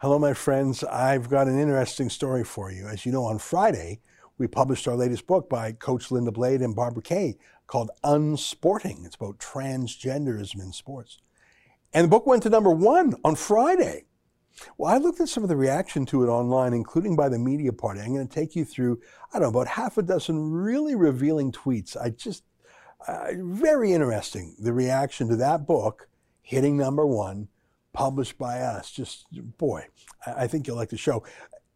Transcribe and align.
Hello, 0.00 0.18
my 0.18 0.34
friends. 0.34 0.84
I've 0.84 1.30
got 1.30 1.48
an 1.48 1.58
interesting 1.58 2.10
story 2.10 2.44
for 2.44 2.70
you. 2.70 2.86
As 2.86 3.06
you 3.06 3.12
know, 3.12 3.24
on 3.24 3.38
Friday, 3.38 4.00
we 4.36 4.46
published 4.46 4.86
our 4.86 4.94
latest 4.94 5.26
book 5.26 5.48
by 5.48 5.72
Coach 5.72 6.10
Linda 6.10 6.30
Blade 6.30 6.60
and 6.60 6.76
Barbara 6.76 7.02
Kay 7.02 7.38
called 7.66 7.90
Unsporting. 8.04 9.06
It's 9.06 9.14
about 9.14 9.38
transgenderism 9.38 10.60
in 10.60 10.74
sports. 10.74 11.16
And 11.94 12.04
the 12.04 12.08
book 12.10 12.26
went 12.26 12.42
to 12.42 12.50
number 12.50 12.68
one 12.68 13.14
on 13.24 13.36
Friday. 13.36 14.04
Well, 14.76 14.92
I 14.92 14.98
looked 14.98 15.22
at 15.22 15.30
some 15.30 15.42
of 15.42 15.48
the 15.48 15.56
reaction 15.56 16.04
to 16.06 16.22
it 16.22 16.28
online, 16.28 16.74
including 16.74 17.16
by 17.16 17.30
the 17.30 17.38
media 17.38 17.72
party. 17.72 18.00
I'm 18.00 18.12
going 18.12 18.28
to 18.28 18.34
take 18.34 18.54
you 18.54 18.66
through, 18.66 19.00
I 19.32 19.38
don't 19.38 19.50
know, 19.50 19.60
about 19.60 19.76
half 19.76 19.96
a 19.96 20.02
dozen 20.02 20.52
really 20.52 20.94
revealing 20.94 21.52
tweets. 21.52 21.96
I 21.96 22.10
just, 22.10 22.44
uh, 23.08 23.28
very 23.38 23.94
interesting, 23.94 24.56
the 24.58 24.74
reaction 24.74 25.30
to 25.30 25.36
that 25.36 25.66
book 25.66 26.06
hitting 26.42 26.76
number 26.76 27.06
one, 27.06 27.48
published 27.96 28.36
by 28.36 28.60
us. 28.60 28.90
Just, 28.90 29.26
boy, 29.56 29.86
I 30.26 30.46
think 30.46 30.66
you'll 30.66 30.76
like 30.76 30.90
the 30.90 30.98
show. 30.98 31.24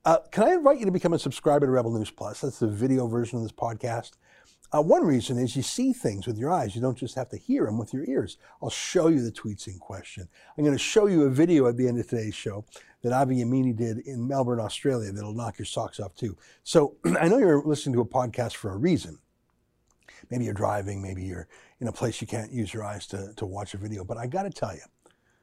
Uh, 0.04 0.18
can 0.30 0.44
I 0.44 0.52
invite 0.52 0.78
you 0.78 0.84
to 0.84 0.92
become 0.92 1.14
a 1.14 1.18
subscriber 1.18 1.64
to 1.64 1.72
Rebel 1.72 1.96
News 1.96 2.10
Plus? 2.10 2.42
That's 2.42 2.58
the 2.58 2.68
video 2.68 3.06
version 3.06 3.38
of 3.38 3.42
this 3.42 3.52
podcast. 3.52 4.12
Uh, 4.72 4.82
one 4.82 5.04
reason 5.04 5.38
is 5.38 5.56
you 5.56 5.62
see 5.62 5.94
things 5.94 6.26
with 6.26 6.36
your 6.36 6.50
eyes. 6.50 6.76
You 6.76 6.82
don't 6.82 6.96
just 6.96 7.14
have 7.14 7.30
to 7.30 7.38
hear 7.38 7.64
them 7.64 7.78
with 7.78 7.94
your 7.94 8.04
ears. 8.04 8.36
I'll 8.62 8.70
show 8.70 9.08
you 9.08 9.22
the 9.22 9.32
tweets 9.32 9.66
in 9.66 9.78
question. 9.78 10.28
I'm 10.56 10.62
going 10.62 10.76
to 10.76 10.82
show 10.82 11.06
you 11.06 11.22
a 11.22 11.30
video 11.30 11.66
at 11.66 11.78
the 11.78 11.88
end 11.88 11.98
of 11.98 12.06
today's 12.06 12.34
show 12.34 12.66
that 13.02 13.12
Avi 13.12 13.36
Yemini 13.36 13.74
did 13.74 14.00
in 14.00 14.28
Melbourne, 14.28 14.60
Australia 14.60 15.10
that'll 15.10 15.32
knock 15.32 15.58
your 15.58 15.66
socks 15.66 15.98
off 15.98 16.14
too. 16.14 16.36
So 16.64 16.96
I 17.18 17.28
know 17.28 17.38
you're 17.38 17.64
listening 17.64 17.94
to 17.94 18.02
a 18.02 18.06
podcast 18.06 18.56
for 18.56 18.72
a 18.72 18.76
reason. 18.76 19.18
Maybe 20.30 20.44
you're 20.44 20.54
driving, 20.54 21.00
maybe 21.02 21.22
you're 21.24 21.48
in 21.80 21.88
a 21.88 21.92
place 21.92 22.20
you 22.20 22.26
can't 22.26 22.52
use 22.52 22.74
your 22.74 22.84
eyes 22.84 23.06
to, 23.08 23.32
to 23.36 23.46
watch 23.46 23.72
a 23.72 23.78
video. 23.78 24.04
But 24.04 24.18
I 24.18 24.26
got 24.26 24.42
to 24.42 24.50
tell 24.50 24.74
you, 24.74 24.82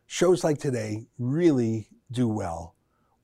shows 0.08 0.44
like 0.44 0.58
today 0.58 1.06
really 1.20 1.88
do 2.12 2.28
well 2.28 2.76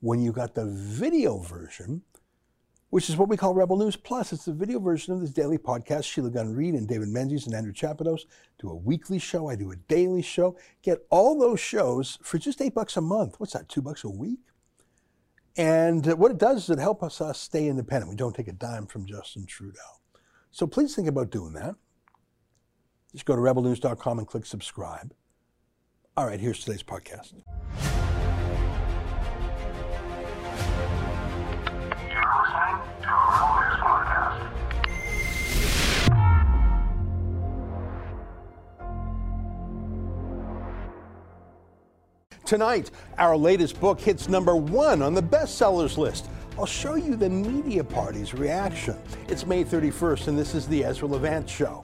when 0.01 0.21
you 0.21 0.31
got 0.31 0.53
the 0.53 0.65
video 0.65 1.39
version 1.39 2.03
which 2.93 3.09
is 3.09 3.17
what 3.17 3.27
we 3.27 3.35
call 3.35 3.55
Rebel 3.55 3.75
News 3.75 3.95
Plus. 3.95 4.31
It's 4.31 4.45
the 4.45 4.53
video 4.53 4.80
version 4.80 5.16
of 5.16 5.19
this 5.19 5.31
daily 5.31 5.58
podcast. 5.58 6.03
Sheila 6.03 6.30
Gunn 6.30 6.53
Reid 6.53 6.75
and 6.75 6.88
David 6.88 7.08
Menzies 7.08 7.47
and 7.47 7.55
Andrew 7.55 7.73
Chapados 7.73 8.25
do 8.59 8.69
a 8.69 8.75
weekly 8.75 9.17
show. 9.17 9.49
I 9.49 9.55
do 9.55 9.71
a 9.71 9.75
daily 9.75 10.21
show. 10.21 10.55
Get 10.83 10.99
all 11.09 11.39
those 11.39 11.59
shows 11.59 12.19
for 12.21 12.38
just 12.38 12.61
eight 12.61 12.75
bucks 12.75 12.95
a 12.95 13.02
month. 13.02 13.39
What's 13.39 13.53
that, 13.53 13.67
two 13.67 13.81
bucks 13.81 14.03
a 14.03 14.11
week? 14.11 14.41
And 15.58 16.05
what 16.19 16.30
it 16.30 16.38
does 16.38 16.65
is 16.65 16.69
it 16.69 16.77
helps 16.77 17.19
us 17.19 17.19
uh, 17.19 17.33
stay 17.33 17.67
independent. 17.67 18.11
We 18.11 18.15
don't 18.15 18.36
take 18.36 18.47
a 18.47 18.53
dime 18.53 18.86
from 18.86 19.08
Justin 19.08 19.47
Trudeau. 19.47 19.80
So 20.52 20.67
please 20.67 20.95
think 20.95 21.08
about 21.08 21.31
doing 21.31 21.53
that. 21.53 21.73
Just 23.11 23.25
go 23.25 23.36
to 23.36 23.41
rebelnews.com 23.41 24.19
and 24.19 24.27
click 24.27 24.45
subscribe. 24.45 25.15
All 26.16 26.28
right, 26.28 26.39
here's 26.39 26.64
today's 26.64 26.83
podcast. 26.83 27.33
Tonight, 42.45 42.92
our 43.17 43.36
latest 43.36 43.80
book 43.80 44.00
hits 44.00 44.30
number 44.30 44.55
one 44.55 45.02
on 45.02 45.16
the 45.16 45.23
bestsellers 45.23 45.98
list. 45.98 46.30
I'll 46.59 46.67
show 46.67 46.94
you 46.94 47.16
the 47.16 47.27
media 47.27 47.83
party's 47.83 48.36
reaction. 48.36 49.00
It's 49.27 49.48
May 49.48 49.64
31st, 49.64 50.27
and 50.27 50.38
this 50.38 50.53
is 50.53 50.67
the 50.67 50.86
Ezra 50.86 51.08
Levant 51.08 51.50
Show. 51.50 51.83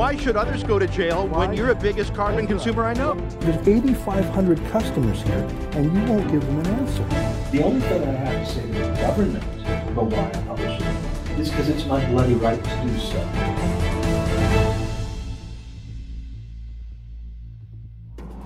Why 0.00 0.16
should 0.16 0.34
others 0.34 0.64
go 0.64 0.78
to 0.78 0.86
jail 0.86 1.28
Why? 1.28 1.46
when 1.46 1.54
you're 1.54 1.74
the 1.74 1.74
biggest 1.74 2.14
carbon 2.14 2.46
consumer 2.46 2.84
I 2.84 2.94
know? 2.94 3.12
There's 3.40 3.68
8,500 3.68 4.64
customers 4.70 5.20
here, 5.20 5.46
and 5.72 5.92
you 5.92 6.04
won't 6.10 6.26
give 6.32 6.40
them 6.40 6.58
an 6.60 6.66
answer. 6.68 7.04
The 7.52 7.62
only 7.62 7.82
thing 7.82 8.08
I 8.08 8.12
have 8.12 8.48
to 8.48 8.50
say 8.50 8.62
to 8.62 8.72
the 8.72 8.94
government 8.98 9.44
about 9.90 10.06
why 10.06 10.26
I 10.26 10.42
publish 10.46 10.80
it 10.80 11.38
is 11.38 11.50
because 11.50 11.68
it's 11.68 11.84
my 11.84 12.02
bloody 12.06 12.32
right 12.32 12.64
to 12.64 12.70
do 12.82 12.98
so. 12.98 13.18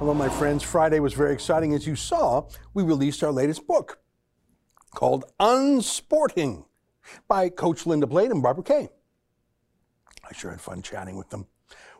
Hello, 0.00 0.12
my 0.12 0.28
friends. 0.28 0.64
Friday 0.64 0.98
was 0.98 1.14
very 1.14 1.32
exciting. 1.32 1.72
As 1.72 1.86
you 1.86 1.94
saw, 1.94 2.48
we 2.74 2.82
released 2.82 3.22
our 3.22 3.30
latest 3.30 3.64
book 3.68 4.00
called 4.92 5.26
Unsporting 5.38 6.64
by 7.28 7.48
Coach 7.48 7.86
Linda 7.86 8.08
Blade 8.08 8.32
and 8.32 8.42
Barbara 8.42 8.64
Kay. 8.64 8.88
Sure 10.34 10.50
had 10.50 10.60
fun 10.60 10.82
chatting 10.82 11.16
with 11.16 11.30
them. 11.30 11.46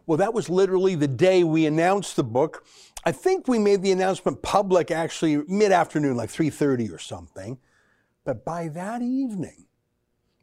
Well, 0.06 0.18
that 0.18 0.34
was 0.34 0.50
literally 0.50 0.94
the 0.94 1.08
day 1.08 1.44
we 1.44 1.66
announced 1.66 2.16
the 2.16 2.24
book. 2.24 2.66
I 3.04 3.12
think 3.12 3.48
we 3.48 3.58
made 3.58 3.82
the 3.82 3.92
announcement 3.92 4.42
public 4.42 4.90
actually 4.90 5.38
mid-afternoon, 5.48 6.16
like 6.16 6.30
3:30 6.30 6.92
or 6.92 6.98
something. 6.98 7.58
But 8.24 8.44
by 8.44 8.68
that 8.68 9.02
evening, 9.02 9.66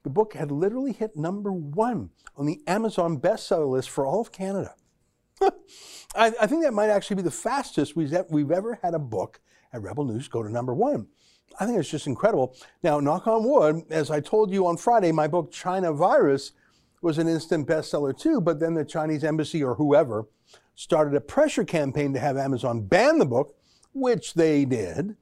the 0.04 0.10
book 0.10 0.34
had 0.34 0.52
literally 0.52 0.94
hit 0.94 1.16
number 1.16 1.52
one 1.52 2.12
on 2.36 2.46
the 2.46 2.62
Amazon 2.68 3.20
bestseller 3.20 3.70
list 3.70 3.90
for 3.90 4.06
all 4.06 4.22
of 4.22 4.32
Canada. 4.32 4.76
I, 5.42 5.52
I, 6.42 6.48
think 6.48 6.64
that 6.64 6.74
might 6.74 6.90
actually 6.90 7.16
be 7.18 7.22
the 7.24 7.32
fastest 7.32 7.96
we've, 7.96 8.16
we've 8.30 8.52
ever 8.52 8.80
had 8.84 8.94
a 8.94 9.00
book 9.00 9.40
at 9.74 9.82
Rebel 9.82 10.06
News 10.06 10.28
go 10.28 10.44
to 10.44 10.50
number 10.50 10.74
one. 10.74 11.08
I 11.60 11.66
think 11.66 11.80
it's 11.80 11.90
just 11.90 12.08
incredible. 12.08 12.56
Now, 12.84 13.00
knock 13.00 13.28
on 13.28 13.44
wood, 13.44 13.84
as 13.90 14.12
I 14.12 14.20
told 14.20 14.52
you 14.52 14.68
on 14.68 14.78
Friday, 14.78 15.12
my 15.12 15.28
book 15.28 15.52
China 15.52 15.92
Virus 15.92 16.52
was 17.02 17.18
an 17.18 17.28
instant 17.28 17.68
bestseller 17.68 18.18
too, 18.18 18.42
but 18.42 18.60
then 18.60 18.74
the 18.74 18.86
Chinese 18.86 19.24
embassy 19.24 19.64
or 19.64 19.76
whoever 19.76 20.28
started 20.76 21.16
a 21.16 21.22
pressure 21.22 21.64
campaign 21.64 22.14
to 22.14 22.20
have 22.20 22.38
Amazon 22.38 22.82
ban 22.82 23.18
the 23.18 23.26
book, 23.26 23.56
which 23.94 24.34
they 24.34 24.66
did. 24.66 25.16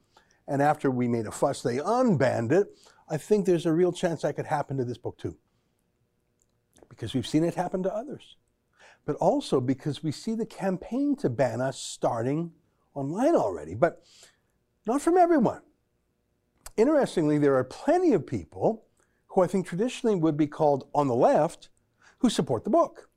And 0.46 0.60
after 0.60 0.90
we 0.90 1.08
made 1.08 1.26
a 1.26 1.30
fuss, 1.30 1.62
they 1.62 1.78
unbanned 1.78 2.52
it. 2.52 2.68
I 3.08 3.16
think 3.16 3.46
there's 3.46 3.66
a 3.66 3.72
real 3.72 3.92
chance 3.92 4.22
that 4.22 4.36
could 4.36 4.46
happen 4.46 4.76
to 4.76 4.84
this 4.84 4.98
book 4.98 5.18
too. 5.18 5.36
Because 6.88 7.14
we've 7.14 7.26
seen 7.26 7.44
it 7.44 7.54
happen 7.54 7.82
to 7.84 7.94
others 7.94 8.36
but 9.04 9.16
also 9.16 9.60
because 9.60 10.02
we 10.02 10.12
see 10.12 10.34
the 10.34 10.46
campaign 10.46 11.16
to 11.16 11.28
ban 11.28 11.60
us 11.60 11.78
starting 11.78 12.52
online 12.94 13.34
already, 13.34 13.74
but 13.74 14.02
not 14.86 15.00
from 15.00 15.16
everyone. 15.16 15.62
Interestingly, 16.76 17.38
there 17.38 17.56
are 17.56 17.64
plenty 17.64 18.12
of 18.12 18.26
people 18.26 18.84
who 19.30 19.42
I 19.42 19.46
think 19.46 19.66
traditionally 19.66 20.16
would 20.16 20.36
be 20.36 20.46
called 20.46 20.88
on 20.94 21.06
the 21.06 21.14
left 21.14 21.68
who 22.18 22.28
support 22.28 22.64
the 22.64 22.70
book. 22.70 23.08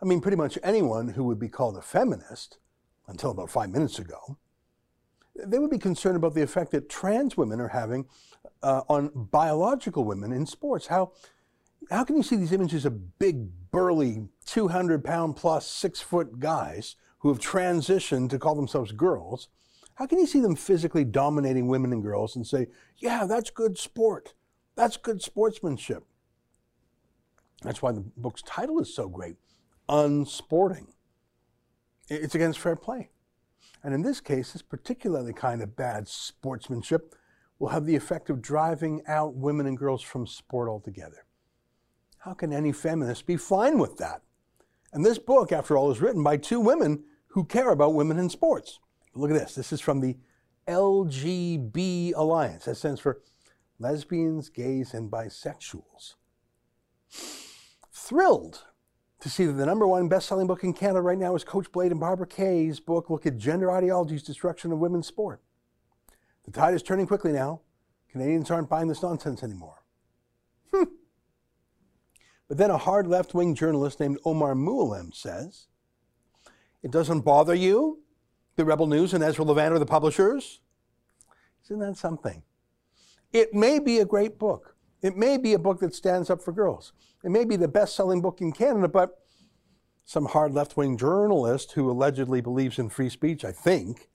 I 0.00 0.04
mean, 0.04 0.20
pretty 0.20 0.36
much 0.36 0.58
anyone 0.62 1.08
who 1.08 1.24
would 1.24 1.38
be 1.38 1.48
called 1.48 1.76
a 1.76 1.82
feminist 1.82 2.58
until 3.06 3.30
about 3.30 3.50
five 3.50 3.70
minutes 3.70 3.98
ago, 3.98 4.38
they 5.34 5.58
would 5.58 5.70
be 5.70 5.78
concerned 5.78 6.16
about 6.16 6.34
the 6.34 6.42
effect 6.42 6.72
that 6.72 6.88
trans 6.88 7.36
women 7.36 7.60
are 7.60 7.68
having 7.68 8.06
uh, 8.62 8.82
on 8.88 9.10
biological 9.14 10.04
women 10.04 10.32
in 10.32 10.46
sports. 10.46 10.86
How, 10.86 11.12
how 11.90 12.04
can 12.04 12.16
you 12.16 12.22
see 12.22 12.36
these 12.36 12.52
images 12.52 12.84
of 12.84 13.18
big, 13.18 13.48
burly, 13.70 14.28
200 14.46 15.04
pound 15.04 15.36
plus, 15.36 15.66
six 15.66 16.00
foot 16.00 16.38
guys 16.38 16.96
who 17.20 17.28
have 17.28 17.38
transitioned 17.38 18.30
to 18.30 18.38
call 18.38 18.54
themselves 18.54 18.92
girls? 18.92 19.48
How 19.94 20.06
can 20.06 20.18
you 20.18 20.26
see 20.26 20.40
them 20.40 20.54
physically 20.54 21.04
dominating 21.04 21.66
women 21.66 21.92
and 21.92 22.02
girls 22.02 22.36
and 22.36 22.46
say, 22.46 22.68
yeah, 22.98 23.26
that's 23.26 23.50
good 23.50 23.78
sport? 23.78 24.34
That's 24.78 24.96
good 24.96 25.20
sportsmanship. 25.20 26.04
That's 27.62 27.82
why 27.82 27.90
the 27.90 28.04
book's 28.16 28.42
title 28.42 28.78
is 28.78 28.94
so 28.94 29.08
great 29.08 29.34
Unsporting. 29.88 30.86
It's 32.08 32.36
against 32.36 32.60
fair 32.60 32.76
play. 32.76 33.10
And 33.82 33.92
in 33.92 34.02
this 34.02 34.20
case, 34.20 34.52
this 34.52 34.62
particularly 34.62 35.32
kind 35.32 35.62
of 35.62 35.74
bad 35.74 36.06
sportsmanship 36.06 37.16
will 37.58 37.70
have 37.70 37.86
the 37.86 37.96
effect 37.96 38.30
of 38.30 38.40
driving 38.40 39.02
out 39.08 39.34
women 39.34 39.66
and 39.66 39.76
girls 39.76 40.00
from 40.00 40.28
sport 40.28 40.68
altogether. 40.68 41.24
How 42.18 42.34
can 42.34 42.52
any 42.52 42.70
feminist 42.70 43.26
be 43.26 43.36
fine 43.36 43.80
with 43.80 43.96
that? 43.96 44.22
And 44.92 45.04
this 45.04 45.18
book, 45.18 45.50
after 45.50 45.76
all, 45.76 45.90
is 45.90 46.00
written 46.00 46.22
by 46.22 46.36
two 46.36 46.60
women 46.60 47.02
who 47.26 47.44
care 47.44 47.70
about 47.70 47.94
women 47.94 48.16
in 48.16 48.30
sports. 48.30 48.78
Look 49.12 49.32
at 49.32 49.36
this. 49.36 49.56
This 49.56 49.72
is 49.72 49.80
from 49.80 49.98
the 49.98 50.16
LGB 50.68 52.12
Alliance. 52.14 52.66
That 52.66 52.76
stands 52.76 53.00
for 53.00 53.22
Lesbians, 53.78 54.48
Gays, 54.48 54.94
and 54.94 55.10
Bisexuals. 55.10 56.14
Thrilled 57.92 58.64
to 59.20 59.28
see 59.28 59.46
that 59.46 59.52
the 59.52 59.66
number 59.66 59.86
one 59.86 60.08
best-selling 60.08 60.46
book 60.46 60.64
in 60.64 60.72
Canada 60.72 61.00
right 61.00 61.18
now 61.18 61.34
is 61.34 61.44
Coach 61.44 61.70
Blade 61.72 61.90
and 61.90 62.00
Barbara 62.00 62.26
Kay's 62.26 62.80
book, 62.80 63.10
Look 63.10 63.26
at 63.26 63.36
Gender 63.36 63.70
Ideology's 63.70 64.22
Destruction 64.22 64.72
of 64.72 64.78
Women's 64.78 65.06
Sport. 65.06 65.40
The 66.44 66.52
tide 66.52 66.74
is 66.74 66.82
turning 66.82 67.06
quickly 67.06 67.32
now. 67.32 67.60
Canadians 68.10 68.50
aren't 68.50 68.68
buying 68.68 68.88
this 68.88 69.02
nonsense 69.02 69.42
anymore. 69.42 69.82
Hmm. 70.72 70.84
But 72.48 72.56
then 72.56 72.70
a 72.70 72.78
hard 72.78 73.06
left 73.06 73.34
wing 73.34 73.54
journalist 73.54 74.00
named 74.00 74.18
Omar 74.24 74.54
Mouallem 74.54 75.14
says, 75.14 75.66
It 76.82 76.90
doesn't 76.90 77.20
bother 77.20 77.54
you? 77.54 78.00
The 78.56 78.64
Rebel 78.64 78.86
News 78.86 79.14
and 79.14 79.22
Ezra 79.22 79.44
Levant 79.44 79.74
are 79.74 79.78
the 79.78 79.86
publishers? 79.86 80.60
Isn't 81.64 81.80
that 81.80 81.96
something? 81.96 82.42
It 83.32 83.54
may 83.54 83.78
be 83.78 83.98
a 83.98 84.04
great 84.04 84.38
book. 84.38 84.74
It 85.02 85.16
may 85.16 85.36
be 85.36 85.54
a 85.54 85.58
book 85.58 85.80
that 85.80 85.94
stands 85.94 86.30
up 86.30 86.42
for 86.42 86.52
girls. 86.52 86.92
It 87.24 87.30
may 87.30 87.44
be 87.44 87.56
the 87.56 87.68
best 87.68 87.94
selling 87.94 88.20
book 88.20 88.40
in 88.40 88.52
Canada, 88.52 88.88
but 88.88 89.18
some 90.04 90.26
hard 90.26 90.54
left 90.54 90.76
wing 90.76 90.96
journalist 90.96 91.72
who 91.72 91.90
allegedly 91.90 92.40
believes 92.40 92.78
in 92.78 92.88
free 92.88 93.10
speech, 93.10 93.44
I 93.44 93.52
think, 93.52 94.08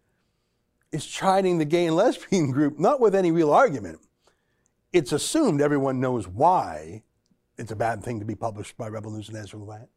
is 0.92 1.06
chiding 1.06 1.58
the 1.58 1.66
gay 1.66 1.88
and 1.88 1.96
lesbian 1.96 2.52
group, 2.52 2.80
not 2.80 3.00
with 3.00 3.16
any 3.16 3.32
real 3.32 3.52
argument. 3.52 4.00
It's 4.92 5.12
assumed 5.12 5.62
everyone 5.62 6.00
knows 6.00 6.28
why 6.28 7.04
it's 7.58 7.72
a 7.72 7.76
bad 7.76 8.04
thing 8.04 8.20
to 8.20 8.26
be 8.26 8.36
published 8.36 8.78
by 8.78 8.88
Rebel 8.88 9.12
News 9.12 9.30
and 9.30 9.38
Ezra 9.38 9.60
Levant. 9.60 9.90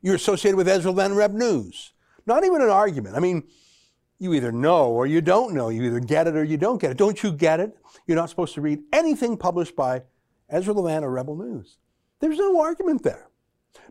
You're 0.00 0.14
associated 0.14 0.56
with 0.56 0.68
Ezra 0.68 0.90
Levant 0.90 1.12
and 1.12 1.18
Reb 1.18 1.32
News. 1.32 1.92
Not 2.26 2.44
even 2.44 2.62
an 2.62 2.70
argument. 2.70 3.16
I 3.16 3.20
mean, 3.20 3.44
you 4.18 4.34
either 4.34 4.52
know 4.52 4.90
or 4.90 5.06
you 5.06 5.20
don't 5.20 5.54
know. 5.54 5.68
You 5.68 5.82
either 5.84 6.00
get 6.00 6.26
it 6.26 6.36
or 6.36 6.44
you 6.44 6.56
don't 6.56 6.80
get 6.80 6.90
it. 6.90 6.96
Don't 6.96 7.22
you 7.22 7.32
get 7.32 7.60
it? 7.60 7.76
You're 8.06 8.16
not 8.16 8.30
supposed 8.30 8.54
to 8.54 8.60
read 8.60 8.80
anything 8.92 9.36
published 9.36 9.76
by 9.76 10.02
Ezra 10.48 10.74
Levant 10.74 11.04
or 11.04 11.10
Rebel 11.10 11.36
News. 11.36 11.78
There's 12.20 12.38
no 12.38 12.60
argument 12.60 13.02
there. 13.02 13.28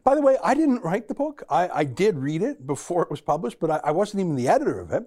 By 0.04 0.16
the 0.16 0.22
way, 0.22 0.38
I 0.44 0.54
didn't 0.54 0.84
write 0.84 1.08
the 1.08 1.14
book. 1.14 1.44
I, 1.50 1.70
I 1.70 1.84
did 1.84 2.18
read 2.18 2.42
it 2.42 2.68
before 2.68 3.04
it 3.04 3.12
was 3.12 3.22
published, 3.22 3.60
but 3.60 3.72
I, 3.72 3.80
I 3.86 3.92
wasn't 3.92 4.22
even 4.22 4.36
the 4.36 4.48
editor 4.48 4.80
of 4.80 4.92
it. 4.92 5.04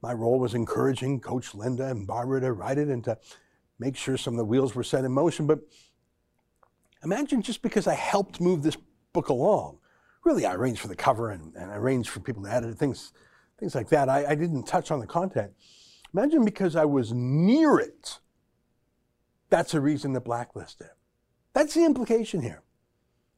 My 0.00 0.12
role 0.12 0.38
was 0.38 0.54
encouraging 0.54 1.20
Coach 1.20 1.54
Linda 1.54 1.88
and 1.88 2.06
Barbara 2.06 2.40
to 2.40 2.52
write 2.52 2.78
it 2.78 2.88
and 2.88 3.04
to 3.04 3.18
make 3.78 3.96
sure 3.96 4.16
some 4.16 4.34
of 4.34 4.38
the 4.38 4.44
wheels 4.44 4.74
were 4.74 4.82
set 4.82 5.04
in 5.04 5.12
motion. 5.12 5.46
But 5.46 5.60
imagine 7.04 7.42
just 7.42 7.62
because 7.62 7.86
I 7.86 7.94
helped 7.94 8.40
move 8.40 8.62
this 8.62 8.76
book 9.12 9.28
along, 9.28 9.78
really 10.24 10.46
I 10.46 10.54
arranged 10.54 10.80
for 10.80 10.88
the 10.88 10.96
cover 10.96 11.30
and, 11.30 11.54
and 11.54 11.70
I 11.70 11.76
arranged 11.76 12.08
for 12.08 12.20
people 12.20 12.42
to 12.44 12.52
edit 12.52 12.70
it, 12.70 12.78
things, 12.78 13.12
things 13.62 13.76
like 13.76 13.90
that. 13.90 14.08
I, 14.08 14.26
I 14.30 14.34
didn't 14.34 14.64
touch 14.64 14.90
on 14.90 14.98
the 14.98 15.06
content. 15.06 15.52
Imagine 16.12 16.44
because 16.44 16.74
I 16.74 16.84
was 16.84 17.12
near 17.12 17.78
it, 17.78 18.18
that's 19.50 19.72
a 19.72 19.80
reason 19.80 20.14
to 20.14 20.20
blacklist 20.20 20.80
it. 20.80 20.90
That's 21.52 21.74
the 21.74 21.84
implication 21.84 22.42
here. 22.42 22.62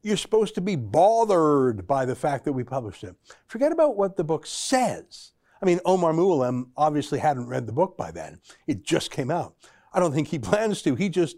You're 0.02 0.16
supposed 0.16 0.54
to 0.54 0.62
be 0.62 0.76
bothered 0.76 1.86
by 1.86 2.06
the 2.06 2.16
fact 2.16 2.46
that 2.46 2.54
we 2.54 2.64
published 2.64 3.04
it. 3.04 3.14
Forget 3.48 3.70
about 3.70 3.96
what 3.96 4.16
the 4.16 4.24
book 4.24 4.46
says. 4.46 5.32
I 5.60 5.66
mean, 5.66 5.80
Omar 5.84 6.14
Mouallem 6.14 6.70
obviously 6.74 7.18
hadn't 7.18 7.48
read 7.48 7.66
the 7.66 7.72
book 7.72 7.98
by 7.98 8.10
then. 8.10 8.40
It 8.66 8.82
just 8.82 9.10
came 9.10 9.30
out. 9.30 9.56
I 9.92 10.00
don't 10.00 10.14
think 10.14 10.28
he 10.28 10.38
plans 10.38 10.80
to. 10.82 10.94
He 10.94 11.10
just 11.10 11.36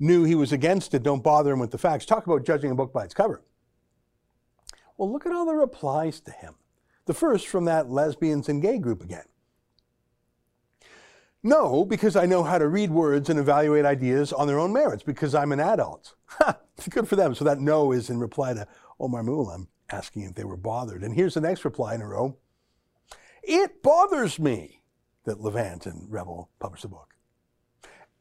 knew 0.00 0.24
he 0.24 0.34
was 0.34 0.50
against 0.50 0.94
it. 0.94 1.04
Don't 1.04 1.22
bother 1.22 1.52
him 1.52 1.60
with 1.60 1.70
the 1.70 1.78
facts. 1.78 2.06
Talk 2.06 2.26
about 2.26 2.44
judging 2.44 2.72
a 2.72 2.76
book 2.76 2.92
by 2.92 3.04
its 3.04 3.14
cover. 3.14 3.44
Well, 4.96 5.12
look 5.12 5.26
at 5.26 5.32
all 5.32 5.46
the 5.46 5.54
replies 5.54 6.20
to 6.22 6.32
him. 6.32 6.56
The 7.06 7.14
first 7.14 7.48
from 7.48 7.64
that 7.64 7.88
lesbians 7.88 8.48
and 8.48 8.60
gay 8.60 8.78
group 8.78 9.02
again. 9.02 9.24
No, 11.42 11.84
because 11.84 12.16
I 12.16 12.26
know 12.26 12.42
how 12.42 12.58
to 12.58 12.66
read 12.66 12.90
words 12.90 13.30
and 13.30 13.38
evaluate 13.38 13.84
ideas 13.84 14.32
on 14.32 14.48
their 14.48 14.58
own 14.58 14.72
merits, 14.72 15.04
because 15.04 15.34
I'm 15.34 15.52
an 15.52 15.60
adult. 15.60 16.16
Good 16.90 17.08
for 17.08 17.14
them. 17.14 17.34
So 17.36 17.44
that 17.44 17.60
no 17.60 17.92
is 17.92 18.10
in 18.10 18.18
reply 18.18 18.54
to 18.54 18.66
Omar 18.98 19.22
Mouallem 19.22 19.68
asking 19.90 20.22
if 20.22 20.34
they 20.34 20.44
were 20.44 20.56
bothered. 20.56 21.04
And 21.04 21.14
here's 21.14 21.34
the 21.34 21.40
next 21.40 21.64
reply 21.64 21.94
in 21.94 22.02
a 22.02 22.08
row. 22.08 22.36
It 23.44 23.80
bothers 23.80 24.40
me 24.40 24.82
that 25.24 25.40
Levant 25.40 25.86
and 25.86 26.10
Rebel 26.10 26.50
published 26.58 26.82
the 26.82 26.88
book. 26.88 27.14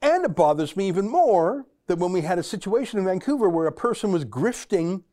And 0.01 0.23
it 0.23 0.35
bothers 0.35 0.75
me 0.75 0.87
even 0.87 1.09
more 1.09 1.65
that 1.87 1.97
when 1.97 2.11
we 2.11 2.21
had 2.21 2.37
a 2.37 2.43
situation 2.43 2.99
in 2.99 3.05
Vancouver 3.05 3.49
where 3.49 3.65
a 3.65 3.71
person 3.71 4.11
was 4.11 4.25
grifting 4.25 5.03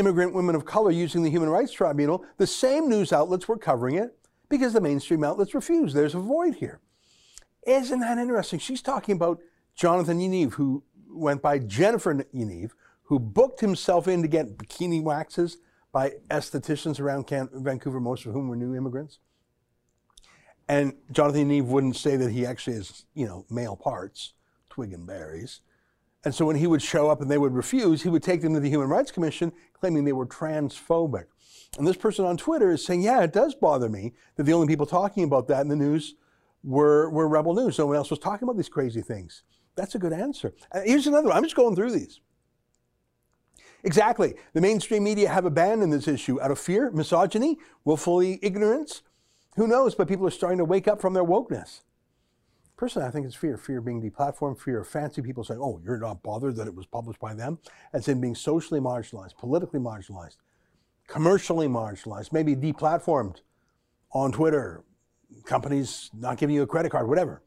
immigrant 0.00 0.32
women 0.32 0.54
of 0.54 0.64
color 0.64 0.90
using 0.90 1.22
the 1.22 1.30
Human 1.30 1.50
Rights 1.50 1.72
Tribunal, 1.72 2.24
the 2.38 2.46
same 2.46 2.88
news 2.88 3.12
outlets 3.12 3.46
were 3.46 3.58
covering 3.58 3.96
it 3.96 4.16
because 4.48 4.72
the 4.72 4.80
mainstream 4.80 5.22
outlets 5.22 5.54
refused. 5.54 5.94
There's 5.94 6.14
a 6.14 6.18
void 6.20 6.56
here. 6.56 6.80
Isn't 7.66 8.00
that 8.00 8.18
interesting? 8.18 8.58
She's 8.58 8.82
talking 8.82 9.14
about 9.14 9.38
Jonathan 9.74 10.18
Yaniv, 10.18 10.54
who 10.54 10.82
went 11.08 11.42
by 11.42 11.58
Jennifer 11.58 12.14
Yaniv, 12.34 12.70
who 13.04 13.18
booked 13.18 13.60
himself 13.60 14.08
in 14.08 14.22
to 14.22 14.28
get 14.28 14.56
bikini 14.56 15.02
waxes 15.02 15.58
by 15.92 16.12
estheticians 16.30 16.98
around 16.98 17.28
Vancouver, 17.52 18.00
most 18.00 18.24
of 18.24 18.32
whom 18.32 18.48
were 18.48 18.56
new 18.56 18.74
immigrants. 18.74 19.18
And 20.68 20.94
Jonathan 21.12 21.50
Yaniv 21.50 21.66
wouldn't 21.66 21.96
say 21.96 22.16
that 22.16 22.30
he 22.30 22.46
actually 22.46 22.76
has, 22.76 23.04
you 23.14 23.26
know, 23.26 23.44
male 23.50 23.76
parts 23.76 24.32
twig 24.70 24.92
and 24.92 25.06
berries. 25.06 25.60
And 26.24 26.34
so 26.34 26.44
when 26.44 26.56
he 26.56 26.66
would 26.66 26.82
show 26.82 27.10
up 27.10 27.20
and 27.20 27.30
they 27.30 27.38
would 27.38 27.54
refuse, 27.54 28.02
he 28.02 28.08
would 28.08 28.22
take 28.22 28.42
them 28.42 28.54
to 28.54 28.60
the 28.60 28.68
Human 28.68 28.88
Rights 28.88 29.10
Commission 29.10 29.52
claiming 29.72 30.04
they 30.04 30.12
were 30.12 30.26
transphobic. 30.26 31.24
And 31.78 31.86
this 31.86 31.96
person 31.96 32.24
on 32.24 32.36
Twitter 32.36 32.70
is 32.70 32.84
saying, 32.84 33.02
yeah, 33.02 33.22
it 33.22 33.32
does 33.32 33.54
bother 33.54 33.88
me 33.88 34.12
that 34.36 34.42
the 34.42 34.52
only 34.52 34.66
people 34.66 34.86
talking 34.86 35.24
about 35.24 35.48
that 35.48 35.62
in 35.62 35.68
the 35.68 35.76
news 35.76 36.16
were, 36.62 37.08
were 37.10 37.28
Rebel 37.28 37.54
News. 37.54 37.78
No 37.78 37.86
one 37.86 37.96
else 37.96 38.10
was 38.10 38.18
talking 38.18 38.46
about 38.46 38.56
these 38.56 38.68
crazy 38.68 39.00
things. 39.00 39.44
That's 39.76 39.94
a 39.94 39.98
good 39.98 40.12
answer. 40.12 40.52
Here's 40.84 41.06
another 41.06 41.28
one. 41.28 41.36
I'm 41.36 41.44
just 41.44 41.56
going 41.56 41.74
through 41.74 41.92
these. 41.92 42.20
Exactly. 43.82 44.34
The 44.52 44.60
mainstream 44.60 45.04
media 45.04 45.30
have 45.30 45.46
abandoned 45.46 45.92
this 45.92 46.06
issue 46.06 46.40
out 46.40 46.50
of 46.50 46.58
fear, 46.58 46.90
misogyny, 46.90 47.56
willfully 47.84 48.38
ignorance. 48.42 49.02
Who 49.56 49.66
knows? 49.66 49.94
But 49.94 50.08
people 50.08 50.26
are 50.26 50.30
starting 50.30 50.58
to 50.58 50.66
wake 50.66 50.86
up 50.86 51.00
from 51.00 51.14
their 51.14 51.24
wokeness. 51.24 51.80
Personally, 52.80 53.06
I 53.06 53.10
think 53.10 53.26
it's 53.26 53.36
fear. 53.36 53.58
Fear 53.58 53.80
of 53.80 53.84
being 53.84 54.00
deplatformed, 54.00 54.58
fear 54.58 54.80
of 54.80 54.88
fancy 54.88 55.20
people 55.20 55.44
saying, 55.44 55.60
oh, 55.62 55.82
you're 55.84 55.98
not 55.98 56.22
bothered 56.22 56.56
that 56.56 56.66
it 56.66 56.74
was 56.74 56.86
published 56.86 57.20
by 57.20 57.34
them, 57.34 57.58
as 57.92 58.08
in 58.08 58.22
being 58.22 58.34
socially 58.34 58.80
marginalized, 58.80 59.36
politically 59.36 59.78
marginalized, 59.78 60.38
commercially 61.06 61.68
marginalized, 61.68 62.32
maybe 62.32 62.56
deplatformed 62.56 63.42
on 64.12 64.32
Twitter, 64.32 64.82
companies 65.44 66.10
not 66.14 66.38
giving 66.38 66.56
you 66.56 66.62
a 66.62 66.66
credit 66.66 66.90
card, 66.90 67.06
whatever. 67.06 67.42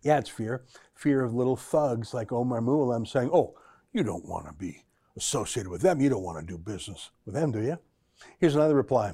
Yeah, 0.00 0.16
it's 0.16 0.30
fear. 0.30 0.64
Fear 0.94 1.22
of 1.22 1.34
little 1.34 1.54
thugs 1.54 2.14
like 2.14 2.32
Omar 2.32 2.62
Mouallem 2.62 3.06
saying, 3.06 3.28
oh, 3.34 3.54
you 3.92 4.02
don't 4.02 4.24
want 4.24 4.46
to 4.46 4.54
be 4.54 4.86
associated 5.18 5.68
with 5.68 5.82
them. 5.82 6.00
You 6.00 6.08
don't 6.08 6.22
want 6.22 6.40
to 6.40 6.50
do 6.50 6.56
business 6.56 7.10
with 7.26 7.34
them, 7.34 7.52
do 7.52 7.60
you? 7.60 7.78
Here's 8.38 8.54
another 8.54 8.76
reply. 8.76 9.12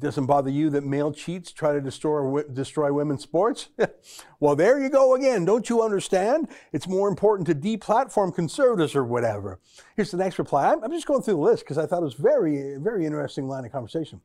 Doesn't 0.00 0.24
bother 0.24 0.48
you 0.48 0.70
that 0.70 0.82
male 0.82 1.12
cheats 1.12 1.52
try 1.52 1.74
to 1.74 1.80
destroy, 1.80 2.42
destroy 2.44 2.90
women's 2.90 3.22
sports? 3.22 3.68
well, 4.40 4.56
there 4.56 4.80
you 4.80 4.88
go 4.88 5.14
again. 5.14 5.44
Don't 5.44 5.68
you 5.68 5.82
understand? 5.82 6.48
It's 6.72 6.88
more 6.88 7.06
important 7.06 7.46
to 7.48 7.54
deplatform 7.54 8.34
conservatives 8.34 8.96
or 8.96 9.04
whatever. 9.04 9.60
Here's 9.96 10.10
the 10.10 10.16
next 10.16 10.38
reply. 10.38 10.72
I'm, 10.72 10.82
I'm 10.82 10.90
just 10.90 11.06
going 11.06 11.22
through 11.22 11.34
the 11.34 11.40
list 11.40 11.64
because 11.64 11.76
I 11.76 11.84
thought 11.84 12.00
it 12.00 12.04
was 12.04 12.14
very, 12.14 12.76
very 12.78 13.04
interesting 13.04 13.46
line 13.46 13.66
of 13.66 13.72
conversation. 13.72 14.22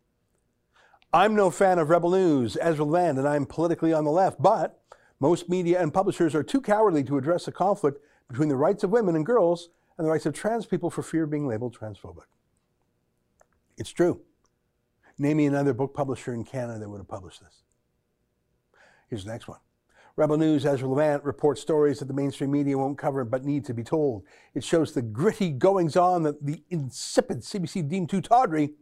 I'm 1.11 1.35
no 1.35 1.49
fan 1.51 1.77
of 1.77 1.89
Rebel 1.89 2.11
News, 2.11 2.57
Ezra 2.61 2.85
Land, 2.85 3.17
and 3.17 3.27
I'm 3.27 3.45
politically 3.45 3.91
on 3.91 4.05
the 4.05 4.11
left, 4.11 4.41
but 4.41 4.81
most 5.19 5.49
media 5.49 5.81
and 5.81 5.93
publishers 5.93 6.33
are 6.33 6.43
too 6.43 6.61
cowardly 6.61 7.03
to 7.03 7.17
address 7.17 7.45
the 7.45 7.51
conflict 7.51 8.01
between 8.29 8.49
the 8.49 8.55
rights 8.55 8.83
of 8.85 8.91
women 8.91 9.15
and 9.15 9.25
girls 9.25 9.69
and 9.97 10.07
the 10.07 10.11
rights 10.11 10.25
of 10.25 10.33
trans 10.33 10.65
people 10.65 10.89
for 10.89 11.03
fear 11.03 11.25
of 11.25 11.29
being 11.29 11.47
labeled 11.47 11.77
transphobic. 11.77 12.27
It's 13.77 13.91
true. 13.91 14.21
Name 15.17 15.37
me 15.37 15.45
another 15.45 15.73
book 15.73 15.93
publisher 15.93 16.33
in 16.33 16.43
Canada 16.43 16.79
that 16.79 16.89
would 16.89 16.99
have 16.99 17.07
published 17.07 17.41
this. 17.41 17.63
Here's 19.09 19.23
the 19.23 19.31
next 19.31 19.47
one. 19.47 19.59
Rebel 20.17 20.37
News, 20.37 20.65
Ezra 20.65 20.87
Levant 20.87 21.23
reports 21.25 21.61
stories 21.61 21.99
that 21.99 22.05
the 22.05 22.13
mainstream 22.13 22.51
media 22.51 22.77
won't 22.77 22.97
cover 22.97 23.25
but 23.25 23.43
need 23.43 23.65
to 23.65 23.73
be 23.73 23.83
told. 23.83 24.23
It 24.53 24.63
shows 24.63 24.93
the 24.93 25.01
gritty 25.01 25.51
goings 25.51 25.97
on 25.97 26.23
that 26.23 26.45
the 26.45 26.63
insipid 26.69 27.41
CBC 27.41 27.87
deemed 27.89 28.09
too 28.09 28.21
tawdry 28.21 28.73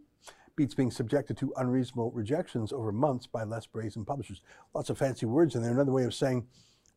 beats 0.56 0.76
being 0.76 0.92
subjected 0.92 1.36
to 1.38 1.52
unreasonable 1.58 2.12
rejections 2.12 2.72
over 2.72 2.92
months 2.92 3.26
by 3.26 3.44
less 3.44 3.66
brazen 3.66 4.06
publishers. 4.06 4.42
Lots 4.76 4.92
of 4.92 4.98
fancy 5.00 5.26
words 5.26 5.56
in 5.56 5.64
there. 5.64 5.72
Another 5.72 5.92
way 5.92 6.04
of 6.04 6.14
saying, 6.14 6.46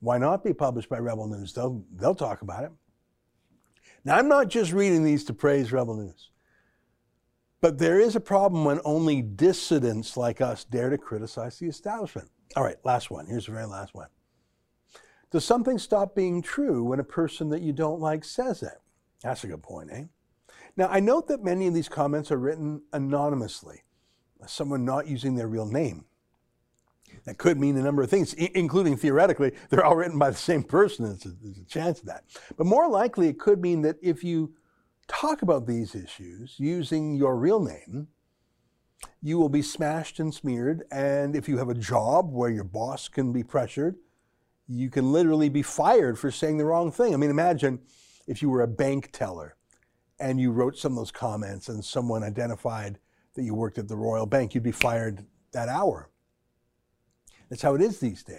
why 0.01 0.19
not 0.19 0.45
be 0.45 0.53
published 0.53 0.91
by 0.91 0.99
Rebel 0.99 1.27
News? 1.27 1.55
They'll, 1.55 1.83
they'll 1.95 2.15
talk 2.15 2.43
about 2.43 2.65
it. 2.65 2.73
Now, 4.05 4.17
I'm 4.17 4.29
not 4.29 4.49
just 4.49 4.73
reading 4.73 5.03
these 5.03 5.25
to 5.25 5.33
praise 5.35 5.73
Rebel 5.73 5.97
News. 5.97 6.31
But 7.61 7.79
there 7.79 7.99
is 7.99 8.15
a 8.15 8.21
problem 8.21 8.65
when 8.65 8.81
only 8.85 9.23
dissidents 9.23 10.17
like 10.17 10.41
us 10.41 10.65
dare 10.65 10.91
to 10.91 10.99
criticize 10.99 11.59
the 11.59 11.67
establishment. 11.67 12.31
All 12.55 12.63
right, 12.63 12.77
last 12.85 13.11
one. 13.11 13.27
Here's 13.27 13.47
the 13.47 13.53
very 13.53 13.67
last 13.67 13.95
one. 13.95 14.09
Does 15.31 15.45
something 15.45 15.79
stop 15.79 16.15
being 16.15 16.43
true 16.43 16.85
when 16.85 17.01
a 17.01 17.05
person 17.05 17.49
that 17.51 17.63
you 17.63 17.73
don't 17.73 18.01
like 18.01 18.25
says 18.25 18.63
it? 18.63 18.79
That's 19.23 19.43
a 19.45 19.49
good 19.49 19.63
point, 19.63 19.91
eh? 19.93 20.05
Now, 20.77 20.89
I 20.89 21.01
note 21.01 21.29
that 21.29 21.43
many 21.43 21.67
of 21.67 21.75
these 21.75 21.89
comments 21.89 22.31
are 22.31 22.39
written 22.39 22.83
anonymously, 22.93 23.83
someone 24.47 24.85
not 24.85 25.09
using 25.09 25.35
their 25.35 25.49
real 25.49 25.67
name. 25.67 26.05
That 27.25 27.39
could 27.39 27.59
mean 27.59 27.77
a 27.77 27.83
number 27.83 28.03
of 28.03 28.11
things, 28.11 28.35
including 28.35 28.97
theoretically, 28.97 29.53
they're 29.71 29.85
all 29.85 29.97
written 29.97 30.19
by 30.19 30.31
the 30.31 30.37
same 30.37 30.63
person. 30.63 31.07
There's 31.07 31.25
a, 31.25 31.31
there's 31.43 31.59
a 31.59 31.65
chance 31.65 32.01
of 32.01 32.07
that. 32.07 32.25
But 32.57 32.67
more 32.67 32.89
likely, 32.89 33.29
it 33.29 33.39
could 33.39 33.61
mean 33.61 33.83
that 33.83 33.97
if 34.03 34.23
you 34.23 34.53
talk 35.09 35.43
about 35.43 35.67
these 35.67 35.95
issues 35.95 36.55
using 36.59 37.15
your 37.15 37.37
real 37.37 37.61
name, 37.61 38.09
you 39.23 39.39
will 39.39 39.49
be 39.49 39.63
smashed 39.63 40.21
and 40.21 40.35
smeared. 40.35 40.85
And 40.91 41.37
if 41.37 41.49
you 41.49 41.59
have 41.59 41.69
a 41.69 41.75
job 41.75 42.33
where 42.33 42.51
your 42.51 42.65
boss 42.65 43.09
can 43.09 43.33
be 43.33 43.43
pressured, 43.43 43.97
you 44.69 44.91
can 44.91 45.13
literally 45.13 45.49
be 45.49 45.63
fired 45.63 46.19
for 46.19 46.31
saying 46.31 46.59
the 46.59 46.65
wrong 46.65 46.91
thing. 46.91 47.15
I 47.15 47.17
mean, 47.17 47.31
imagine 47.31 47.81
if 48.27 48.43
you 48.43 48.51
were 48.51 48.63
a 48.63 48.69
bank 48.69 49.11
teller 49.13 49.57
and 50.19 50.41
you 50.41 50.51
wrote 50.51 50.77
some 50.77 50.93
of 50.93 50.99
those 50.99 51.13
comments 51.13 51.69
and 51.69 51.85
someone 51.85 52.25
identified 52.25 52.99
that 53.35 53.45
you 53.45 53.55
worked 53.55 53.79
at 53.79 53.87
the 53.87 53.97
Royal 53.97 54.27
Bank, 54.27 54.55
you'd 54.55 54.65
be 54.65 54.73
fired 54.73 55.25
that 55.53 55.69
hour. 55.69 56.11
That's 57.49 57.63
how 57.63 57.75
it 57.75 57.81
is 57.81 58.01
these 58.01 58.25
days. 58.25 58.39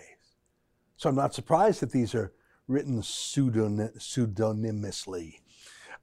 So 0.98 1.08
I'm 1.08 1.16
not 1.16 1.34
surprised 1.34 1.82
that 1.82 1.92
these 1.92 2.14
are 2.16 2.34
written 2.68 3.02
pseudonymously. 3.02 5.40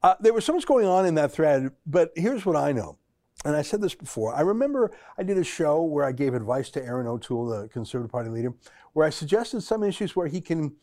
Uh, 0.04 0.14
there 0.20 0.34
was 0.34 0.44
so 0.44 0.52
much 0.52 0.66
going 0.66 0.86
on 0.86 1.06
in 1.06 1.14
that 1.14 1.32
thread, 1.32 1.70
but 1.86 2.12
here's 2.14 2.44
what 2.44 2.56
I 2.56 2.72
know. 2.72 2.98
and 3.46 3.56
I 3.56 3.62
said 3.62 3.80
this 3.80 3.94
before. 3.94 4.34
I 4.34 4.42
remember 4.42 4.92
I 5.16 5.22
did 5.22 5.38
a 5.38 5.44
show 5.44 5.82
where 5.82 6.04
I 6.04 6.12
gave 6.12 6.34
advice 6.34 6.68
to 6.72 6.84
Erin 6.84 7.06
O'Toole, 7.06 7.46
the 7.46 7.68
Conservative 7.68 8.12
Party 8.12 8.28
leader, 8.28 8.52
where 8.92 9.06
I 9.06 9.10
suggested 9.10 9.62
some 9.62 9.82
issues 9.82 10.14
where 10.14 10.26
he 10.26 10.42
can 10.42 10.76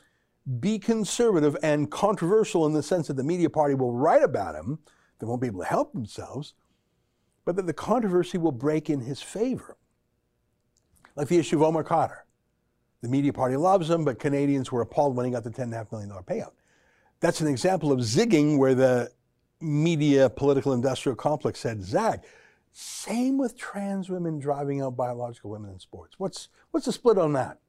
be 0.59 0.79
conservative 0.79 1.55
and 1.61 1.91
controversial 1.91 2.65
in 2.65 2.73
the 2.73 2.81
sense 2.81 3.07
that 3.09 3.13
the 3.15 3.23
media 3.23 3.47
party 3.47 3.75
will 3.75 3.93
write 3.93 4.23
about 4.23 4.55
him. 4.55 4.79
They 5.19 5.27
won't 5.27 5.39
be 5.39 5.47
able 5.47 5.61
to 5.61 5.67
help 5.67 5.93
themselves, 5.93 6.55
but 7.45 7.55
that 7.57 7.67
the 7.67 7.73
controversy 7.73 8.39
will 8.39 8.51
break 8.51 8.89
in 8.89 9.01
his 9.01 9.21
favor. 9.21 9.77
Like 11.15 11.27
the 11.27 11.37
issue 11.37 11.57
of 11.57 11.61
Omar 11.61 11.83
Khadr. 11.83 12.21
The 13.01 13.07
media 13.07 13.33
party 13.33 13.55
loves 13.55 13.87
him, 13.87 14.03
but 14.03 14.17
Canadians 14.17 14.71
were 14.71 14.81
appalled 14.81 15.15
when 15.15 15.27
he 15.27 15.31
got 15.31 15.43
the 15.43 15.51
$10.5 15.51 15.91
million 15.91 16.09
payout. 16.23 16.53
That's 17.21 17.39
an 17.39 17.47
example 17.47 17.91
of 17.91 17.99
zigging 17.99 18.57
where 18.57 18.75
the 18.75 19.11
media 19.61 20.29
political 20.29 20.73
industrial 20.73 21.15
complex 21.15 21.59
said 21.59 21.83
zag. 21.83 22.21
Same 22.71 23.37
with 23.37 23.57
trans 23.57 24.09
women 24.09 24.39
driving 24.39 24.81
out 24.81 24.97
biological 24.97 25.51
women 25.51 25.71
in 25.71 25.79
sports. 25.79 26.15
What's, 26.17 26.49
what's 26.71 26.87
the 26.87 26.91
split 26.91 27.17
on 27.17 27.33
that? 27.33 27.59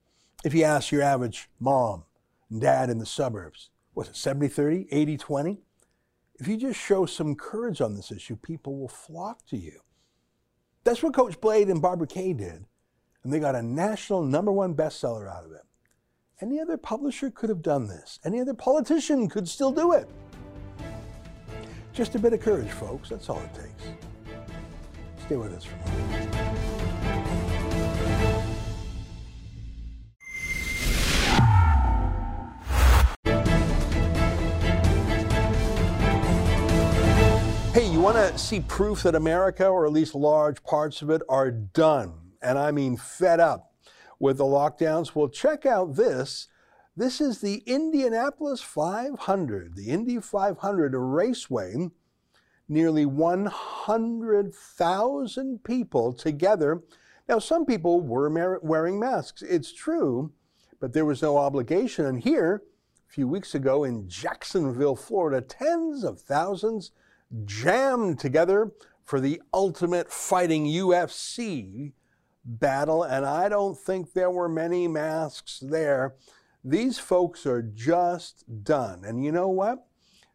If 0.43 0.55
you 0.55 0.65
ask 0.65 0.91
your 0.91 1.03
average 1.03 1.51
mom 1.61 2.05
and 2.51 2.61
dad 2.61 2.89
in 2.89 2.99
the 2.99 3.07
suburbs, 3.07 3.71
what's 3.93 4.09
it, 4.09 4.17
70 4.17 4.49
30, 4.49 4.89
80 4.91 5.17
20? 5.19 5.61
If 6.41 6.49
you 6.49 6.57
just 6.57 6.81
show 6.81 7.05
some 7.05 7.35
courage 7.35 7.81
on 7.81 7.95
this 7.95 8.11
issue, 8.11 8.37
people 8.37 8.79
will 8.79 8.89
flock 8.89 9.45
to 9.47 9.57
you. 9.57 9.81
That's 10.83 11.03
what 11.03 11.15
Coach 11.15 11.41
Blade 11.41 11.69
and 11.69 11.83
Barbara 11.83 12.07
Kay 12.07 12.33
did, 12.33 12.65
and 13.23 13.33
they 13.33 13.39
got 13.39 13.55
a 13.55 13.63
national 13.63 14.23
number 14.23 14.51
one 14.51 14.75
bestseller 14.75 15.31
out 15.31 15.45
of 15.45 15.53
it. 15.53 15.63
Any 16.41 16.59
other 16.59 16.77
publisher 16.77 17.31
could 17.31 17.49
have 17.51 17.63
done 17.63 17.87
this. 17.87 18.19
Any 18.25 18.41
other 18.41 18.55
politician 18.55 19.29
could 19.29 19.49
still 19.49 19.71
do 19.71 19.93
it. 19.93 20.09
Just 21.93 22.15
a 22.15 22.19
bit 22.19 22.33
of 22.33 22.41
courage, 22.41 22.71
folks. 22.71 23.11
That's 23.11 23.29
all 23.29 23.39
it 23.41 23.55
takes. 23.55 23.85
Stay 25.25 25.37
with 25.37 25.53
us 25.53 25.65
for 25.65 25.75
a 25.75 25.79
moment. 25.89 26.35
Hey, 37.73 37.87
you 37.91 38.01
want 38.01 38.17
to 38.17 38.37
see 38.39 38.61
proof 38.61 39.05
that 39.05 39.15
America, 39.15 39.67
or 39.67 39.87
at 39.87 39.93
least 39.93 40.15
large 40.15 40.63
parts 40.65 41.03
of 41.03 41.11
it, 41.11 41.23
are 41.29 41.51
done, 41.51 42.15
and 42.43 42.59
I 42.59 42.71
mean 42.71 42.97
fed 42.97 43.39
up 43.39 43.72
with 44.23 44.39
the 44.39 44.45
lockdowns? 44.45 45.15
Well, 45.15 45.29
check 45.29 45.67
out 45.67 45.97
this. 45.97 46.49
This 46.97 47.21
is 47.21 47.41
the 47.41 47.63
Indianapolis 47.67 48.63
500, 48.63 49.75
the 49.75 49.89
Indy 49.89 50.21
500 50.21 50.95
raceway 50.95 51.91
nearly 52.69 53.05
100,000 53.05 55.65
people 55.65 56.13
together. 56.13 56.85
Now, 57.29 57.41
some 57.41 57.67
people 57.67 58.01
were 58.01 58.61
wearing 58.63 59.01
masks, 59.01 59.43
it's 59.43 59.73
true, 59.73 60.31
but 60.81 60.93
there 60.93 61.05
was 61.05 61.23
no 61.23 61.37
obligation. 61.37 62.07
And 62.07 62.21
here, 62.21 62.63
a 63.09 63.13
few 63.13 63.27
weeks 63.27 63.57
ago 63.57 63.83
in 63.85 64.09
Jacksonville, 64.09 64.97
Florida, 64.97 65.41
tens 65.41 66.05
of 66.05 66.21
thousands 66.21 66.93
jammed 67.45 68.21
together 68.21 68.71
for 69.05 69.19
the 69.21 69.43
ultimate 69.53 70.13
fighting 70.13 70.67
UFC 70.67 71.95
battle. 72.45 73.03
And 73.03 73.25
I 73.25 73.49
don't 73.49 73.79
think 73.79 74.13
there 74.13 74.31
were 74.31 74.49
many 74.49 74.89
masks 74.89 75.61
there. 75.61 76.15
These 76.65 76.99
folks 76.99 77.47
are 77.47 77.63
just 77.63 78.65
done. 78.65 79.05
And 79.05 79.25
you 79.25 79.33
know 79.33 79.49
what? 79.49 79.87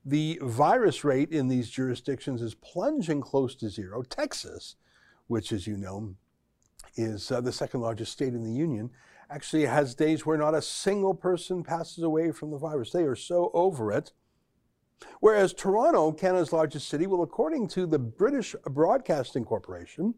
The 0.06 0.40
virus 0.42 1.04
rate 1.04 1.32
in 1.32 1.48
these 1.48 1.70
jurisdictions 1.70 2.42
is 2.42 2.56
plunging 2.56 3.22
close 3.22 3.56
to 3.56 3.70
zero. 3.70 4.04
Texas, 4.04 4.76
which, 5.28 5.52
as 5.52 5.68
you 5.68 5.78
know, 5.78 6.16
is 6.96 7.32
uh, 7.32 7.42
the 7.42 7.52
second 7.52 7.82
largest 7.82 8.14
state 8.14 8.34
in 8.34 8.44
the 8.44 8.52
union, 8.52 8.90
actually 9.30 9.66
has 9.66 9.96
days 9.96 10.26
where 10.26 10.38
not 10.38 10.56
a 10.56 10.62
single 10.62 11.14
person 11.14 11.64
passes 11.64 12.04
away 12.04 12.32
from 12.32 12.52
the 12.52 12.58
virus. 12.58 12.92
They 12.92 13.04
are 13.04 13.16
so 13.16 13.52
over 13.54 13.92
it. 13.92 14.14
Whereas 15.20 15.54
Toronto, 15.54 16.12
Canada's 16.12 16.54
largest 16.54 16.88
city, 16.88 17.06
well, 17.06 17.22
according 17.22 17.68
to 17.70 17.86
the 17.86 18.00
British 18.00 18.56
Broadcasting 18.66 19.46
Corporation, 19.46 20.16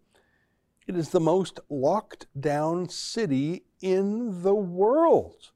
it 0.89 0.97
is 0.97 1.09
the 1.09 1.19
most 1.19 1.59
locked 1.69 2.25
down 2.39 2.89
city 2.89 3.63
in 3.79 4.41
the 4.41 4.55
world 4.55 5.51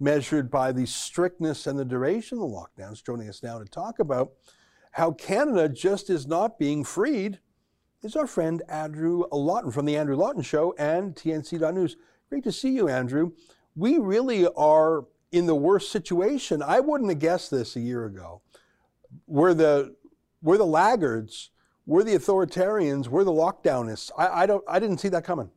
measured 0.00 0.50
by 0.50 0.72
the 0.72 0.86
strictness 0.86 1.66
and 1.66 1.78
the 1.78 1.84
duration 1.84 2.38
of 2.38 2.48
the 2.48 2.56
lockdowns. 2.56 3.04
Joining 3.04 3.28
us 3.28 3.42
now 3.42 3.58
to 3.58 3.66
talk 3.66 3.98
about 3.98 4.32
how 4.92 5.12
Canada 5.12 5.68
just 5.68 6.08
is 6.08 6.26
not 6.26 6.58
being 6.58 6.84
freed 6.84 7.38
is 8.02 8.16
our 8.16 8.26
friend 8.26 8.62
Andrew 8.66 9.24
Lawton 9.30 9.70
from 9.70 9.84
the 9.84 9.94
Andrew 9.94 10.16
Lawton 10.16 10.42
Show 10.42 10.74
and 10.78 11.14
TNC.news. 11.14 11.96
Great 12.30 12.44
to 12.44 12.50
see 12.50 12.70
you, 12.70 12.88
Andrew. 12.88 13.32
We 13.76 13.98
really 13.98 14.46
are 14.56 15.04
in 15.32 15.44
the 15.44 15.54
worst 15.54 15.92
situation. 15.92 16.62
I 16.62 16.80
wouldn't 16.80 17.10
have 17.10 17.18
guessed 17.18 17.50
this 17.50 17.76
a 17.76 17.80
year 17.80 18.06
ago. 18.06 18.40
We're 19.26 19.52
the 19.52 19.96
we're 20.40 20.56
the 20.56 20.64
laggards, 20.64 21.50
we're 21.86 22.04
the 22.04 22.14
authoritarians, 22.14 23.08
we're 23.08 23.24
the 23.24 23.32
lockdownists. 23.32 24.10
I, 24.16 24.42
I 24.42 24.46
don't 24.46 24.64
I 24.68 24.78
didn't 24.78 24.98
see 24.98 25.08
that 25.08 25.24
coming. 25.24 25.50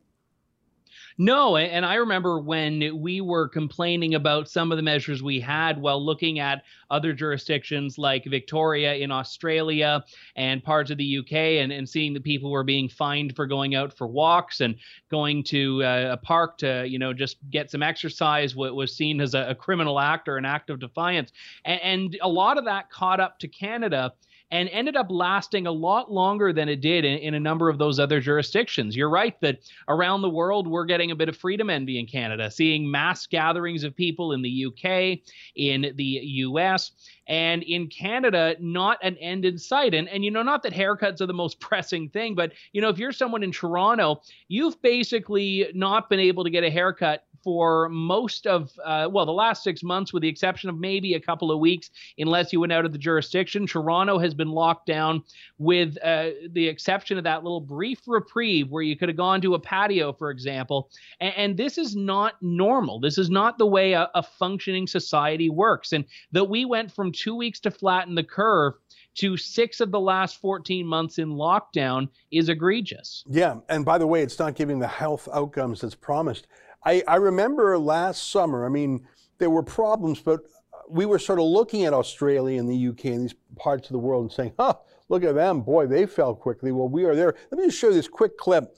No, 1.18 1.56
and 1.56 1.86
I 1.86 1.96
remember 1.96 2.42
when 2.42 3.00
we 3.02 3.22
were 3.22 3.48
complaining 3.48 4.16
about 4.16 4.50
some 4.50 4.72
of 4.72 4.76
the 4.76 4.82
measures 4.82 5.24
we 5.24 5.40
had 5.40 5.80
while 5.80 6.04
looking 6.04 6.40
at 6.40 6.64
other 6.90 7.14
jurisdictions 7.14 7.98
like 7.98 8.26
Victoria 8.26 8.96
in 8.96 9.12
Australia 9.12 10.04
and 10.36 10.62
parts 10.62 10.92
of 10.92 10.98
the 10.98 11.20
UK 11.20 11.32
and, 11.32 11.72
and 11.72 11.88
seeing 11.88 12.14
that 12.14 12.26
people 12.26 12.52
were 12.52 12.66
being 12.66 12.90
fined 12.90 13.34
for 13.34 13.48
going 13.48 13.76
out 13.76 13.94
for 13.94 14.08
walks 14.08 14.60
and 14.60 14.76
going 15.10 15.42
to 15.46 15.82
uh, 15.86 16.10
a 16.12 16.18
park 16.18 16.58
to, 16.58 16.86
you 16.86 17.00
know, 17.00 17.14
just 17.14 17.38
get 17.50 17.72
some 17.72 17.82
exercise, 17.82 18.54
what 18.54 18.76
was 18.76 18.94
seen 18.94 19.22
as 19.22 19.36
a, 19.36 19.50
a 19.50 19.56
criminal 19.56 20.02
act 20.02 20.28
or 20.28 20.36
an 20.36 20.46
act 20.46 20.70
of 20.70 20.80
defiance. 20.80 21.32
And, 21.64 21.82
and 21.82 22.18
a 22.22 22.30
lot 22.30 22.58
of 22.58 22.66
that 22.66 22.90
caught 22.90 23.22
up 23.22 23.40
to 23.40 23.48
Canada 23.48 24.14
and 24.52 24.70
ended 24.70 24.96
up 24.96 25.08
lasting 25.10 25.66
a 25.66 25.72
lot 25.72 26.12
longer 26.12 26.54
than 26.54 26.70
it 26.70 26.80
did 26.82 27.04
in, 27.04 27.18
in, 27.18 27.34
a 27.34 27.40
number 27.40 27.68
of 27.68 27.78
those 27.78 28.00
other 28.00 28.20
jurisdictions. 28.20 28.96
You're 28.96 29.10
right 29.10 29.40
that 29.42 29.60
around 29.88 30.22
the 30.22 30.30
world, 30.30 30.68
we're 30.68 30.86
getting 30.86 31.12
a 31.12 31.16
bit 31.16 31.30
of 31.30 31.36
freedom 31.36 31.70
envy 31.70 32.00
in 32.00 32.06
Canada, 32.06 32.52
seeing 32.52 32.90
mass 32.90 33.26
gatherings 33.26 33.84
of 33.84 33.96
people 33.96 34.34
in 34.34 34.42
the 34.42 34.66
UK, 34.68 35.20
in 35.56 35.94
the 35.96 36.04
US, 36.04 36.92
and 37.28 37.64
in 37.64 37.88
Canada, 37.88 38.56
not 38.60 39.00
an 39.02 39.18
end 39.18 39.46
in 39.46 39.58
sight. 39.58 39.94
And, 39.94 40.08
and 40.10 40.24
you 40.24 40.30
know, 40.30 40.44
not 40.44 40.62
that 40.64 40.74
haircuts 40.74 41.22
are 41.22 41.26
the 41.26 41.34
most 41.34 41.60
pressing 41.66 42.10
thing, 42.10 42.36
but, 42.36 42.52
you 42.72 42.82
know, 42.82 42.90
if 42.90 43.00
you're 43.00 43.12
someone 43.12 43.44
in 43.44 43.52
Toronto, 43.52 44.22
you've 44.48 44.80
basically 44.82 45.68
not 45.74 46.10
been 46.10 46.20
able 46.20 46.44
to 46.44 46.50
get 46.50 46.64
a 46.64 46.70
haircut 46.70 47.25
for 47.46 47.88
most 47.90 48.48
of, 48.48 48.72
uh, 48.84 49.08
well, 49.10 49.24
the 49.24 49.32
last 49.32 49.64
six 49.64 49.84
months, 49.84 50.12
with 50.12 50.24
the 50.24 50.28
exception 50.28 50.68
of 50.68 50.80
maybe 50.80 51.14
a 51.14 51.20
couple 51.20 51.52
of 51.52 51.60
weeks, 51.60 51.92
unless 52.18 52.52
you 52.52 52.60
went 52.60 52.74
out 52.74 52.86
of 52.86 52.92
the 52.92 52.98
jurisdiction. 52.98 53.68
Toronto 53.68 54.18
has 54.18 54.34
been 54.34 54.50
locked 54.50 54.88
down, 54.88 55.24
with 55.60 55.96
uh, 56.04 56.32
the 56.54 56.68
exception 56.68 57.20
of 57.20 57.24
that 57.24 57.44
little 57.44 57.62
brief 57.62 58.02
reprieve 58.08 58.72
where 58.72 58.82
you 58.82 58.98
could 58.98 59.10
have 59.10 59.16
gone 59.16 59.42
to 59.42 59.54
a 59.54 59.60
patio, 59.60 60.12
for 60.12 60.32
example. 60.32 60.90
And, 61.20 61.34
and 61.38 61.58
this 61.58 61.78
is 61.78 61.96
not 61.96 62.34
normal. 62.42 63.00
This 63.00 63.20
is 63.20 63.30
not 63.30 63.60
the 63.60 63.68
way 63.68 63.94
a, 63.94 64.10
a 64.16 64.24
functioning 64.24 64.88
society 64.88 65.52
works. 65.52 65.94
And 65.94 66.04
that 66.32 66.46
we 66.46 66.66
went 66.66 66.92
from 66.92 67.12
two 67.12 67.36
weeks 67.36 67.60
to 67.60 67.70
flatten 67.70 68.16
the 68.16 68.24
curve 68.24 68.74
to 69.16 69.38
six 69.38 69.80
of 69.80 69.92
the 69.92 70.00
last 70.00 70.42
14 70.42 70.86
months 70.86 71.20
in 71.20 71.30
lockdown 71.30 72.10
is 72.32 72.50
egregious. 72.50 73.24
Yeah. 73.28 73.58
And 73.70 73.86
by 73.86 73.98
the 73.98 74.08
way, 74.08 74.22
it's 74.24 74.40
not 74.40 74.56
giving 74.56 74.80
the 74.80 74.88
health 74.88 75.30
outcomes 75.32 75.82
that's 75.82 75.96
promised. 75.96 76.48
I, 76.86 77.04
I 77.08 77.16
remember 77.16 77.78
last 77.78 78.32
summer, 78.32 78.66
I 78.66 78.70
mean, 78.70 79.08
there 79.40 79.50
were 79.50 79.64
problems, 79.64 80.22
but 80.22 80.42
we 80.90 81.06
were 81.06 81.20
sort 81.20 81.40
of 81.40 81.46
looking 81.46 81.86
at 81.86 81.94
Australia 81.94 82.60
and 82.60 82.70
the 82.70 82.88
UK 82.90 83.06
and 83.06 83.24
these 83.24 83.36
parts 83.56 83.88
of 83.88 83.94
the 83.94 84.00
world 84.00 84.24
and 84.24 84.32
saying, 84.32 84.54
huh, 84.58 84.76
look 85.10 85.24
at 85.24 85.36
them. 85.36 85.62
Boy, 85.62 85.88
they 85.88 86.06
fell 86.06 86.36
quickly. 86.36 86.72
Well, 86.72 86.88
we 86.88 87.06
are 87.06 87.16
there. 87.16 87.36
Let 87.52 87.60
me 87.60 87.66
just 87.66 87.80
show 87.80 87.90
you 87.90 87.96
this 87.96 88.08
quick 88.08 88.38
clip. 88.38 88.76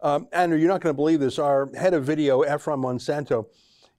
Um, 0.00 0.28
Andrew, 0.32 0.58
you're 0.58 0.68
not 0.68 0.80
going 0.80 0.94
to 0.94 0.96
believe 0.96 1.20
this. 1.20 1.38
Our 1.38 1.70
head 1.76 1.92
of 1.92 2.04
video, 2.04 2.42
Efron 2.42 2.78
Monsanto, 2.78 3.46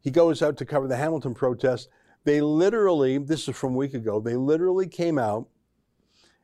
he 0.01 0.10
goes 0.10 0.41
out 0.41 0.58
to 0.58 0.65
cover 0.65 0.88
the 0.88 0.98
Hamilton 0.98 1.36
protest. 1.36 1.89
They 2.24 2.41
literally, 2.41 3.20
this 3.20 3.48
is 3.48 3.56
from 3.56 3.74
a 3.74 3.77
week 3.77 3.94
ago, 3.94 4.20
they 4.20 4.36
literally 4.36 4.88
came 4.88 5.18
out, 5.18 5.48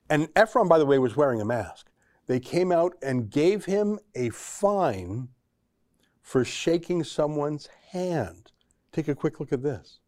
and 0.09 0.31
Efron, 0.35 0.69
by 0.69 0.77
the 0.77 0.85
way, 0.85 0.97
was 0.99 1.15
wearing 1.15 1.41
a 1.41 1.45
mask. 1.45 1.87
They 2.27 2.39
came 2.39 2.71
out 2.71 2.93
and 3.01 3.29
gave 3.29 3.65
him 3.65 3.99
a 4.15 4.29
fine 4.29 5.29
for 6.27 6.43
shaking 6.43 7.05
someone's 7.05 7.69
hand. 7.91 8.51
Take 8.91 9.07
a 9.07 9.15
quick 9.15 9.39
look 9.39 9.53
at 9.53 9.63
this. 9.63 9.99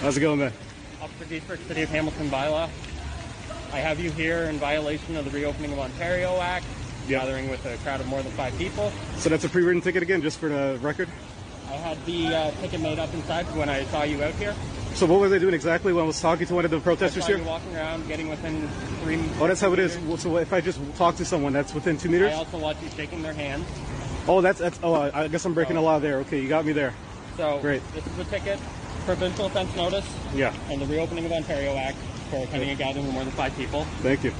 How's 0.00 0.16
it 0.16 0.20
going, 0.20 0.40
man? 0.40 0.52
Officer 1.00 1.26
Dietrich, 1.26 1.60
City 1.68 1.82
of 1.82 1.90
Hamilton 1.90 2.28
bylaw. 2.28 2.68
I 3.72 3.78
have 3.78 4.00
you 4.00 4.10
here 4.10 4.42
in 4.44 4.56
violation 4.56 5.14
of 5.14 5.24
the 5.24 5.30
Reopening 5.30 5.72
of 5.72 5.78
Ontario 5.78 6.40
Act, 6.40 6.66
yep. 7.06 7.20
gathering 7.20 7.48
with 7.48 7.64
a 7.66 7.76
crowd 7.84 8.00
of 8.00 8.08
more 8.08 8.20
than 8.24 8.32
five 8.32 8.58
people. 8.58 8.90
So 9.18 9.28
that's 9.28 9.44
a 9.44 9.48
pre-written 9.48 9.82
ticket 9.82 10.02
again, 10.02 10.20
just 10.20 10.40
for 10.40 10.48
the 10.48 10.76
record? 10.82 11.08
I 11.68 11.74
had 11.74 12.04
the 12.04 12.34
uh, 12.34 12.50
ticket 12.62 12.80
made 12.80 12.98
up 12.98 13.14
inside 13.14 13.44
when 13.54 13.68
I 13.68 13.84
saw 13.84 14.02
you 14.02 14.24
out 14.24 14.34
here. 14.34 14.56
So 14.94 15.06
what 15.06 15.20
were 15.20 15.28
they 15.28 15.38
doing 15.38 15.54
exactly 15.54 15.92
when 15.92 16.04
I 16.04 16.06
was 16.06 16.20
talking 16.20 16.46
to 16.46 16.54
one 16.54 16.64
of 16.64 16.70
the 16.70 16.80
protesters 16.80 17.26
here? 17.26 17.42
walking 17.42 17.74
around, 17.74 18.06
getting 18.06 18.28
within 18.28 18.68
three. 19.02 19.18
Oh, 19.40 19.46
that's 19.46 19.60
how 19.60 19.72
it 19.72 19.78
is. 19.78 19.98
meters. 19.98 20.20
So 20.22 20.36
if 20.36 20.52
I 20.52 20.60
just 20.60 20.78
talk 20.96 21.16
to 21.16 21.24
someone 21.24 21.52
that's 21.52 21.72
within 21.72 21.96
two 21.96 22.10
meters? 22.10 22.32
I 22.32 22.36
also 22.36 22.58
watch 22.58 22.76
you 22.82 22.88
shaking 22.90 23.22
their 23.22 23.32
hand. 23.32 23.64
Oh, 24.28 24.40
that's 24.40 24.58
that's. 24.58 24.78
Oh, 24.82 24.92
I 24.94 25.24
I 25.24 25.28
guess 25.28 25.44
I'm 25.44 25.54
breaking 25.54 25.76
the 25.76 25.82
law 25.82 25.98
there. 25.98 26.18
Okay, 26.18 26.40
you 26.40 26.48
got 26.48 26.64
me 26.66 26.72
there. 26.72 26.92
So 27.36 27.58
Great. 27.60 27.82
this 27.94 28.06
is 28.06 28.18
a 28.18 28.24
ticket, 28.24 28.58
provincial 29.06 29.46
offense 29.46 29.74
notice, 29.74 30.06
Yeah. 30.34 30.52
and 30.68 30.80
the 30.80 30.86
reopening 30.86 31.24
of 31.24 31.32
Ontario 31.32 31.74
Act 31.76 31.96
for 32.28 32.44
attending 32.44 32.70
a 32.70 32.74
gathering 32.74 33.06
of 33.06 33.12
more 33.14 33.24
than 33.24 33.32
five 33.32 33.56
people. 33.56 33.84
Thank 34.02 34.24
you. 34.24 34.32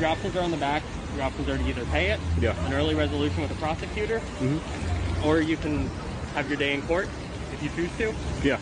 Your 0.00 0.08
options 0.08 0.34
are 0.34 0.42
on 0.42 0.50
the 0.50 0.56
back. 0.56 0.82
Your 1.14 1.24
options 1.24 1.48
are 1.48 1.58
to 1.58 1.68
either 1.68 1.84
pay 1.86 2.10
it, 2.10 2.20
Yeah. 2.40 2.54
An 2.66 2.72
early 2.72 2.94
resolution 2.94 3.42
with 3.42 3.52
a 3.52 3.54
prosecutor, 3.56 4.20
Mm 4.40 4.58
-hmm. 4.58 5.26
or 5.26 5.40
you 5.40 5.56
can 5.56 5.88
have 6.34 6.48
your 6.48 6.58
day 6.58 6.74
in 6.74 6.82
court 6.82 7.08
if 7.54 7.62
you 7.62 7.70
choose 7.76 7.90
to. 7.98 8.14
Yeah. 8.42 8.58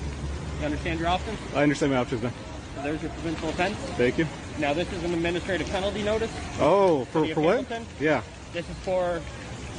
You 0.58 0.64
understand 0.64 0.98
your 0.98 1.08
options? 1.08 1.38
I 1.54 1.62
understand 1.62 1.92
my 1.92 1.98
options 1.98 2.22
now. 2.22 2.32
So 2.74 2.82
there's 2.82 3.00
your 3.00 3.10
provincial 3.12 3.48
offense. 3.48 3.76
Thank 3.96 4.18
you. 4.18 4.26
Now 4.58 4.74
this 4.74 4.92
is 4.92 5.04
an 5.04 5.14
administrative 5.14 5.68
penalty 5.68 6.02
notice. 6.02 6.32
Oh, 6.60 7.04
for, 7.06 7.26
for 7.26 7.40
what? 7.40 7.66
Yeah. 8.00 8.22
This 8.52 8.68
is 8.68 8.76
for 8.78 9.20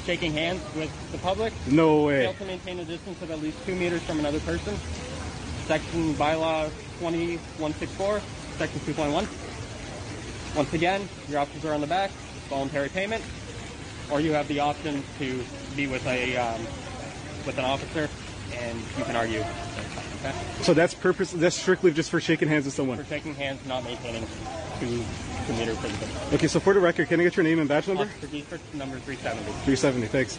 shaking 0.05 0.31
hands 0.31 0.61
with 0.75 0.91
the 1.11 1.17
public. 1.17 1.53
No 1.67 2.03
way. 2.03 2.23
Fail 2.23 2.33
to 2.33 2.45
maintain 2.45 2.79
a 2.79 2.85
distance 2.85 3.21
of 3.21 3.29
at 3.29 3.41
least 3.41 3.57
two 3.65 3.75
meters 3.75 4.01
from 4.03 4.19
another 4.19 4.39
person. 4.39 4.77
Section 5.67 6.15
bylaw 6.15 6.69
2164, 6.99 8.21
section 8.57 8.79
2.1. 8.81 9.27
Once 10.55 10.73
again, 10.73 11.07
your 11.27 11.39
options 11.39 11.63
are 11.63 11.73
on 11.73 11.81
the 11.81 11.87
back. 11.87 12.09
Voluntary 12.49 12.89
payment, 12.89 13.23
or 14.11 14.19
you 14.19 14.33
have 14.33 14.47
the 14.47 14.59
option 14.59 15.03
to 15.19 15.43
be 15.75 15.85
with 15.85 16.03
a 16.07 16.35
um, 16.37 16.61
with 17.45 17.57
an 17.59 17.65
officer, 17.65 18.09
and 18.59 18.79
you 18.97 19.03
can 19.03 19.15
argue. 19.15 19.43
Okay? 20.19 20.35
So 20.61 20.73
that's 20.73 20.93
purpose. 20.93 21.31
That's 21.31 21.55
strictly 21.55 21.91
just 21.91 22.09
for 22.09 22.19
shaking 22.19 22.47
hands 22.47 22.65
with 22.65 22.73
someone. 22.73 22.97
For 22.97 23.05
shaking 23.05 23.35
hands, 23.35 23.65
not 23.65 23.83
maintaining 23.83 24.25
two 24.79 25.03
two 25.47 25.53
meters 25.53 25.77
from 25.77 26.33
Okay. 26.33 26.47
So 26.47 26.59
for 26.59 26.73
the 26.73 26.79
record, 26.79 27.07
can 27.07 27.19
I 27.19 27.23
get 27.23 27.35
your 27.35 27.43
name 27.43 27.59
and 27.59 27.67
badge 27.67 27.87
number? 27.87 28.03
Officer 28.03 28.59
number 28.73 28.99
370. 28.99 29.43
370. 29.65 30.07
Thanks. 30.07 30.37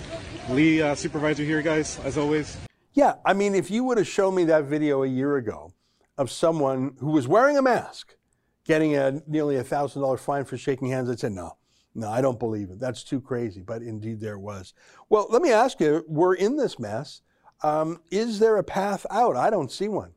Lee, 0.50 0.82
uh, 0.82 0.94
supervisor 0.94 1.44
here, 1.44 1.62
guys. 1.62 1.98
As 2.04 2.18
always. 2.18 2.56
Yeah, 2.92 3.14
I 3.24 3.34
mean, 3.34 3.54
if 3.54 3.70
you 3.70 3.84
would 3.84 3.98
have 3.98 4.08
shown 4.08 4.34
me 4.34 4.44
that 4.44 4.64
video 4.64 5.02
a 5.02 5.06
year 5.06 5.36
ago 5.36 5.72
of 6.18 6.30
someone 6.30 6.96
who 6.98 7.10
was 7.12 7.28
wearing 7.28 7.56
a 7.56 7.62
mask 7.62 8.16
getting 8.64 8.96
a 8.96 9.22
nearly 9.26 9.56
a 9.56 9.64
thousand 9.64 10.02
dollar 10.02 10.16
fine 10.16 10.44
for 10.44 10.56
shaking 10.56 10.88
hands, 10.88 11.08
I'd 11.08 11.20
say 11.20 11.28
no, 11.28 11.56
no, 11.94 12.08
I 12.08 12.20
don't 12.20 12.38
believe 12.38 12.70
it. 12.70 12.78
That's 12.78 13.02
too 13.02 13.20
crazy. 13.20 13.62
But 13.62 13.82
indeed, 13.82 14.20
there 14.20 14.38
was. 14.38 14.74
Well, 15.08 15.26
let 15.30 15.42
me 15.42 15.52
ask 15.52 15.80
you: 15.80 16.04
We're 16.08 16.34
in 16.34 16.56
this 16.56 16.78
mess. 16.78 17.22
Um, 17.62 18.00
is 18.10 18.38
there 18.38 18.56
a 18.56 18.64
path 18.64 19.04
out? 19.10 19.36
I 19.36 19.50
don't 19.50 19.70
see 19.70 19.88
one. 19.88 20.12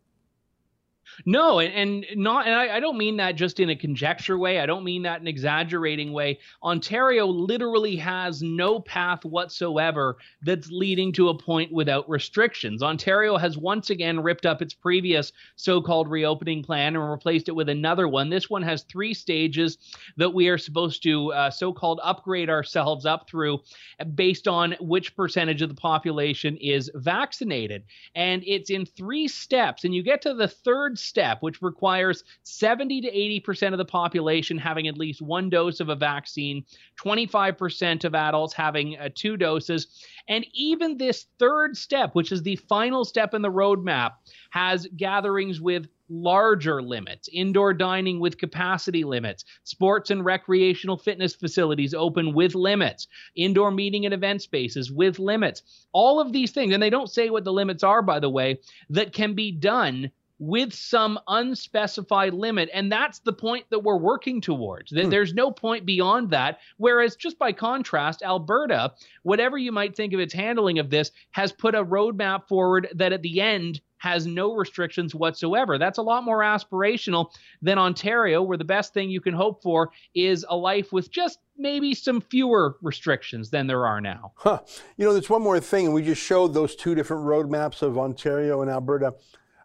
No, 1.25 1.59
and, 1.59 2.03
and 2.05 2.21
not, 2.21 2.47
and 2.47 2.55
I, 2.55 2.77
I 2.77 2.79
don't 2.79 2.97
mean 2.97 3.17
that 3.17 3.35
just 3.35 3.59
in 3.59 3.69
a 3.69 3.75
conjecture 3.75 4.37
way. 4.37 4.59
I 4.59 4.65
don't 4.65 4.83
mean 4.83 5.03
that 5.03 5.21
in 5.21 5.23
an 5.23 5.27
exaggerating 5.27 6.11
way. 6.13 6.39
Ontario 6.61 7.25
literally 7.27 7.95
has 7.97 8.41
no 8.41 8.79
path 8.79 9.23
whatsoever 9.25 10.17
that's 10.41 10.69
leading 10.69 11.11
to 11.13 11.29
a 11.29 11.37
point 11.37 11.71
without 11.71 12.09
restrictions. 12.09 12.83
Ontario 12.83 13.37
has 13.37 13.57
once 13.57 13.89
again 13.89 14.19
ripped 14.19 14.45
up 14.45 14.61
its 14.61 14.73
previous 14.73 15.31
so-called 15.55 16.09
reopening 16.09 16.63
plan 16.63 16.95
and 16.95 17.11
replaced 17.11 17.49
it 17.49 17.55
with 17.55 17.69
another 17.69 18.07
one. 18.07 18.29
This 18.29 18.49
one 18.49 18.63
has 18.63 18.83
three 18.83 19.13
stages 19.13 19.77
that 20.17 20.33
we 20.33 20.47
are 20.47 20.57
supposed 20.57 21.03
to 21.03 21.31
uh, 21.33 21.49
so-called 21.49 21.99
upgrade 22.03 22.49
ourselves 22.49 23.05
up 23.05 23.29
through, 23.29 23.59
uh, 23.99 24.05
based 24.05 24.47
on 24.47 24.75
which 24.79 25.15
percentage 25.15 25.61
of 25.61 25.69
the 25.69 25.75
population 25.75 26.57
is 26.57 26.91
vaccinated, 26.95 27.83
and 28.15 28.43
it's 28.45 28.69
in 28.69 28.85
three 28.85 29.27
steps. 29.27 29.83
And 29.83 29.93
you 29.93 30.03
get 30.03 30.21
to 30.23 30.33
the 30.33 30.47
third 30.47 30.99
step, 31.03 31.41
which 31.41 31.61
requires 31.61 32.23
70 32.43 33.01
to 33.01 33.11
80% 33.11 33.73
of 33.73 33.77
the 33.77 33.85
population 33.85 34.57
having 34.57 34.87
at 34.87 34.97
least 34.97 35.21
one 35.21 35.49
dose 35.49 35.79
of 35.79 35.89
a 35.89 35.95
vaccine, 35.95 36.63
25% 37.03 38.03
of 38.03 38.15
adults 38.15 38.53
having 38.53 38.97
uh, 38.97 39.09
two 39.13 39.37
doses. 39.37 39.87
And 40.27 40.45
even 40.53 40.97
this 40.97 41.27
third 41.39 41.77
step, 41.77 42.13
which 42.13 42.31
is 42.31 42.41
the 42.41 42.55
final 42.55 43.05
step 43.05 43.33
in 43.33 43.41
the 43.41 43.51
roadmap, 43.51 44.13
has 44.51 44.87
gatherings 44.95 45.59
with 45.59 45.87
larger 46.09 46.81
limits, 46.81 47.27
indoor 47.31 47.73
dining 47.73 48.19
with 48.19 48.37
capacity 48.37 49.03
limits, 49.03 49.45
sports 49.63 50.11
and 50.11 50.23
recreational 50.23 50.97
fitness 50.97 51.33
facilities 51.33 51.93
open 51.93 52.33
with 52.33 52.55
limits, 52.55 53.07
indoor 53.35 53.71
meeting 53.71 54.05
and 54.05 54.13
event 54.13 54.41
spaces 54.41 54.91
with 54.91 55.19
limits. 55.19 55.63
All 55.91 56.19
of 56.19 56.31
these 56.31 56.51
things, 56.51 56.73
and 56.73 56.83
they 56.83 56.89
don't 56.89 57.09
say 57.09 57.29
what 57.29 57.43
the 57.43 57.53
limits 57.53 57.83
are, 57.83 58.01
by 58.01 58.19
the 58.19 58.29
way, 58.29 58.59
that 58.89 59.13
can 59.13 59.33
be 59.33 59.51
done 59.51 60.11
with 60.39 60.73
some 60.73 61.19
unspecified 61.27 62.33
limit. 62.33 62.69
And 62.73 62.91
that's 62.91 63.19
the 63.19 63.33
point 63.33 63.65
that 63.69 63.83
we're 63.83 63.97
working 63.97 64.41
towards. 64.41 64.91
That 64.91 65.05
hmm. 65.05 65.09
There's 65.09 65.33
no 65.33 65.51
point 65.51 65.85
beyond 65.85 66.31
that. 66.31 66.59
Whereas, 66.77 67.15
just 67.15 67.39
by 67.39 67.51
contrast, 67.51 68.23
Alberta, 68.23 68.93
whatever 69.23 69.57
you 69.57 69.71
might 69.71 69.95
think 69.95 70.13
of 70.13 70.19
its 70.19 70.33
handling 70.33 70.79
of 70.79 70.89
this, 70.89 71.11
has 71.31 71.51
put 71.51 71.75
a 71.75 71.85
roadmap 71.85 72.47
forward 72.47 72.89
that 72.95 73.13
at 73.13 73.21
the 73.21 73.41
end 73.41 73.81
has 74.03 74.27
no 74.27 74.53
restrictions 74.53 75.15
whatsoever. 75.15 75.77
That's 75.77 75.97
a 75.97 76.01
lot 76.01 76.25
more 76.25 76.39
aspirational 76.39 77.29
than 77.61 77.77
Ontario, 77.77 78.43
where 78.43 78.57
the 78.57 78.65
best 78.65 78.93
thing 78.93 79.09
you 79.09 79.21
can 79.21 79.33
hope 79.33 79.63
for 79.63 79.91
is 80.13 80.45
a 80.49 80.57
life 80.57 80.91
with 80.91 81.09
just 81.09 81.39
maybe 81.57 81.93
some 81.93 82.19
fewer 82.19 82.75
restrictions 82.81 83.49
than 83.49 83.65
there 83.65 83.85
are 83.85 84.01
now. 84.01 84.33
Huh. 84.35 84.59
You 84.97 85.05
know, 85.05 85.13
there's 85.13 85.29
one 85.29 85.41
more 85.41 85.57
thing, 85.61 85.85
and 85.85 85.95
we 85.95 86.01
just 86.01 86.21
showed 86.21 86.53
those 86.53 86.75
two 86.75 86.95
different 86.95 87.23
roadmaps 87.23 87.81
of 87.81 87.97
Ontario 87.97 88.61
and 88.61 88.69
Alberta. 88.69 89.13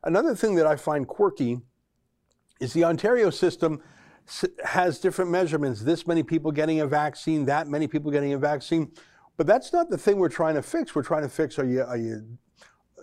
Another 0.04 0.34
thing 0.34 0.54
that 0.56 0.66
I 0.66 0.76
find 0.76 1.06
quirky 1.06 1.60
is 2.60 2.72
the 2.72 2.84
Ontario 2.84 3.30
system 3.30 3.82
has 4.64 4.98
different 4.98 5.30
measurements. 5.30 5.80
This 5.80 6.06
many 6.06 6.22
people 6.22 6.52
getting 6.52 6.80
a 6.80 6.86
vaccine, 6.86 7.46
that 7.46 7.66
many 7.66 7.86
people 7.86 8.10
getting 8.10 8.32
a 8.32 8.38
vaccine. 8.38 8.92
But 9.36 9.46
that's 9.46 9.72
not 9.72 9.88
the 9.88 9.98
thing 9.98 10.18
we're 10.18 10.28
trying 10.28 10.56
to 10.56 10.62
fix. 10.62 10.94
We're 10.94 11.02
trying 11.02 11.22
to 11.22 11.28
fix 11.28 11.58
are 11.58 11.64
you, 11.64 11.82
are 11.82 11.96
you 11.96 12.38
uh, 12.98 13.02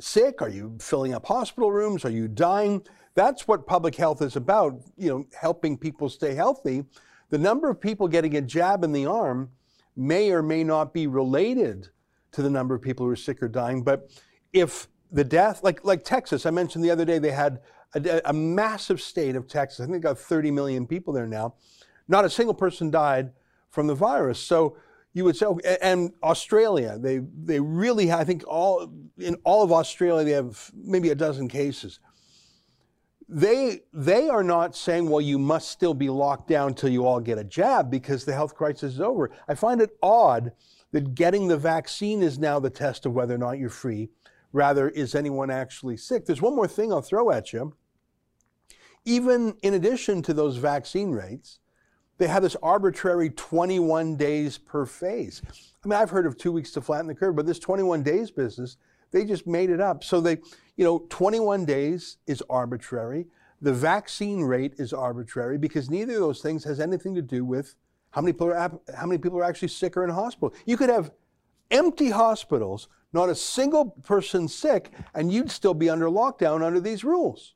sick? 0.00 0.42
Are 0.42 0.48
you 0.48 0.76
filling 0.80 1.14
up 1.14 1.26
hospital 1.26 1.70
rooms? 1.70 2.04
Are 2.04 2.10
you 2.10 2.28
dying? 2.28 2.82
That's 3.14 3.46
what 3.46 3.66
public 3.66 3.94
health 3.94 4.22
is 4.22 4.36
about, 4.36 4.80
you 4.96 5.08
know, 5.08 5.24
helping 5.38 5.78
people 5.78 6.08
stay 6.08 6.34
healthy. 6.34 6.84
The 7.30 7.38
number 7.38 7.70
of 7.70 7.80
people 7.80 8.08
getting 8.08 8.36
a 8.36 8.40
jab 8.40 8.84
in 8.84 8.92
the 8.92 9.06
arm 9.06 9.50
may 9.96 10.30
or 10.30 10.42
may 10.42 10.64
not 10.64 10.92
be 10.92 11.06
related 11.06 11.88
to 12.32 12.42
the 12.42 12.50
number 12.50 12.74
of 12.74 12.82
people 12.82 13.06
who 13.06 13.12
are 13.12 13.16
sick 13.16 13.42
or 13.42 13.48
dying. 13.48 13.82
But 13.82 14.10
if 14.52 14.88
the 15.10 15.24
death, 15.24 15.62
like 15.62 15.84
like 15.84 16.04
Texas, 16.04 16.46
I 16.46 16.50
mentioned 16.50 16.84
the 16.84 16.90
other 16.90 17.04
day, 17.04 17.18
they 17.18 17.30
had 17.30 17.60
a, 17.94 18.20
a 18.26 18.32
massive 18.32 19.00
state 19.00 19.36
of 19.36 19.46
Texas. 19.48 19.80
I 19.80 19.84
think 19.84 19.94
they 19.94 20.00
got 20.00 20.18
30 20.18 20.50
million 20.50 20.86
people 20.86 21.12
there 21.12 21.26
now. 21.26 21.54
Not 22.08 22.24
a 22.24 22.30
single 22.30 22.54
person 22.54 22.90
died 22.90 23.32
from 23.70 23.86
the 23.86 23.94
virus. 23.94 24.38
So 24.38 24.76
you 25.12 25.24
would 25.24 25.36
say, 25.36 25.46
and 25.80 26.12
Australia, 26.22 26.98
they 26.98 27.18
they 27.18 27.60
really, 27.60 28.12
I 28.12 28.24
think 28.24 28.44
all 28.46 28.92
in 29.18 29.36
all 29.44 29.62
of 29.62 29.72
Australia, 29.72 30.24
they 30.24 30.32
have 30.32 30.70
maybe 30.74 31.10
a 31.10 31.14
dozen 31.14 31.48
cases 31.48 32.00
they 33.28 33.80
they 33.92 34.28
are 34.28 34.44
not 34.44 34.76
saying 34.76 35.08
well 35.08 35.20
you 35.20 35.38
must 35.38 35.68
still 35.68 35.94
be 35.94 36.08
locked 36.08 36.48
down 36.48 36.74
till 36.74 36.88
you 36.88 37.04
all 37.04 37.20
get 37.20 37.38
a 37.38 37.44
jab 37.44 37.90
because 37.90 38.24
the 38.24 38.32
health 38.32 38.54
crisis 38.54 38.94
is 38.94 39.00
over 39.00 39.30
i 39.48 39.54
find 39.54 39.80
it 39.80 39.96
odd 40.02 40.52
that 40.92 41.14
getting 41.14 41.48
the 41.48 41.56
vaccine 41.56 42.22
is 42.22 42.38
now 42.38 42.60
the 42.60 42.70
test 42.70 43.04
of 43.04 43.12
whether 43.12 43.34
or 43.34 43.38
not 43.38 43.58
you're 43.58 43.68
free 43.68 44.08
rather 44.52 44.88
is 44.88 45.14
anyone 45.14 45.50
actually 45.50 45.96
sick? 45.96 46.26
There's 46.26 46.42
one 46.42 46.56
more 46.56 46.68
thing 46.68 46.92
i'll 46.92 47.02
throw 47.02 47.30
at 47.30 47.52
you. 47.52 47.74
Even 49.04 49.56
in 49.62 49.74
addition 49.74 50.22
to 50.22 50.34
those 50.34 50.56
vaccine 50.56 51.10
rates 51.10 51.58
they 52.18 52.26
have 52.28 52.42
this 52.42 52.56
arbitrary 52.62 53.28
21 53.28 54.16
days 54.16 54.56
per 54.56 54.86
phase. 54.86 55.42
I 55.84 55.88
mean 55.88 55.98
i've 55.98 56.10
heard 56.10 56.26
of 56.26 56.36
two 56.36 56.52
weeks 56.52 56.72
to 56.72 56.80
flatten 56.80 57.06
the 57.06 57.14
curve 57.14 57.36
but 57.36 57.46
this 57.46 57.58
21 57.58 58.02
days 58.02 58.30
business 58.30 58.76
they 59.10 59.24
just 59.24 59.46
made 59.46 59.70
it 59.70 59.80
up. 59.80 60.04
So 60.04 60.20
they 60.20 60.38
you 60.76 60.84
know 60.84 61.06
21 61.08 61.64
days 61.64 62.18
is 62.26 62.42
arbitrary. 62.50 63.26
The 63.62 63.72
vaccine 63.72 64.42
rate 64.42 64.74
is 64.78 64.92
arbitrary 64.92 65.58
because 65.58 65.88
neither 65.88 66.14
of 66.14 66.20
those 66.20 66.42
things 66.42 66.64
has 66.64 66.80
anything 66.80 67.14
to 67.14 67.22
do 67.22 67.44
with 67.44 67.74
how 68.10 68.20
many 68.20 68.32
people 68.32 68.48
are 68.48 68.80
how 68.94 69.06
many 69.06 69.18
people 69.18 69.38
are 69.38 69.44
actually 69.44 69.68
sick 69.68 69.96
or 69.96 70.04
in 70.04 70.10
hospital. 70.10 70.54
You 70.64 70.76
could 70.76 70.90
have 70.90 71.10
empty 71.70 72.10
hospitals 72.10 72.88
not 73.12 73.28
a 73.28 73.34
single 73.34 73.86
person 74.02 74.46
sick 74.46 74.92
and 75.14 75.32
you'd 75.32 75.50
still 75.50 75.74
be 75.74 75.90
under 75.90 76.06
lockdown 76.06 76.62
under 76.62 76.80
these 76.80 77.04
rules 77.04 77.54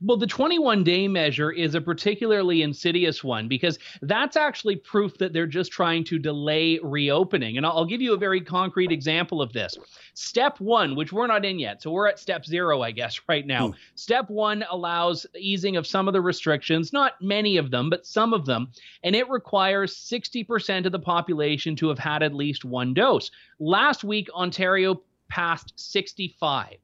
Well, 0.00 0.16
the 0.16 0.26
21 0.26 0.84
day 0.84 1.08
measure 1.08 1.50
is 1.50 1.74
a 1.74 1.80
particularly 1.80 2.62
insidious 2.62 3.22
one 3.24 3.48
because 3.48 3.78
that's 4.02 4.36
actually 4.36 4.76
proof 4.76 5.18
that 5.18 5.32
they're 5.32 5.46
just 5.46 5.72
trying 5.72 6.04
to 6.04 6.18
delay 6.18 6.78
reopening. 6.82 7.56
And 7.56 7.66
I'll, 7.66 7.78
I'll 7.78 7.84
give 7.84 8.02
you 8.02 8.14
a 8.14 8.18
very 8.18 8.40
concrete 8.40 8.92
example 8.92 9.40
of 9.40 9.52
this. 9.52 9.76
Step 10.14 10.60
one, 10.60 10.96
which 10.96 11.12
we're 11.12 11.26
not 11.26 11.44
in 11.44 11.58
yet, 11.58 11.82
so 11.82 11.90
we're 11.90 12.08
at 12.08 12.18
step 12.18 12.44
zero, 12.44 12.82
I 12.82 12.90
guess, 12.90 13.20
right 13.28 13.46
now. 13.46 13.68
Hmm. 13.68 13.74
Step 13.94 14.30
one 14.30 14.64
allows 14.70 15.26
easing 15.38 15.76
of 15.76 15.86
some 15.86 16.08
of 16.08 16.12
the 16.12 16.20
restrictions, 16.20 16.92
not 16.92 17.20
many 17.20 17.56
of 17.56 17.70
them, 17.70 17.90
but 17.90 18.06
some 18.06 18.32
of 18.32 18.46
them, 18.46 18.70
and 19.02 19.14
it 19.14 19.28
requires 19.28 19.96
60% 19.96 20.86
of 20.86 20.92
the 20.92 20.98
population 20.98 21.76
to 21.76 21.88
have 21.88 21.98
had 21.98 22.22
at 22.22 22.34
least 22.34 22.64
one 22.64 22.94
dose. 22.94 23.30
Last 23.58 24.04
week, 24.04 24.28
Ontario 24.34 25.02
passed 25.28 25.72
65. 25.76 26.76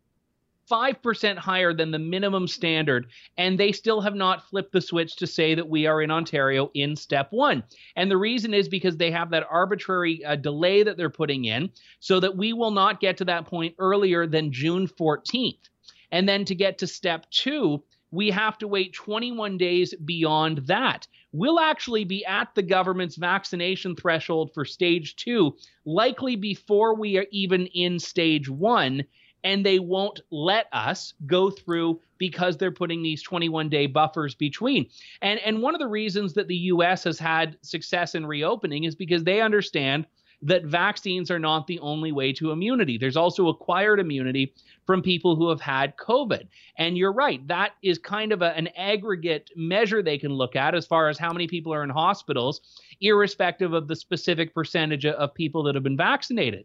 5% 0.70 1.36
higher 1.36 1.74
than 1.74 1.90
the 1.90 1.98
minimum 1.98 2.46
standard, 2.46 3.06
and 3.36 3.58
they 3.58 3.72
still 3.72 4.00
have 4.00 4.14
not 4.14 4.48
flipped 4.48 4.72
the 4.72 4.80
switch 4.80 5.16
to 5.16 5.26
say 5.26 5.54
that 5.54 5.68
we 5.68 5.86
are 5.86 6.02
in 6.02 6.10
Ontario 6.10 6.70
in 6.74 6.96
step 6.96 7.28
one. 7.30 7.62
And 7.96 8.10
the 8.10 8.16
reason 8.16 8.54
is 8.54 8.68
because 8.68 8.96
they 8.96 9.10
have 9.10 9.30
that 9.30 9.46
arbitrary 9.50 10.24
uh, 10.24 10.36
delay 10.36 10.82
that 10.82 10.96
they're 10.96 11.10
putting 11.10 11.44
in 11.44 11.70
so 12.00 12.20
that 12.20 12.36
we 12.36 12.52
will 12.52 12.70
not 12.70 13.00
get 13.00 13.16
to 13.18 13.24
that 13.26 13.46
point 13.46 13.74
earlier 13.78 14.26
than 14.26 14.52
June 14.52 14.86
14th. 14.86 15.68
And 16.10 16.28
then 16.28 16.44
to 16.44 16.54
get 16.54 16.78
to 16.78 16.86
step 16.86 17.28
two, 17.30 17.82
we 18.10 18.30
have 18.30 18.58
to 18.58 18.68
wait 18.68 18.92
21 18.92 19.56
days 19.56 19.94
beyond 20.04 20.58
that. 20.66 21.08
We'll 21.32 21.58
actually 21.58 22.04
be 22.04 22.24
at 22.26 22.54
the 22.54 22.62
government's 22.62 23.16
vaccination 23.16 23.96
threshold 23.96 24.52
for 24.52 24.66
stage 24.66 25.16
two, 25.16 25.56
likely 25.86 26.36
before 26.36 26.94
we 26.94 27.16
are 27.16 27.26
even 27.32 27.66
in 27.68 27.98
stage 27.98 28.50
one 28.50 29.04
and 29.44 29.64
they 29.64 29.78
won't 29.78 30.20
let 30.30 30.66
us 30.72 31.14
go 31.26 31.50
through 31.50 32.00
because 32.18 32.56
they're 32.56 32.70
putting 32.70 33.02
these 33.02 33.22
21 33.22 33.68
day 33.68 33.86
buffers 33.86 34.34
between. 34.34 34.86
And 35.20 35.40
and 35.40 35.62
one 35.62 35.74
of 35.74 35.80
the 35.80 35.88
reasons 35.88 36.34
that 36.34 36.48
the 36.48 36.56
US 36.56 37.04
has 37.04 37.18
had 37.18 37.56
success 37.62 38.14
in 38.14 38.26
reopening 38.26 38.84
is 38.84 38.94
because 38.94 39.24
they 39.24 39.40
understand 39.40 40.06
that 40.42 40.64
vaccines 40.64 41.30
are 41.30 41.38
not 41.38 41.66
the 41.66 41.78
only 41.78 42.10
way 42.10 42.32
to 42.32 42.50
immunity. 42.50 42.98
There's 42.98 43.16
also 43.16 43.48
acquired 43.48 44.00
immunity 44.00 44.52
from 44.86 45.00
people 45.00 45.36
who 45.36 45.48
have 45.48 45.60
had 45.60 45.96
COVID. 45.96 46.48
And 46.76 46.98
you're 46.98 47.12
right, 47.12 47.46
that 47.46 47.72
is 47.82 47.98
kind 47.98 48.32
of 48.32 48.42
a, 48.42 48.56
an 48.56 48.66
aggregate 48.76 49.50
measure 49.54 50.02
they 50.02 50.18
can 50.18 50.32
look 50.32 50.56
at 50.56 50.74
as 50.74 50.84
far 50.84 51.08
as 51.08 51.16
how 51.16 51.32
many 51.32 51.46
people 51.46 51.72
are 51.72 51.84
in 51.84 51.90
hospitals, 51.90 52.60
irrespective 53.00 53.72
of 53.72 53.86
the 53.86 53.94
specific 53.94 54.52
percentage 54.52 55.06
of 55.06 55.32
people 55.32 55.62
that 55.62 55.76
have 55.76 55.84
been 55.84 55.96
vaccinated 55.96 56.64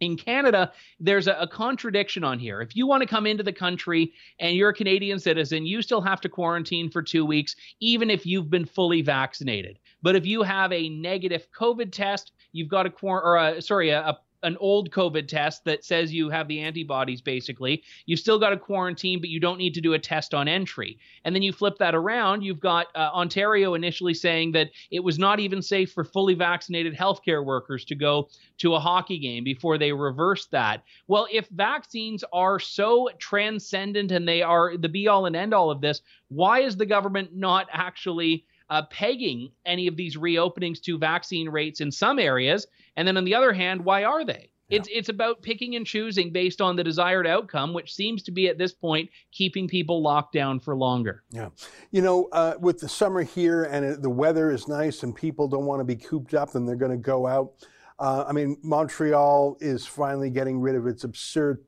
in 0.00 0.16
Canada, 0.16 0.72
there's 0.98 1.26
a, 1.26 1.34
a, 1.34 1.46
contradiction 1.46 2.24
on 2.24 2.38
here. 2.38 2.60
If 2.62 2.74
you 2.74 2.86
want 2.86 3.02
to 3.02 3.08
come 3.08 3.26
into 3.26 3.42
the 3.42 3.52
country 3.52 4.12
and 4.38 4.56
you're 4.56 4.70
a 4.70 4.74
Canadian 4.74 5.18
citizen, 5.18 5.66
you 5.66 5.82
still 5.82 6.00
have 6.00 6.20
to 6.22 6.28
quarantine 6.28 6.90
for 6.90 7.02
two 7.02 7.24
weeks, 7.24 7.54
even 7.80 8.10
if 8.10 8.24
you've 8.26 8.50
been 8.50 8.64
fully 8.64 9.02
vaccinated. 9.02 9.78
But 10.02 10.16
if 10.16 10.24
you 10.24 10.42
have 10.42 10.72
a 10.72 10.88
negative 10.88 11.46
COVID 11.58 11.92
test, 11.92 12.32
you've 12.52 12.68
got 12.68 12.86
a 12.86 12.90
quar 12.90 13.22
or 13.22 13.36
a, 13.36 13.62
sorry, 13.62 13.90
a, 13.90 14.00
a 14.00 14.18
an 14.42 14.56
old 14.58 14.90
COVID 14.90 15.28
test 15.28 15.64
that 15.64 15.84
says 15.84 16.12
you 16.12 16.30
have 16.30 16.48
the 16.48 16.60
antibodies, 16.60 17.20
basically. 17.20 17.82
You've 18.06 18.20
still 18.20 18.38
got 18.38 18.52
a 18.52 18.56
quarantine, 18.56 19.20
but 19.20 19.28
you 19.28 19.40
don't 19.40 19.58
need 19.58 19.74
to 19.74 19.80
do 19.80 19.94
a 19.94 19.98
test 19.98 20.34
on 20.34 20.48
entry. 20.48 20.98
And 21.24 21.34
then 21.34 21.42
you 21.42 21.52
flip 21.52 21.78
that 21.78 21.94
around. 21.94 22.42
You've 22.42 22.60
got 22.60 22.86
uh, 22.94 23.10
Ontario 23.12 23.74
initially 23.74 24.14
saying 24.14 24.52
that 24.52 24.70
it 24.90 25.00
was 25.00 25.18
not 25.18 25.40
even 25.40 25.62
safe 25.62 25.92
for 25.92 26.04
fully 26.04 26.34
vaccinated 26.34 26.96
healthcare 26.96 27.44
workers 27.44 27.84
to 27.86 27.94
go 27.94 28.28
to 28.58 28.74
a 28.74 28.80
hockey 28.80 29.18
game 29.18 29.44
before 29.44 29.78
they 29.78 29.92
reversed 29.92 30.50
that. 30.50 30.82
Well, 31.06 31.26
if 31.30 31.48
vaccines 31.48 32.24
are 32.32 32.58
so 32.58 33.10
transcendent 33.18 34.12
and 34.12 34.26
they 34.26 34.42
are 34.42 34.76
the 34.76 34.88
be 34.88 35.08
all 35.08 35.26
and 35.26 35.36
end 35.36 35.54
all 35.54 35.70
of 35.70 35.80
this, 35.80 36.02
why 36.28 36.60
is 36.60 36.76
the 36.76 36.86
government 36.86 37.34
not 37.34 37.66
actually? 37.72 38.46
Uh, 38.70 38.82
pegging 38.86 39.50
any 39.66 39.86
of 39.86 39.96
these 39.96 40.16
reopenings 40.16 40.80
to 40.82 40.96
vaccine 40.96 41.48
rates 41.48 41.80
in 41.80 41.90
some 41.90 42.18
areas. 42.18 42.66
And 42.96 43.06
then 43.06 43.16
on 43.16 43.24
the 43.24 43.34
other 43.34 43.52
hand, 43.52 43.84
why 43.84 44.04
are 44.04 44.24
they? 44.24 44.50
Yeah. 44.68 44.78
It's 44.78 44.88
it's 44.92 45.08
about 45.08 45.42
picking 45.42 45.74
and 45.74 45.84
choosing 45.84 46.32
based 46.32 46.60
on 46.60 46.76
the 46.76 46.84
desired 46.84 47.26
outcome, 47.26 47.74
which 47.74 47.92
seems 47.92 48.22
to 48.22 48.30
be 48.30 48.46
at 48.46 48.56
this 48.56 48.72
point 48.72 49.10
keeping 49.32 49.66
people 49.66 50.00
locked 50.00 50.32
down 50.32 50.60
for 50.60 50.76
longer. 50.76 51.24
Yeah, 51.30 51.48
you 51.90 52.02
know, 52.02 52.28
uh, 52.30 52.54
with 52.60 52.78
the 52.78 52.88
summer 52.88 53.22
here 53.24 53.64
and 53.64 53.84
it, 53.84 54.02
the 54.02 54.10
weather 54.10 54.52
is 54.52 54.68
nice 54.68 55.02
and 55.02 55.14
people 55.14 55.48
don't 55.48 55.66
want 55.66 55.80
to 55.80 55.84
be 55.84 55.96
cooped 55.96 56.34
up 56.34 56.54
and 56.54 56.68
they're 56.68 56.76
going 56.76 56.92
to 56.92 56.96
go 56.96 57.26
out. 57.26 57.54
Uh, 57.98 58.24
I 58.28 58.32
mean, 58.32 58.56
Montreal 58.62 59.56
is 59.60 59.86
finally 59.86 60.30
getting 60.30 60.60
rid 60.60 60.76
of 60.76 60.86
its 60.86 61.02
absurd, 61.02 61.64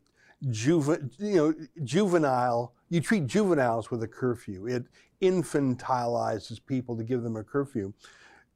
juve, 0.49 0.89
you 1.19 1.37
know, 1.37 1.55
juvenile. 1.83 2.73
You 2.89 3.01
treat 3.01 3.27
juveniles 3.27 3.91
with 3.91 4.03
a 4.05 4.09
curfew. 4.09 4.67
It 4.67 4.85
infantilizes 5.23 6.61
people 6.65 6.97
to 6.97 7.05
give 7.05 7.23
them 7.23 7.37
a 7.37 7.45
curfew. 7.45 7.93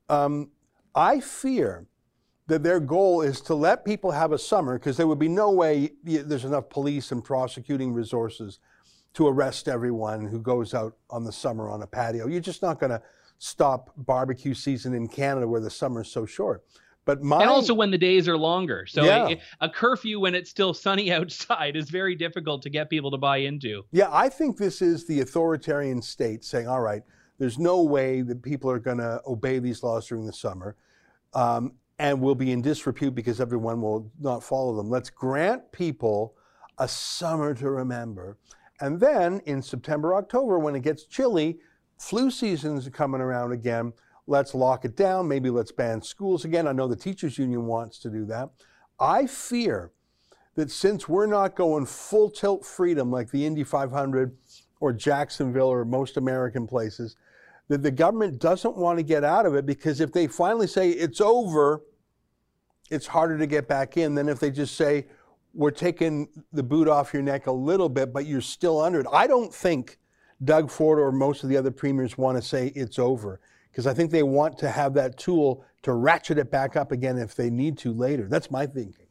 Um, 0.09 0.51
I 0.95 1.21
fear 1.21 1.87
that 2.49 2.63
their 2.63 2.81
goal 2.81 3.23
is 3.23 3.41
to 3.43 3.55
let 3.55 3.85
people 3.85 4.11
have 4.11 4.33
a 4.33 4.39
summer 4.39 4.79
because 4.79 4.97
there 4.97 5.07
would 5.07 5.19
be 5.19 5.29
no 5.29 5.51
way 5.51 5.93
there's 6.05 6.45
enough 6.45 6.69
police 6.69 7.13
and 7.13 7.25
prosecuting 7.25 7.93
resources 7.93 8.61
to 9.15 9.27
arrest 9.27 9.67
everyone 9.67 10.27
who 10.27 10.41
goes 10.41 10.75
out 10.75 10.97
on 11.11 11.25
the 11.25 11.33
summer 11.33 11.71
on 11.71 11.83
a 11.83 11.87
patio. 11.87 12.27
You're 12.27 12.41
just 12.41 12.63
not 12.63 12.79
going 12.79 12.91
to 12.91 13.03
stop 13.39 13.91
barbecue 13.97 14.55
season 14.55 14.95
in 14.95 15.09
Canada 15.09 15.49
where 15.49 15.61
the 15.61 15.71
summer 15.71 16.03
is 16.03 16.09
so 16.09 16.27
short. 16.27 16.65
But 17.07 17.23
my, 17.23 17.41
and 17.41 17.49
also 17.49 17.73
when 17.73 17.93
the 17.93 17.99
days 17.99 18.29
are 18.29 18.37
longer. 18.37 18.85
So 18.85 19.05
yeah. 19.05 19.29
a, 19.29 19.41
a, 19.61 19.71
curfew 19.71 20.19
when 20.19 20.35
it's 20.35 20.51
still 20.51 20.75
sunny 20.75 21.13
outside 21.19 21.77
is 21.77 21.89
very 21.89 22.17
difficult 22.17 22.63
to 22.63 22.71
get 22.71 22.91
people 22.91 23.13
to 23.13 23.17
buy 23.17 23.39
into. 23.39 23.85
Yeah, 23.93 24.09
I 24.13 24.29
think 24.29 24.59
this 24.59 24.83
is 24.83 25.07
the 25.07 25.21
authoritarian 25.21 26.03
state 26.03 26.45
saying, 26.45 26.67
all 26.67 26.81
right, 26.81 27.03
there's 27.39 27.59
no 27.59 27.83
way 27.83 28.23
that 28.23 28.43
people 28.43 28.69
are 28.71 28.81
going 28.81 28.99
to 28.99 29.23
obey 29.27 29.61
these 29.61 29.85
laws 29.85 30.09
during 30.09 30.27
the 30.27 30.33
summer 30.33 30.75
um, 31.33 31.73
and 32.01 32.21
will 32.21 32.35
be 32.35 32.51
in 32.51 32.61
disrepute 32.61 33.15
because 33.15 33.41
everyone 33.41 33.81
will 33.81 34.11
not 34.21 34.43
follow 34.43 34.75
them. 34.75 34.91
Let's 34.91 35.09
grant 35.09 35.71
people 35.71 36.35
a 36.79 36.89
summer 36.89 37.55
to 37.55 37.71
remember. 37.71 38.37
And 38.81 38.99
then 38.99 39.41
in 39.47 39.63
September, 39.63 40.17
October, 40.17 40.59
when 40.59 40.75
it 40.75 40.83
gets 40.83 41.05
chilly, 41.05 41.61
flu 41.99 42.33
season's 42.33 42.87
are 42.87 42.91
coming 42.91 43.21
around 43.21 43.53
again 43.53 43.93
let's 44.27 44.55
lock 44.55 44.85
it 44.85 44.97
down. 44.97 45.29
Maybe 45.29 45.51
let's 45.51 45.73
ban 45.73 46.03
schools 46.03 46.45
again. 46.45 46.67
I 46.67 46.73
know 46.73 46.89
the 46.89 46.97
teachers 46.97 47.39
union 47.39 47.67
wants 47.67 47.99
to 48.01 48.11
do 48.11 48.25
that. 48.27 48.51
I 48.99 49.27
fear 49.27 49.93
that 50.55 50.71
since 50.71 51.09
we're 51.09 51.27
not 51.27 51.55
going 51.55 51.87
full 51.87 52.31
tilt 52.31 52.65
freedom 52.65 53.11
like 53.11 53.31
the 53.31 53.45
Indy 53.47 53.63
500 53.63 54.37
or 54.81 54.93
Jacksonville 54.93 55.69
or 55.69 55.85
most 55.85 56.17
American 56.17 56.67
places, 56.67 57.17
that 57.69 57.83
the 57.83 57.91
government 57.91 58.39
doesn't 58.39 58.77
want 58.77 58.99
to 58.99 59.03
get 59.03 59.25
out 59.25 59.45
of 59.47 59.55
it 59.55 59.67
because 59.67 60.01
if 60.01 60.13
they 60.13 60.27
finally 60.27 60.67
say 60.67 60.91
it's 60.91 61.21
over, 61.21 61.83
it's 62.91 63.07
harder 63.07 63.37
to 63.39 63.47
get 63.47 63.67
back 63.69 63.97
in 63.97 64.15
than 64.15 64.29
if 64.29 64.39
they 64.39 64.51
just 64.51 64.77
say, 64.77 65.07
we're 65.53 65.71
taking 65.71 66.29
the 66.53 66.63
boot 66.63 66.87
off 66.87 67.13
your 67.13 67.23
neck 67.23 67.47
a 67.47 67.53
little 67.53 67.89
bit, 67.89 68.13
but 68.13 68.27
you're 68.27 68.41
still 68.41 68.81
under 68.81 69.01
it. 69.01 69.07
I 69.11 69.27
don't 69.27 69.53
think 69.53 69.99
Doug 70.45 70.71
Ford 70.71 70.99
or 70.99 71.11
most 71.11 71.43
of 71.43 71.49
the 71.49 71.57
other 71.57 71.71
premiers 71.71 72.19
want 72.19 72.37
to 72.37 72.43
say 72.43 72.69
it's 72.69 72.99
over 72.99 73.41
because 73.77 73.87
I 73.87 73.93
think 73.93 74.11
they 74.11 74.23
want 74.23 74.57
to 74.61 74.71
have 74.71 74.95
that 74.95 75.19
tool 75.19 75.63
to 75.83 75.93
ratchet 75.93 76.39
it 76.39 76.51
back 76.51 76.77
up 76.77 76.93
again 76.93 77.19
if 77.19 77.35
they 77.35 77.51
need 77.51 77.77
to 77.79 77.93
later. 77.93 78.27
That's 78.27 78.51
my 78.51 78.65
thinking. 78.65 79.06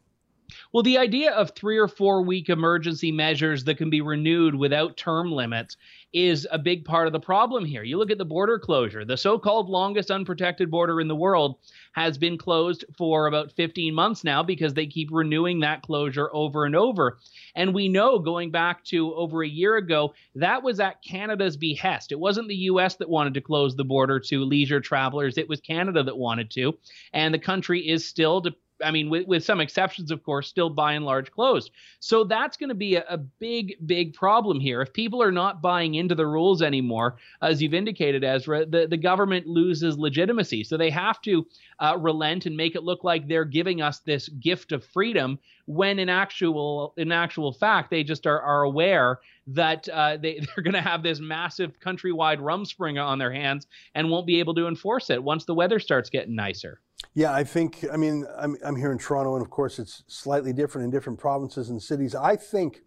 Well, 0.74 0.84
the 0.84 0.98
idea 0.98 1.32
of 1.32 1.52
three 1.52 1.78
or 1.78 1.88
four 1.88 2.22
week 2.22 2.50
emergency 2.50 3.12
measures 3.12 3.64
that 3.64 3.78
can 3.78 3.90
be 3.90 4.02
renewed 4.02 4.56
without 4.56 4.98
term 4.98 5.32
limits 5.32 5.78
is 6.16 6.48
a 6.50 6.58
big 6.58 6.86
part 6.86 7.08
of 7.08 7.14
the 7.14 7.20
problem 7.20 7.66
here. 7.66 7.84
You 7.84 7.98
look 7.98 8.10
at 8.10 8.18
the 8.18 8.24
border 8.24 8.58
closure, 8.58 9.04
the 9.04 9.18
so 9.18 9.38
called 9.38 9.70
longest 9.70 10.10
unprotected 10.10 10.72
border 10.72 11.02
in 11.02 11.10
the 11.10 11.16
world 11.16 11.58
has 11.92 12.18
been 12.18 12.38
closed 12.38 12.86
for 12.98 13.28
about 13.28 13.52
15 13.52 13.94
months 13.94 14.24
now 14.24 14.42
because 14.42 14.74
they 14.74 14.88
keep 14.88 15.10
renewing 15.12 15.60
that 15.60 15.82
closure 15.82 16.30
over 16.34 16.66
and 16.66 16.76
over. 16.76 17.18
And 17.54 17.74
we 17.74 17.90
know 17.90 18.18
going 18.18 18.50
back 18.50 18.84
to 18.86 19.14
over 19.14 19.44
a 19.44 19.48
year 19.48 19.76
ago, 19.76 20.14
that 20.36 20.64
was 20.64 20.80
at 20.80 21.04
Canada's 21.04 21.58
behest. 21.58 22.14
It 22.14 22.20
wasn't 22.20 22.48
the 22.48 22.56
US 22.56 22.96
that 22.96 23.10
wanted 23.10 23.34
to 23.34 23.42
close 23.42 23.76
the 23.76 23.84
border 23.84 24.20
to 24.22 24.46
leisure 24.46 24.80
travelers, 24.80 25.38
it 25.38 25.50
was 25.50 25.60
Canada 25.60 26.02
that 26.04 26.18
wanted 26.18 26.50
to. 26.52 26.78
And 27.12 27.34
the 27.34 27.40
country 27.40 27.90
is 27.90 28.08
still, 28.08 28.42
I 28.84 28.92
mean, 28.92 29.10
with, 29.10 29.28
with 29.28 29.44
some 29.44 29.62
exceptions, 29.62 30.12
of 30.12 30.24
course, 30.24 30.48
still 30.48 30.70
by 30.70 30.94
and 30.94 31.06
large 31.06 31.32
closed. 31.32 31.72
So 32.00 32.24
that's 32.24 32.58
going 32.58 32.70
to 32.70 32.76
be 32.76 32.96
a, 32.96 33.06
a, 33.08 33.18
big, 33.18 33.76
big 33.86 34.14
problem 34.14 34.60
here. 34.60 34.82
If 34.82 34.94
people 34.94 35.22
are 35.22 35.32
not 35.32 35.62
buying 35.62 35.96
into 35.96 36.16
the 36.16 36.28
rules 36.28 36.62
anymore, 36.62 37.18
as 37.42 37.62
you've 37.62 37.74
indicated, 37.74 38.24
Ezra, 38.24 38.66
the, 38.66 38.88
the 38.88 38.98
government 38.98 39.48
loses 39.48 39.98
legitimacy. 39.98 40.64
So 40.64 40.78
they 40.78 40.90
have 40.90 41.22
to 41.22 41.48
uh, 41.80 41.98
relent 42.00 42.46
and 42.46 42.56
make 42.56 42.76
it 42.76 42.84
look 42.84 43.04
like 43.04 43.28
they're 43.28 43.46
giving 43.46 43.82
us 43.82 44.00
this 44.00 44.30
gift 44.30 44.72
of 44.72 44.84
freedom, 44.84 45.40
when 45.66 46.00
in 46.00 46.10
actual 46.10 46.94
in 46.98 47.12
actual 47.12 47.52
fact 47.52 47.90
they 47.90 48.04
just 48.04 48.28
are, 48.28 48.40
are 48.42 48.64
aware 48.64 49.20
that 49.48 49.88
uh, 49.90 50.18
they, 50.18 50.40
they're 50.56 50.64
going 50.64 50.74
to 50.74 50.82
have 50.82 51.04
this 51.04 51.20
massive 51.20 51.80
countrywide 51.80 52.40
rumspringa 52.40 53.04
on 53.04 53.20
their 53.20 53.32
hands 53.32 53.68
and 53.94 54.10
won't 54.10 54.28
be 54.28 54.40
able 54.40 54.54
to 54.56 54.68
enforce 54.68 55.10
it 55.10 55.24
once 55.24 55.46
the 55.46 55.54
weather 55.54 55.80
starts 55.80 56.10
getting 56.10 56.36
nicer. 56.36 56.82
Yeah, 57.14 57.34
I 57.34 57.44
think, 57.44 57.86
I 57.92 57.98
mean, 57.98 58.26
I'm, 58.38 58.58
I'm 58.64 58.76
here 58.76 58.92
in 58.92 58.98
Toronto, 58.98 59.36
and 59.36 59.42
of 59.42 59.50
course 59.50 59.80
it's 59.80 60.04
slightly 60.08 60.54
different 60.54 60.86
in 60.86 60.92
different 60.92 61.20
provinces 61.20 61.70
and 61.70 61.82
cities. 61.82 62.16
I 62.16 62.36
think 62.36 62.82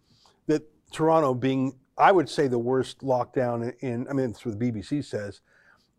that 0.47 0.63
Toronto 0.91 1.33
being, 1.33 1.77
I 1.97 2.11
would 2.11 2.29
say, 2.29 2.47
the 2.47 2.59
worst 2.59 2.99
lockdown 2.99 3.73
in, 3.79 4.07
I 4.09 4.13
mean, 4.13 4.27
that's 4.27 4.45
what 4.45 4.59
the 4.59 4.71
BBC 4.71 5.05
says. 5.05 5.41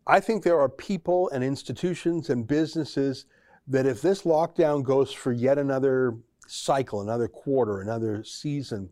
I 0.07 0.19
think 0.19 0.43
there 0.43 0.59
are 0.59 0.69
people 0.69 1.29
and 1.29 1.43
institutions 1.43 2.29
and 2.29 2.47
businesses 2.47 3.25
that 3.67 3.85
if 3.85 4.01
this 4.01 4.23
lockdown 4.23 4.83
goes 4.83 5.13
for 5.13 5.31
yet 5.31 5.57
another 5.57 6.17
cycle, 6.51 7.01
another 7.01 7.27
quarter, 7.27 7.81
another 7.81 8.23
season, 8.23 8.89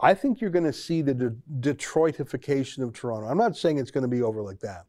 I 0.00 0.14
think 0.14 0.40
you're 0.40 0.50
going 0.50 0.64
to 0.64 0.72
see 0.72 1.02
the 1.02 1.14
de- 1.14 1.74
Detroitification 1.74 2.82
of 2.82 2.92
Toronto. 2.92 3.28
I'm 3.28 3.38
not 3.38 3.56
saying 3.56 3.78
it's 3.78 3.90
going 3.90 4.02
to 4.02 4.08
be 4.08 4.22
over 4.22 4.42
like 4.42 4.60
that 4.60 4.86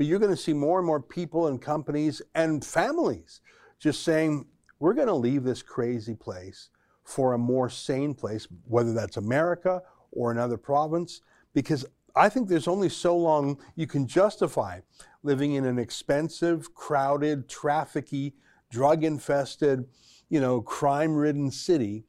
but 0.00 0.06
you're 0.06 0.18
going 0.18 0.34
to 0.34 0.42
see 0.42 0.54
more 0.54 0.78
and 0.78 0.86
more 0.86 1.02
people 1.02 1.48
and 1.48 1.60
companies 1.60 2.22
and 2.34 2.64
families 2.64 3.42
just 3.78 4.02
saying, 4.02 4.46
we're 4.78 4.94
going 4.94 5.08
to 5.08 5.14
leave 5.14 5.44
this 5.44 5.60
crazy 5.60 6.14
place 6.14 6.70
for 7.04 7.34
a 7.34 7.38
more 7.38 7.68
sane 7.68 8.14
place, 8.14 8.48
whether 8.64 8.94
that's 8.94 9.18
America 9.18 9.82
or 10.10 10.30
another 10.30 10.56
province, 10.56 11.20
because 11.52 11.84
I 12.16 12.30
think 12.30 12.48
there's 12.48 12.66
only 12.66 12.88
so 12.88 13.14
long 13.14 13.60
you 13.76 13.86
can 13.86 14.06
justify 14.06 14.80
living 15.22 15.52
in 15.52 15.66
an 15.66 15.78
expensive, 15.78 16.74
crowded, 16.74 17.46
trafficky, 17.46 18.32
drug 18.70 19.04
infested, 19.04 19.84
you 20.30 20.40
know, 20.40 20.62
crime 20.62 21.14
ridden 21.14 21.50
city 21.50 22.04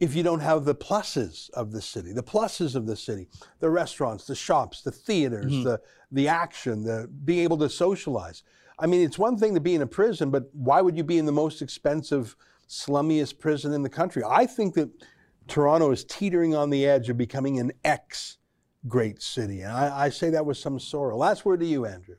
if 0.00 0.16
you 0.16 0.24
don't 0.24 0.40
have 0.40 0.64
the 0.64 0.74
pluses 0.74 1.48
of 1.50 1.70
the 1.70 1.80
city, 1.80 2.12
the 2.12 2.24
pluses 2.24 2.74
of 2.74 2.86
the 2.86 2.96
city, 2.96 3.28
the 3.60 3.70
restaurants, 3.70 4.26
the 4.26 4.34
shops, 4.34 4.82
the 4.82 4.90
theaters, 4.90 5.52
Mhm. 5.52 5.64
the 5.64 5.80
the 6.10 6.26
action, 6.28 6.82
the 6.82 7.08
being 7.24 7.38
able 7.44 7.56
to 7.58 7.70
socialize. 7.70 8.42
I 8.80 8.86
mean, 8.86 9.00
it's 9.02 9.18
one 9.18 9.38
thing 9.38 9.54
to 9.54 9.60
be 9.60 9.74
in 9.76 9.80
a 9.80 9.86
prison, 9.86 10.30
but 10.30 10.50
why 10.52 10.80
would 10.82 10.96
you 10.96 11.04
be 11.04 11.18
in 11.18 11.24
the 11.26 11.32
most 11.32 11.62
expensive, 11.62 12.36
slummiest 12.68 13.38
prison 13.38 13.72
in 13.72 13.82
the 13.82 13.88
country? 13.88 14.22
I 14.28 14.44
think 14.44 14.74
that 14.74 14.90
Toronto 15.46 15.90
is 15.92 16.04
teetering 16.04 16.54
on 16.54 16.68
the 16.70 16.84
edge 16.84 17.08
of 17.08 17.16
becoming 17.16 17.60
an 17.60 17.70
ex 17.84 18.38
great 18.88 19.22
city. 19.22 19.60
And 19.62 19.72
I, 19.72 20.06
I 20.06 20.08
say 20.08 20.30
that 20.30 20.44
with 20.44 20.56
some 20.56 20.80
sorrow. 20.80 21.16
Last 21.16 21.44
word 21.44 21.60
to 21.60 21.66
you, 21.66 21.86
Andrew. 21.86 22.16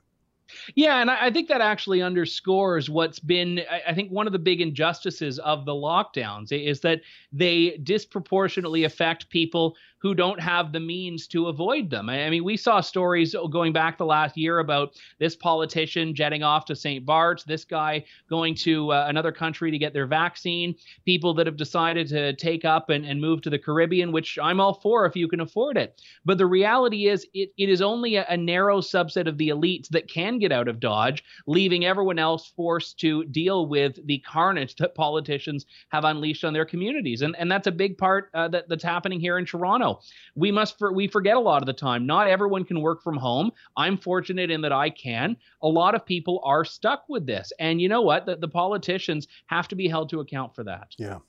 Yeah, 0.75 0.99
and 1.01 1.09
I 1.09 1.25
I 1.27 1.31
think 1.31 1.47
that 1.49 1.61
actually 1.61 2.01
underscores 2.01 2.89
what's 2.89 3.19
been, 3.19 3.61
I- 3.69 3.81
I 3.89 3.93
think, 3.93 4.11
one 4.11 4.27
of 4.27 4.33
the 4.33 4.39
big 4.39 4.61
injustices 4.61 5.39
of 5.39 5.65
the 5.65 5.71
lockdowns 5.73 6.51
is 6.51 6.81
that 6.81 7.01
they 7.31 7.77
disproportionately 7.83 8.83
affect 8.83 9.29
people 9.29 9.75
who 9.99 10.13
don't 10.13 10.41
have 10.41 10.73
the 10.73 10.79
means 10.81 11.27
to 11.27 11.47
avoid 11.47 11.89
them. 11.89 12.09
I 12.09 12.25
I 12.25 12.29
mean, 12.29 12.43
we 12.43 12.57
saw 12.57 12.81
stories 12.81 13.33
going 13.51 13.71
back 13.71 13.97
the 13.97 14.05
last 14.05 14.35
year 14.35 14.59
about 14.59 14.93
this 15.17 15.33
politician 15.35 16.13
jetting 16.13 16.43
off 16.43 16.65
to 16.65 16.75
St. 16.75 17.05
Bart's, 17.05 17.45
this 17.45 17.63
guy 17.63 18.03
going 18.29 18.53
to 18.55 18.91
uh, 18.91 19.05
another 19.07 19.31
country 19.31 19.71
to 19.71 19.77
get 19.77 19.93
their 19.93 20.05
vaccine, 20.05 20.75
people 21.05 21.33
that 21.35 21.47
have 21.47 21.55
decided 21.55 22.07
to 22.09 22.33
take 22.33 22.65
up 22.65 22.89
and, 22.89 23.05
and 23.05 23.21
move 23.21 23.41
to 23.43 23.49
the 23.49 23.57
Caribbean, 23.57 24.11
which 24.11 24.37
I'm 24.41 24.59
all 24.59 24.73
for 24.73 25.05
if 25.05 25.15
you 25.15 25.27
can 25.29 25.39
afford 25.39 25.77
it. 25.77 26.01
But 26.25 26.37
the 26.37 26.45
reality 26.47 27.07
is, 27.07 27.25
it, 27.33 27.51
it 27.57 27.69
is 27.69 27.81
only 27.81 28.15
a, 28.17 28.25
a 28.27 28.35
narrow 28.35 28.81
subset 28.81 29.27
of 29.27 29.37
the 29.37 29.49
elites 29.49 29.87
that 29.89 30.09
can 30.09 30.37
get 30.43 30.51
out 30.51 30.67
of 30.67 30.79
Dodge, 30.79 31.23
leaving 31.47 31.85
everyone 31.85 32.19
else 32.19 32.51
forced 32.55 32.99
to 32.99 33.23
deal 33.25 33.65
with 33.65 34.05
the 34.05 34.19
carnage 34.19 34.75
that 34.75 34.93
politicians 34.93 35.65
have 35.89 36.03
unleashed 36.03 36.43
on 36.43 36.53
their 36.53 36.65
communities. 36.65 37.21
And, 37.21 37.35
and 37.39 37.49
that's 37.49 37.67
a 37.67 37.71
big 37.71 37.97
part 37.97 38.29
uh, 38.33 38.49
that, 38.49 38.67
that's 38.67 38.83
happening 38.83 39.19
here 39.19 39.37
in 39.37 39.45
Toronto. 39.45 40.01
We 40.35 40.51
must 40.51 40.77
for, 40.77 40.91
we 40.91 41.07
forget 41.07 41.37
a 41.37 41.39
lot 41.39 41.61
of 41.61 41.65
the 41.65 41.73
time. 41.73 42.05
Not 42.05 42.27
everyone 42.27 42.65
can 42.65 42.81
work 42.81 43.01
from 43.01 43.17
home. 43.17 43.51
I'm 43.77 43.97
fortunate 43.97 44.51
in 44.51 44.61
that 44.61 44.73
I 44.73 44.89
can. 44.89 45.37
A 45.61 45.67
lot 45.67 45.95
of 45.95 46.05
people 46.05 46.41
are 46.43 46.65
stuck 46.65 47.05
with 47.07 47.25
this. 47.25 47.53
And 47.59 47.81
you 47.81 47.87
know 47.87 48.01
what? 48.01 48.25
The, 48.25 48.35
the 48.35 48.47
politicians 48.47 49.27
have 49.47 49.67
to 49.69 49.75
be 49.75 49.87
held 49.87 50.09
to 50.09 50.19
account 50.19 50.53
for 50.55 50.63
that. 50.65 50.89
Yeah. 50.97 51.19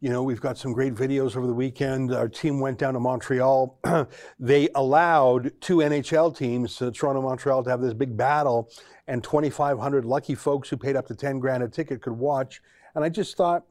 You 0.00 0.10
know, 0.10 0.22
we've 0.22 0.40
got 0.40 0.56
some 0.56 0.72
great 0.72 0.94
videos 0.94 1.36
over 1.36 1.46
the 1.48 1.54
weekend. 1.54 2.14
Our 2.14 2.28
team 2.28 2.60
went 2.60 2.78
down 2.78 2.94
to 2.94 3.00
Montreal. 3.00 3.80
they 4.38 4.68
allowed 4.76 5.60
two 5.60 5.78
NHL 5.78 6.36
teams, 6.36 6.80
uh, 6.80 6.92
Toronto, 6.92 7.20
Montreal, 7.20 7.64
to 7.64 7.70
have 7.70 7.80
this 7.80 7.94
big 7.94 8.16
battle, 8.16 8.70
and 9.08 9.24
2,500 9.24 10.04
lucky 10.04 10.36
folks 10.36 10.68
who 10.68 10.76
paid 10.76 10.94
up 10.94 11.08
to 11.08 11.16
10 11.16 11.40
grand 11.40 11.64
a 11.64 11.68
ticket 11.68 12.00
could 12.00 12.12
watch. 12.12 12.62
And 12.94 13.04
I 13.04 13.08
just 13.08 13.36
thought, 13.36 13.64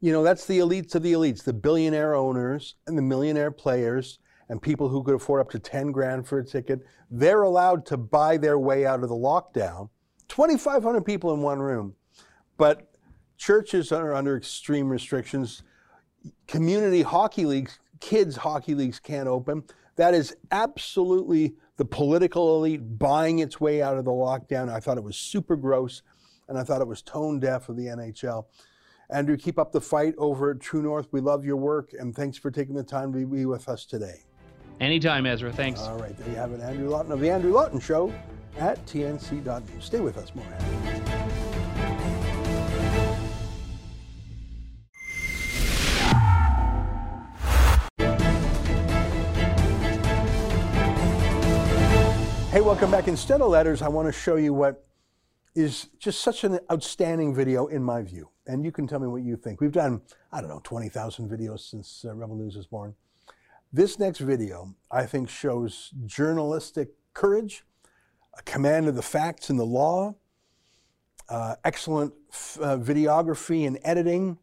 you 0.00 0.12
know, 0.12 0.22
that's 0.22 0.46
the 0.46 0.60
elites 0.60 0.94
of 0.94 1.02
the 1.02 1.12
elites, 1.12 1.42
the 1.42 1.52
billionaire 1.52 2.14
owners 2.14 2.76
and 2.86 2.96
the 2.96 3.02
millionaire 3.02 3.50
players 3.50 4.20
and 4.48 4.62
people 4.62 4.88
who 4.88 5.02
could 5.02 5.14
afford 5.14 5.40
up 5.40 5.50
to 5.50 5.58
10 5.58 5.90
grand 5.90 6.26
for 6.28 6.38
a 6.38 6.44
ticket. 6.44 6.80
They're 7.10 7.42
allowed 7.42 7.84
to 7.86 7.96
buy 7.96 8.36
their 8.36 8.60
way 8.60 8.86
out 8.86 9.02
of 9.02 9.08
the 9.08 9.14
lockdown. 9.16 9.88
2,500 10.28 11.04
people 11.04 11.34
in 11.34 11.42
one 11.42 11.58
room. 11.58 11.94
But 12.56 12.87
churches 13.38 13.92
are 13.92 14.12
under 14.12 14.36
extreme 14.36 14.88
restrictions. 14.88 15.62
Community 16.46 17.02
hockey 17.02 17.46
leagues, 17.46 17.78
kids' 18.00 18.36
hockey 18.36 18.74
leagues 18.74 18.98
can't 18.98 19.28
open. 19.28 19.64
That 19.96 20.12
is 20.14 20.36
absolutely 20.50 21.54
the 21.76 21.84
political 21.84 22.56
elite 22.56 22.98
buying 22.98 23.38
its 23.38 23.60
way 23.60 23.80
out 23.82 23.96
of 23.96 24.04
the 24.04 24.10
lockdown. 24.10 24.68
I 24.68 24.80
thought 24.80 24.98
it 24.98 25.04
was 25.04 25.16
super 25.16 25.56
gross, 25.56 26.02
and 26.48 26.58
I 26.58 26.64
thought 26.64 26.80
it 26.80 26.86
was 26.86 27.02
tone 27.02 27.40
deaf 27.40 27.68
of 27.68 27.76
the 27.76 27.86
NHL. 27.86 28.44
Andrew, 29.10 29.36
keep 29.36 29.58
up 29.58 29.72
the 29.72 29.80
fight 29.80 30.14
over 30.18 30.50
at 30.50 30.60
True 30.60 30.82
North. 30.82 31.08
We 31.12 31.20
love 31.20 31.44
your 31.44 31.56
work, 31.56 31.94
and 31.98 32.14
thanks 32.14 32.36
for 32.36 32.50
taking 32.50 32.74
the 32.74 32.82
time 32.82 33.12
to 33.12 33.26
be 33.26 33.46
with 33.46 33.68
us 33.68 33.86
today. 33.86 34.24
Anytime, 34.80 35.26
Ezra. 35.26 35.52
Thanks. 35.52 35.80
All 35.80 35.98
right, 35.98 36.16
there 36.16 36.28
you 36.28 36.36
have 36.36 36.52
it, 36.52 36.60
Andrew 36.60 36.88
Lawton 36.88 37.10
of 37.12 37.20
The 37.20 37.30
Andrew 37.30 37.52
Lawton 37.52 37.80
Show 37.80 38.12
at 38.58 38.84
tnc.news. 38.86 39.84
Stay 39.84 40.00
with 40.00 40.18
us, 40.18 40.32
more. 40.34 40.44
Welcome 52.78 52.92
back. 52.92 53.08
Instead 53.08 53.40
of 53.40 53.48
letters, 53.48 53.82
I 53.82 53.88
want 53.88 54.06
to 54.06 54.12
show 54.12 54.36
you 54.36 54.54
what 54.54 54.86
is 55.56 55.88
just 55.98 56.20
such 56.20 56.44
an 56.44 56.60
outstanding 56.70 57.34
video 57.34 57.66
in 57.66 57.82
my 57.82 58.02
view. 58.02 58.28
And 58.46 58.64
you 58.64 58.70
can 58.70 58.86
tell 58.86 59.00
me 59.00 59.08
what 59.08 59.22
you 59.22 59.34
think. 59.34 59.60
We've 59.60 59.72
done, 59.72 60.00
I 60.30 60.40
don't 60.40 60.48
know, 60.48 60.60
20,000 60.62 61.28
videos 61.28 61.68
since 61.68 62.04
uh, 62.06 62.14
Rebel 62.14 62.36
News 62.36 62.54
was 62.54 62.68
born. 62.68 62.94
This 63.72 63.98
next 63.98 64.20
video, 64.20 64.76
I 64.92 65.06
think, 65.06 65.28
shows 65.28 65.90
journalistic 66.06 66.90
courage, 67.14 67.64
a 68.38 68.42
command 68.42 68.86
of 68.86 68.94
the 68.94 69.02
facts 69.02 69.50
and 69.50 69.58
the 69.58 69.64
law, 69.64 70.14
uh, 71.28 71.56
excellent 71.64 72.12
uh, 72.60 72.76
videography 72.76 73.66
and 73.66 73.80
editing, 73.82 74.38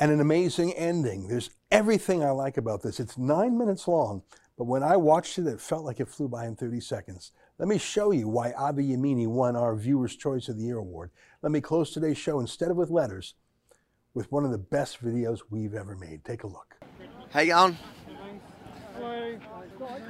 and 0.00 0.10
an 0.10 0.18
amazing 0.18 0.72
ending. 0.72 1.28
There's 1.28 1.50
everything 1.70 2.24
I 2.24 2.30
like 2.30 2.56
about 2.56 2.82
this. 2.82 2.98
It's 2.98 3.16
nine 3.16 3.56
minutes 3.56 3.86
long, 3.86 4.24
but 4.58 4.64
when 4.64 4.82
I 4.82 4.96
watched 4.96 5.38
it, 5.38 5.46
it 5.46 5.60
felt 5.60 5.84
like 5.84 6.00
it 6.00 6.08
flew 6.08 6.26
by 6.26 6.46
in 6.46 6.56
30 6.56 6.80
seconds. 6.80 7.30
Let 7.58 7.68
me 7.68 7.78
show 7.78 8.10
you 8.10 8.28
why 8.28 8.52
Avi 8.52 8.88
Yemini 8.88 9.26
won 9.28 9.56
our 9.56 9.76
Viewer's 9.76 10.16
Choice 10.16 10.48
of 10.48 10.56
the 10.56 10.64
Year 10.64 10.78
award. 10.78 11.10
Let 11.42 11.52
me 11.52 11.60
close 11.60 11.92
today's 11.92 12.18
show, 12.18 12.40
instead 12.40 12.70
of 12.70 12.76
with 12.76 12.90
letters, 12.90 13.34
with 14.14 14.32
one 14.32 14.44
of 14.44 14.50
the 14.50 14.58
best 14.58 15.02
videos 15.04 15.40
we've 15.50 15.74
ever 15.74 15.94
made. 15.94 16.24
Take 16.24 16.44
a 16.44 16.46
look. 16.46 16.76
How 17.30 17.40
you 17.40 17.52
going? 17.52 17.76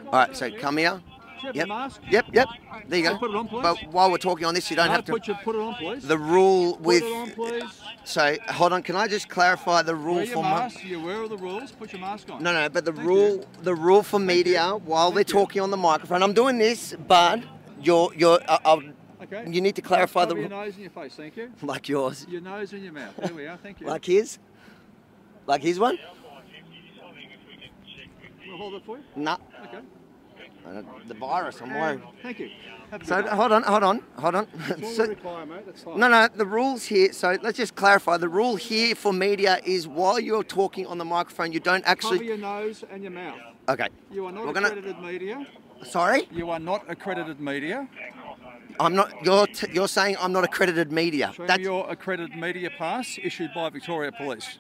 All 0.06 0.12
right, 0.12 0.36
so 0.36 0.50
come 0.58 0.76
here. 0.76 1.02
Yep. 1.42 1.68
Yep, 2.10 2.26
yep. 2.32 2.48
There 2.88 2.98
you 2.98 3.04
go. 3.08 3.14
On. 3.14 3.48
But 3.62 3.76
while 3.90 4.10
we're 4.10 4.18
talking 4.18 4.44
on 4.46 4.54
this, 4.54 4.70
you 4.70 4.76
don't 4.76 4.86
No, 4.86 4.92
have 4.92 5.04
to. 5.06 5.12
put, 5.12 5.26
your, 5.26 5.36
put 5.42 5.54
it 5.56 5.60
on, 5.60 5.74
please. 5.74 6.02
The 6.06 6.18
rule 6.18 6.76
with. 6.78 7.02
Put 7.34 7.52
it 7.54 7.62
on. 7.62 7.70
So 8.04 8.36
hold 8.48 8.72
on. 8.72 8.82
Can 8.82 8.96
I 8.96 9.08
just 9.08 9.28
clarify 9.28 9.82
the 9.82 9.94
rule 9.94 10.24
for? 10.26 10.42
mask. 10.42 10.84
You're 10.84 11.00
aware 11.00 11.22
of 11.22 11.30
the 11.30 11.36
rules. 11.36 11.72
Put 11.72 11.92
your 11.92 12.00
mask 12.00 12.30
on. 12.30 12.42
No, 12.42 12.52
no. 12.52 12.68
But 12.68 12.84
the 12.84 12.92
Thank 12.92 13.06
rule, 13.06 13.36
you. 13.36 13.46
the 13.62 13.74
rule 13.74 14.02
for 14.02 14.18
media 14.18 14.70
while 14.84 15.10
they're 15.10 15.24
Thank 15.24 15.28
you. 15.28 15.34
talking 15.40 15.62
on 15.62 15.70
the 15.70 15.76
microphone. 15.76 16.22
I'm 16.22 16.32
doing 16.32 16.58
this, 16.58 16.94
but 17.08 17.40
you're, 17.80 18.12
you're. 18.14 18.40
Uh, 18.48 18.58
I'll, 18.64 18.82
Okay. 19.22 19.44
you 19.48 19.60
need 19.60 19.76
to 19.76 19.82
clarify 19.82 20.24
the 20.24 20.34
your 20.34 20.48
rule. 20.48 20.58
nose 20.64 20.74
and 20.74 20.82
your 20.82 20.90
face. 20.90 21.14
Thank 21.14 21.36
you. 21.36 21.52
Like 21.62 21.88
yours. 21.88 22.26
Your 22.28 22.40
nose 22.40 22.72
and 22.72 22.82
your 22.82 22.92
mouth. 22.92 23.14
There 23.16 23.32
we 23.32 23.46
are. 23.46 23.56
Thank 23.56 23.80
you. 23.80 23.86
Like 23.86 24.04
his. 24.04 24.38
Like 25.46 25.62
his 25.62 25.78
one. 25.78 25.96
We'll 28.48 28.56
hold 28.58 28.74
it 28.74 28.84
for 28.84 28.96
you. 28.98 29.04
No. 29.16 29.38
Okay. 29.64 29.78
Uh, 30.66 30.82
The 31.08 31.14
virus. 31.14 31.60
I'm 31.60 31.74
worried. 31.74 32.00
Thank 32.22 32.38
you. 32.38 32.50
Have 32.90 33.06
So 33.06 33.22
hold 33.22 33.52
on, 33.52 33.62
hold 33.62 33.82
on, 33.82 34.02
hold 34.16 34.34
on. 34.34 34.46
So- 34.94 35.04
we 35.04 35.08
require. 35.10 35.46
That's 35.66 35.82
fine. 35.82 35.98
No, 35.98 36.08
no, 36.08 36.28
the 36.34 36.44
rules 36.46 36.84
here, 36.84 37.12
so 37.12 37.36
let's 37.42 37.56
just 37.56 37.74
clarify. 37.74 38.16
The 38.18 38.28
rule 38.28 38.56
here 38.56 38.94
for 38.94 39.12
media 39.12 39.60
is 39.64 39.88
while 39.88 40.20
you're 40.20 40.44
talking 40.44 40.86
on 40.86 40.98
the 40.98 41.04
microphone, 41.04 41.52
you 41.52 41.60
don't 41.60 41.84
actually 41.86 42.18
Cover 42.18 42.24
your 42.24 42.38
nose 42.38 42.84
and 42.90 43.02
your 43.02 43.12
mouth. 43.12 43.38
Okay. 43.68 43.88
You 44.10 44.26
are 44.26 44.32
not 44.32 44.46
We're 44.46 44.52
gonna- 44.52 44.68
accredited 44.68 45.00
media. 45.00 45.46
Sorry? 45.84 46.28
You 46.30 46.50
are 46.50 46.60
not 46.60 46.84
accredited 46.88 47.40
media. 47.40 47.88
I'm 48.80 48.94
not. 48.94 49.12
You're, 49.24 49.46
t- 49.46 49.66
you're 49.72 49.88
saying 49.88 50.16
I'm 50.18 50.32
not 50.32 50.44
accredited 50.44 50.90
media. 50.92 51.32
Show 51.34 51.46
That's, 51.46 51.62
your 51.62 51.90
accredited 51.90 52.36
media 52.38 52.70
pass 52.78 53.18
issued 53.22 53.50
by 53.54 53.68
Victoria 53.70 54.12
Police. 54.12 54.58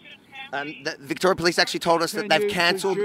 And 0.52 0.74
the 0.84 0.96
Victoria 1.00 1.34
Police 1.36 1.58
actually 1.58 1.80
told 1.80 2.02
us 2.02 2.12
that 2.12 2.28
they've 2.28 2.50
cancelled. 2.50 2.98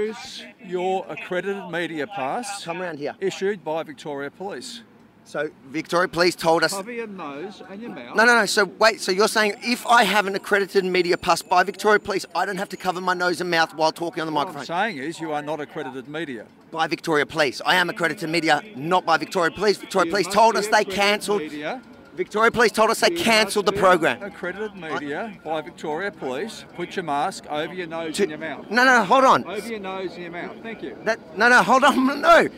your 0.64 1.06
accredited 1.08 1.70
media 1.70 2.06
pass 2.06 2.64
Come 2.64 2.82
around 2.82 2.98
here. 2.98 3.14
issued 3.20 3.64
by 3.64 3.82
Victoria 3.82 4.30
Police. 4.30 4.82
So 5.24 5.50
Victoria 5.66 6.08
Police 6.08 6.34
told 6.34 6.64
us. 6.64 6.72
Cover 6.72 6.90
your 6.90 7.06
nose 7.06 7.62
and 7.70 7.82
your 7.82 7.90
mouth. 7.90 8.16
No, 8.16 8.24
no, 8.24 8.34
no. 8.34 8.46
So 8.46 8.64
wait. 8.64 8.98
So 9.02 9.12
you're 9.12 9.28
saying 9.28 9.56
if 9.62 9.86
I 9.86 10.04
have 10.04 10.26
an 10.26 10.34
accredited 10.34 10.86
media 10.86 11.18
pass 11.18 11.42
by 11.42 11.62
Victoria 11.64 12.00
Police, 12.00 12.24
I 12.34 12.46
don't 12.46 12.56
have 12.56 12.70
to 12.70 12.78
cover 12.78 13.00
my 13.02 13.12
nose 13.12 13.38
and 13.42 13.50
mouth 13.50 13.74
while 13.74 13.92
talking 13.92 14.22
on 14.22 14.26
the 14.26 14.32
microphone. 14.32 14.60
What 14.60 14.70
I'm 14.70 14.92
saying 14.92 14.98
is 15.06 15.20
you 15.20 15.32
are 15.32 15.42
not 15.42 15.60
accredited 15.60 16.08
media. 16.08 16.46
By 16.70 16.86
Victoria 16.86 17.26
Police, 17.26 17.60
I 17.66 17.74
am 17.74 17.90
accredited 17.90 18.28
media, 18.30 18.62
not 18.74 19.04
by 19.04 19.18
Victoria 19.18 19.50
Police. 19.50 19.76
Victoria 19.76 20.06
You 20.06 20.12
Police 20.12 20.28
told 20.28 20.56
us 20.56 20.66
they 20.68 20.84
cancelled. 20.84 21.42
Media. 21.42 21.82
Victoria 22.18 22.50
Police 22.50 22.72
told 22.72 22.90
us 22.90 22.98
they 22.98 23.10
cancelled 23.10 23.64
the 23.64 23.72
program. 23.72 24.20
Accredited 24.24 24.74
media 24.74 25.38
by 25.44 25.60
Victoria 25.60 26.10
Police. 26.10 26.64
Put 26.74 26.96
your 26.96 27.04
mask 27.04 27.46
over 27.48 27.72
your 27.72 27.86
nose 27.86 28.16
To- 28.16 28.24
and 28.24 28.30
your 28.30 28.40
mouth. 28.40 28.68
No, 28.68 28.84
no, 28.84 29.04
hold 29.04 29.22
on. 29.22 29.44
Over 29.44 29.68
your 29.68 29.78
nose 29.78 30.14
and 30.14 30.22
your 30.24 30.32
mouth. 30.32 30.56
Thank 30.60 30.82
you. 30.82 30.96
That, 31.04 31.20
no, 31.38 31.48
no, 31.48 31.62
hold 31.62 31.84
on. 31.84 32.20
No. 32.20 32.48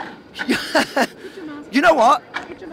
You 1.70 1.82
know 1.82 1.92
what? 1.92 2.22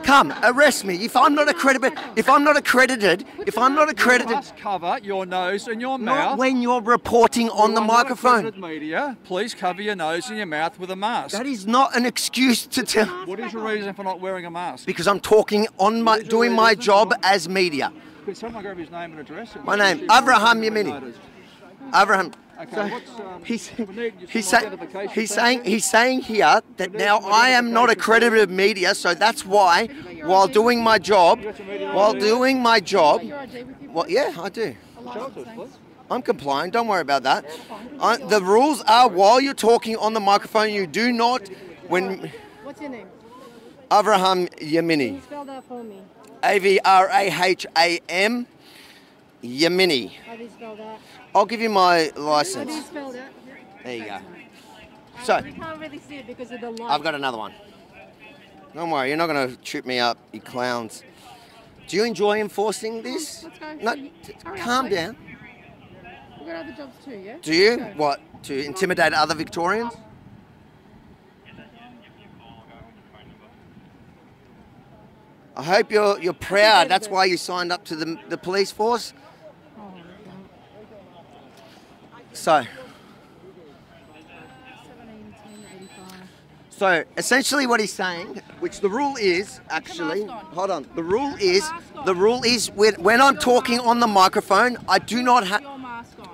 Come, 0.04 0.34
arrest 0.44 0.86
me. 0.86 0.96
If 1.04 1.16
I'm 1.18 1.36
not 1.36 1.50
accredited, 1.50 1.94
if 2.16 2.30
I'm 2.30 2.44
not 2.44 2.56
accredited, 2.58 3.26
if 3.46 3.58
I'm 3.58 3.76
not 3.76 3.90
accredited, 3.90 4.32
must 4.36 4.56
cover 4.56 5.00
your 5.04 5.26
nose 5.26 5.68
and 5.68 5.82
your 5.82 6.00
not 6.00 6.16
mouth. 6.16 6.40
when 6.40 6.62
you're 6.62 6.82
reporting 6.82 7.50
on 7.50 7.70
You 7.72 7.76
the 7.76 7.82
microphone. 7.82 8.46
accredited 8.46 8.62
media, 8.62 9.18
please 9.26 9.54
cover 9.54 9.82
your 9.82 9.96
nose 9.96 10.30
and 10.30 10.38
your 10.38 10.46
mouth 10.46 10.80
with 10.80 10.92
a 10.92 10.96
mask. 10.96 11.34
That 11.38 11.46
is 11.46 11.68
not 11.68 11.96
an 11.96 12.06
excuse 12.06 12.66
to 12.68 12.84
tell. 12.84 13.08
What 13.26 13.40
is 13.40 13.52
your 13.54 13.64
reason 13.64 13.94
for 13.94 14.04
not 14.04 14.22
wearing 14.22 14.46
a 14.46 14.52
mask? 14.52 14.86
Because 14.86 15.08
I'm 15.08 15.20
talking 15.20 15.68
on 15.78 16.02
my, 16.02 16.12
What 16.12 16.20
is 16.20 16.24
your 16.26 16.30
doing 16.32 16.54
my 16.54 16.74
job 16.76 17.14
as 17.24 17.50
media. 17.50 17.92
Could 18.26 18.38
someone 18.38 18.64
grab 18.64 18.78
his 18.78 18.92
name 18.92 19.12
and 19.12 19.20
address? 19.20 19.56
My 19.64 19.76
name, 19.76 20.08
Avraham 20.08 20.64
Yemini. 20.66 21.14
Avraham. 21.92 22.34
Okay, 22.60 22.90
what's, 22.90 23.10
um, 23.20 23.44
He's, 23.44 23.68
he's, 24.30 24.48
say, 24.48 24.70
he's 25.14 25.32
saying 25.32 25.64
he's 25.64 25.86
saying 25.86 26.22
here 26.22 26.62
that 26.78 26.92
now 26.94 27.20
I 27.20 27.50
am 27.50 27.72
not 27.72 27.92
accredited 27.92 28.50
media, 28.50 28.96
so 28.96 29.14
that's 29.14 29.46
why, 29.46 29.88
while 30.24 30.48
doing 30.48 30.84
my 30.84 30.98
job, 30.98 31.40
while 31.94 32.14
doing 32.14 32.60
my 32.60 32.80
job, 32.80 33.22
well, 33.90 34.10
yeah, 34.10 34.34
I 34.40 34.50
do. 34.50 34.76
Show 35.14 35.26
it 35.28 35.34
to 35.36 35.42
us, 35.42 35.48
please. 35.56 35.78
I'm 36.10 36.22
complying. 36.22 36.72
Don't 36.72 36.88
worry 36.88 37.02
about 37.02 37.24
that. 37.24 37.46
I, 38.00 38.18
the 38.18 38.42
rules 38.42 38.82
are 38.84 39.08
while 39.10 39.40
you're 39.40 39.54
talking 39.54 39.96
on 39.98 40.14
the 40.14 40.20
microphone, 40.20 40.74
you 40.74 40.88
do 40.88 41.12
not. 41.12 41.48
When 41.88 42.32
What's 42.64 42.82
your 42.82 42.90
name? 42.90 43.08
Avraham 43.92 44.50
Can 44.58 44.68
Yemini, 44.68 45.22
spell 45.24 45.46
that 45.46 45.64
for 45.66 45.84
me? 45.84 46.02
A 46.44 46.60
V 46.60 46.80
R 46.84 47.10
A 47.12 47.44
H 47.44 47.66
A 47.78 48.00
M 48.10 48.48
Yemini. 49.44 50.12
How 50.26 50.36
do 50.36 50.44
you 50.44 50.50
spell 50.50 50.76
that? 50.76 51.00
I'll 51.38 51.46
give 51.46 51.62
you 51.62 51.70
my 51.70 52.06
you 52.06 52.12
license. 52.16 52.90
There 52.90 53.96
you 53.96 54.06
go. 54.06 54.20
So- 55.24 55.40
we 55.44 55.52
can't 55.52 55.80
really 55.80 56.00
see 56.00 56.16
it 56.16 56.26
because 56.26 56.52
of 56.52 56.62
the 56.62 56.72
light. 56.72 56.92
I've 56.92 57.04
got 57.04 57.14
another 57.14 57.38
one. 57.38 57.54
Don't 58.74 58.90
worry, 58.90 59.10
you're 59.10 59.18
not 59.18 59.28
going 59.28 59.48
to 59.50 59.56
trip 59.58 59.86
me 59.86 60.00
up, 60.00 60.18
you 60.32 60.42
clowns. 60.42 61.04
Do 61.88 61.96
you 61.96 62.04
enjoy 62.06 62.42
enforcing 62.42 63.04
this? 63.04 63.44
Let's 63.44 63.60
go. 63.60 63.74
No, 63.76 63.92
Hurry 63.92 64.14
t- 64.24 64.34
up, 64.46 64.58
calm 64.58 64.90
down. 64.90 65.16
We've 66.40 66.48
got 66.48 66.66
other 66.66 66.74
jobs 66.74 66.94
too, 67.06 67.18
yeah? 67.18 67.38
Do 67.42 67.54
you? 67.54 67.78
What? 67.96 68.20
To 68.44 68.66
intimidate 68.66 69.14
other 69.14 69.36
Victorians? 69.36 69.94
I 75.56 75.64
hope 75.64 75.92
you're 75.92 76.20
you're 76.20 76.34
proud. 76.34 76.90
That's 76.90 77.08
why 77.08 77.26
you 77.26 77.38
signed 77.38 77.72
up 77.72 77.84
to 77.86 77.96
the, 77.96 78.20
the 78.30 78.38
police 78.38 78.72
force. 78.72 79.14
Oh, 79.80 79.92
God. 79.92 80.02
So, 82.38 82.62
17, 84.14 85.36
10, 85.44 85.66
85. 85.76 86.30
so 86.70 87.04
essentially, 87.18 87.66
what 87.66 87.80
he's 87.80 87.92
saying, 87.92 88.42
which 88.60 88.80
the 88.80 88.90
rule 88.90 89.16
is 89.20 89.60
actually, 89.70 90.24
on. 90.28 90.46
hold 90.46 90.70
on. 90.70 90.86
The 90.96 91.04
rule 91.04 91.34
is 91.40 91.68
on. 91.96 92.06
the 92.06 92.14
rule 92.14 92.44
is 92.44 92.70
when 92.72 92.94
when 93.02 93.22
I'm 93.22 93.38
talking 93.38 93.80
on 93.80 94.00
the 94.00 94.08
microphone, 94.08 94.78
I 94.88 95.00
do 95.00 95.24
not 95.24 95.48
have. 95.48 95.64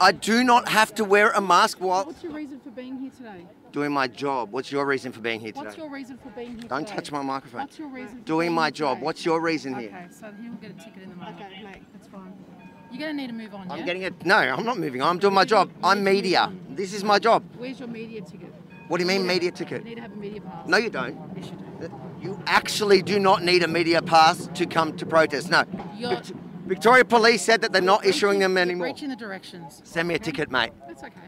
I 0.01 0.11
do 0.11 0.43
not 0.43 0.67
have 0.67 0.93
to 0.95 1.05
wear 1.05 1.29
a 1.31 1.39
mask 1.39 1.79
while 1.79 2.03
What's 2.05 2.21
your 2.23 2.33
reason 2.33 2.59
for 2.59 2.71
being 2.71 2.97
here 2.99 3.11
today? 3.15 3.45
doing 3.71 3.91
my 3.93 4.07
job. 4.07 4.51
What's 4.51 4.71
your 4.71 4.85
reason 4.85 5.11
for 5.13 5.21
being 5.21 5.39
here 5.39 5.51
What's 5.55 5.75
today? 5.75 5.83
your 5.83 5.91
reason 5.93 6.17
for 6.17 6.29
being 6.31 6.57
here 6.59 6.67
Don't 6.67 6.85
today? 6.85 6.95
touch 6.95 7.11
my 7.11 7.21
microphone. 7.21 7.61
What's 7.61 7.79
your 7.79 7.87
reason 7.87 8.21
Doing 8.23 8.51
my 8.51 8.69
job. 8.69 8.97
today? 8.97 9.05
What's 9.05 9.23
your 9.25 9.39
reason 9.39 9.73
Okay, 9.75 9.83
here? 9.87 10.09
so 10.11 10.31
he'll 10.41 10.53
get 10.55 10.71
a 10.71 10.73
ticket 10.73 11.03
in 11.03 11.09
the 11.09 11.15
moment. 11.15 11.37
Okay, 11.39 11.63
mate, 11.63 11.83
that's 11.93 12.07
fine. 12.07 12.33
You're 12.93 13.07
going 13.07 13.17
to 13.17 13.21
need 13.23 13.27
to 13.27 13.33
move 13.33 13.55
on, 13.55 13.71
I'm 13.71 13.79
yeah? 13.79 13.85
getting 13.85 14.03
it. 14.03 14.23
No, 14.23 14.35
I'm 14.35 14.63
not 14.63 14.77
moving 14.77 15.01
on. 15.01 15.09
I'm 15.09 15.17
doing 15.19 15.33
my 15.33 15.45
job. 15.45 15.71
I'm 15.83 16.03
media. 16.03 16.51
This 16.69 16.93
is 16.93 17.03
my 17.03 17.17
job. 17.17 17.43
Where's 17.57 17.79
your 17.79 17.87
media 17.87 18.21
ticket? 18.21 18.53
What 18.87 18.97
do 18.97 19.03
you 19.03 19.07
mean 19.07 19.25
media 19.25 19.47
You 19.49 19.51
ticket? 19.51 19.83
need 19.83 19.95
to 19.95 20.01
have 20.01 20.11
a 20.13 20.15
media 20.15 20.41
pass. 20.41 20.67
No, 20.67 20.77
you 20.77 20.89
don't. 20.91 21.17
Yes, 21.35 21.49
you 21.49 21.87
do. 21.87 21.91
You 22.21 22.43
actually 22.45 23.01
do 23.01 23.17
not 23.19 23.43
need 23.43 23.63
a 23.63 23.67
media 23.67 24.01
pass 24.01 24.47
to 24.53 24.65
come 24.67 24.95
to 24.97 25.05
protest. 25.07 25.49
No. 25.49 25.63
You're, 25.97 26.21
Victoria 26.67 27.03
Police 27.03 27.41
said 27.41 27.61
that 27.61 27.73
they're 27.73 27.81
not 27.81 28.05
issuing 28.05 28.39
them 28.39 28.53
you're 28.53 28.61
anymore. 28.61 28.87
breaching 28.87 29.09
the 29.09 29.15
directions. 29.15 29.81
Send 29.83 30.07
me 30.07 30.13
a 30.13 30.17
okay? 30.17 30.25
ticket, 30.25 30.51
mate. 30.51 30.71
That's 30.87 31.03
okay. 31.03 31.19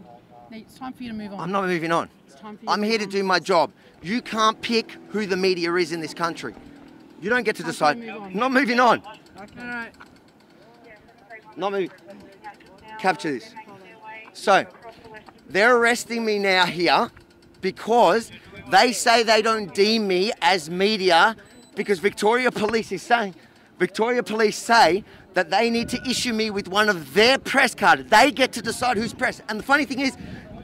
Now, 0.51 0.57
it's 0.57 0.77
time 0.77 0.93
for 0.93 1.01
you 1.03 1.09
to 1.09 1.15
move 1.15 1.33
on. 1.33 1.39
I'm 1.39 1.51
not 1.51 1.65
moving 1.65 1.91
on. 1.91 2.09
It's 2.27 2.35
time 2.39 2.57
for 2.57 2.63
you 2.63 2.69
I'm 2.69 2.81
to 2.81 2.87
here 2.87 2.99
to 2.99 3.07
do 3.07 3.23
my 3.23 3.39
job. 3.39 3.71
You 4.03 4.21
can't 4.21 4.61
pick 4.61 4.91
who 5.09 5.25
the 5.25 5.35
media 5.35 5.73
is 5.75 5.91
in 5.91 5.99
this 5.99 6.13
country. 6.13 6.53
You 7.21 7.29
don't 7.29 7.43
get 7.43 7.55
to 7.57 7.63
decide. 7.63 7.99
to 7.99 8.05
move 8.13 8.21
on. 8.21 8.33
Not 8.35 8.51
moving 8.51 8.79
on. 8.79 9.01
All 9.01 9.15
right. 9.57 9.91
Not 11.57 11.71
moving. 11.71 11.91
Capture 12.99 13.31
this. 13.31 13.53
So, 14.33 14.65
they're 15.49 15.77
arresting 15.77 16.25
me 16.25 16.39
now 16.39 16.65
here 16.65 17.09
because 17.61 18.31
they 18.69 18.91
say 18.91 19.23
they 19.23 19.41
don't 19.41 19.73
deem 19.73 20.07
me 20.07 20.31
as 20.41 20.69
media 20.69 21.35
because 21.75 21.99
Victoria 21.99 22.51
Police 22.51 22.91
is 22.91 23.01
saying, 23.01 23.35
Victoria 23.79 24.23
Police 24.23 24.57
say 24.57 25.03
that 25.33 25.49
they 25.49 25.69
need 25.69 25.89
to 25.89 26.01
issue 26.09 26.33
me 26.33 26.49
with 26.49 26.67
one 26.67 26.89
of 26.89 27.13
their 27.13 27.37
press 27.37 27.75
cards. 27.75 28.09
They 28.09 28.31
get 28.31 28.53
to 28.53 28.61
decide 28.61 28.97
who's 28.97 29.13
press. 29.13 29.41
And 29.49 29.59
the 29.59 29.63
funny 29.63 29.85
thing 29.85 29.99
is, 29.99 30.15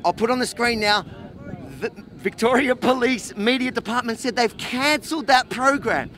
I'll 0.04 0.13
put 0.13 0.32
on 0.32 0.39
the 0.39 0.45
screen 0.45 0.80
now, 0.80 1.06
the 1.80 1.91
Victoria 2.13 2.75
Police 2.75 3.36
Media 3.36 3.71
Department 3.71 4.19
said 4.19 4.36
they've 4.36 4.58
cancelled 4.58 5.27
that 5.27 5.49
program 5.49 6.10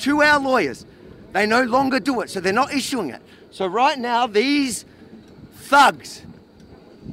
to 0.00 0.22
our 0.22 0.38
lawyers. 0.38 0.84
They 1.32 1.46
no 1.46 1.62
longer 1.62 1.98
do 2.00 2.20
it, 2.20 2.30
so 2.30 2.40
they're 2.40 2.52
not 2.52 2.74
issuing 2.74 3.10
it. 3.10 3.22
So 3.52 3.66
right 3.66 3.98
now, 3.98 4.26
these 4.26 4.84
thugs, 5.54 6.22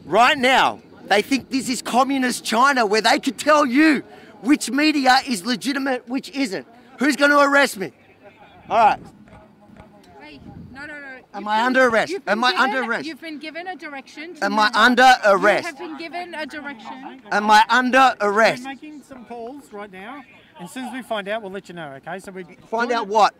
right 0.05 0.37
now, 0.37 0.79
they 1.07 1.21
think 1.21 1.49
this 1.49 1.67
is 1.69 1.81
communist 1.81 2.45
China 2.45 2.85
where 2.85 3.01
they 3.01 3.19
could 3.19 3.37
tell 3.37 3.65
you 3.65 4.01
which 4.41 4.71
media 4.71 5.17
is 5.27 5.45
legitimate, 5.45 6.07
which 6.07 6.29
isn't. 6.31 6.65
Who's 6.97 7.15
going 7.17 7.31
to 7.31 7.39
arrest 7.39 7.77
me? 7.77 7.91
All 8.69 8.77
right. 8.77 8.99
Hey, 10.21 10.39
no, 10.71 10.81
no, 10.85 10.93
no. 10.93 11.05
Am 11.33 11.41
You've 11.41 11.47
I 11.47 11.57
been- 11.57 11.65
under 11.65 11.87
arrest? 11.87 12.11
you've 12.11 12.25
been 12.25 12.31
Am 12.31 12.43
I 12.43 12.51
given- 12.51 12.63
under 12.63 12.83
arrest? 12.83 13.05
You've 13.07 13.21
been 13.21 13.39
given 13.39 13.67
a 13.67 13.75
direction. 13.75 14.35
To 14.35 14.45
Am 14.45 14.57
I 14.59 14.71
under 14.73 15.13
arrest? 15.25 15.63
You 15.63 15.67
have 15.67 15.77
been 15.77 15.97
given 15.97 16.33
a 16.33 16.45
direction. 16.45 17.21
Am 17.31 17.51
I 17.51 17.63
under 17.69 18.15
arrest? 18.21 18.63
We're 18.63 18.69
making 18.69 19.03
some 19.03 19.25
calls 19.25 19.71
right 19.73 19.91
now, 19.91 20.23
and 20.57 20.65
as 20.65 20.71
soon 20.71 20.85
as 20.85 20.93
we 20.93 21.01
find 21.01 21.27
out, 21.27 21.41
we'll 21.41 21.51
let 21.51 21.67
you 21.69 21.75
know. 21.75 21.89
Okay? 21.97 22.19
So 22.19 22.31
we 22.31 22.43
Find 22.67 22.91
out 22.91 23.07
what? 23.07 23.35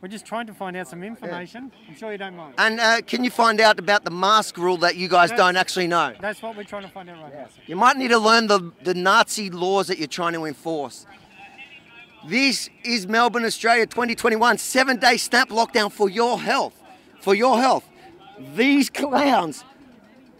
We're 0.00 0.08
just 0.08 0.24
trying 0.26 0.46
to 0.46 0.54
find 0.54 0.76
out 0.76 0.86
some 0.86 1.02
information. 1.02 1.72
I'm 1.88 1.96
sure 1.96 2.12
you 2.12 2.18
don't 2.18 2.36
mind. 2.36 2.54
And 2.56 2.78
uh, 2.78 3.00
can 3.02 3.24
you 3.24 3.30
find 3.30 3.60
out 3.60 3.80
about 3.80 4.04
the 4.04 4.12
mask 4.12 4.56
rule 4.56 4.76
that 4.78 4.94
you 4.94 5.08
guys 5.08 5.30
That's- 5.30 5.44
don't 5.44 5.56
actually 5.56 5.88
know? 5.88 6.14
That's 6.20 6.40
what 6.40 6.56
we're 6.56 6.62
trying 6.62 6.84
to 6.84 6.88
find 6.88 7.10
out 7.10 7.20
right 7.20 7.34
now. 7.34 7.46
sir. 7.46 7.62
You 7.66 7.74
might 7.74 7.96
need 7.96 8.08
to 8.08 8.18
learn 8.18 8.46
the, 8.46 8.72
the 8.84 8.94
Nazi 8.94 9.50
laws 9.50 9.88
that 9.88 9.98
you're 9.98 10.06
trying 10.06 10.34
to 10.34 10.44
enforce. 10.44 11.04
This 12.28 12.70
is 12.84 13.08
Melbourne, 13.08 13.44
Australia 13.44 13.86
2021, 13.86 14.58
seven 14.58 14.98
day 14.98 15.16
snap 15.16 15.48
lockdown 15.48 15.90
for 15.90 16.08
your 16.08 16.38
health. 16.38 16.80
For 17.20 17.34
your 17.34 17.58
health. 17.58 17.84
These 18.54 18.90
clowns 18.90 19.64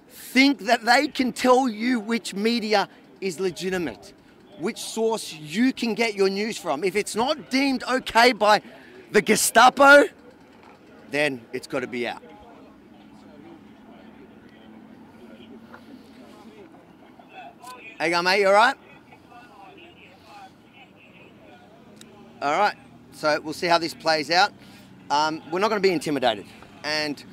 think 0.08 0.60
that 0.66 0.84
they 0.84 1.08
can 1.08 1.32
tell 1.32 1.68
you 1.68 1.98
which 1.98 2.32
media 2.32 2.88
is 3.20 3.40
legitimate, 3.40 4.12
which 4.60 4.78
source 4.78 5.32
you 5.32 5.72
can 5.72 5.94
get 5.94 6.14
your 6.14 6.28
news 6.28 6.56
from. 6.56 6.84
If 6.84 6.94
it's 6.94 7.16
not 7.16 7.50
deemed 7.50 7.82
okay 7.90 8.32
by 8.32 8.62
the 9.10 9.22
Gestapo, 9.22 10.04
then 11.10 11.40
it's 11.52 11.66
got 11.66 11.80
to 11.80 11.86
be 11.86 12.06
out. 12.06 12.22
Hey, 17.98 18.10
go, 18.10 18.22
mate, 18.22 18.40
you 18.40 18.46
all 18.46 18.52
right? 18.52 18.76
All 22.40 22.56
right, 22.56 22.76
so 23.12 23.40
we'll 23.40 23.52
see 23.52 23.66
how 23.66 23.78
this 23.78 23.94
plays 23.94 24.30
out. 24.30 24.52
Um, 25.10 25.42
we're 25.50 25.58
not 25.58 25.70
going 25.70 25.82
to 25.82 25.88
be 25.88 25.92
intimidated, 25.92 26.46
and 26.84 27.24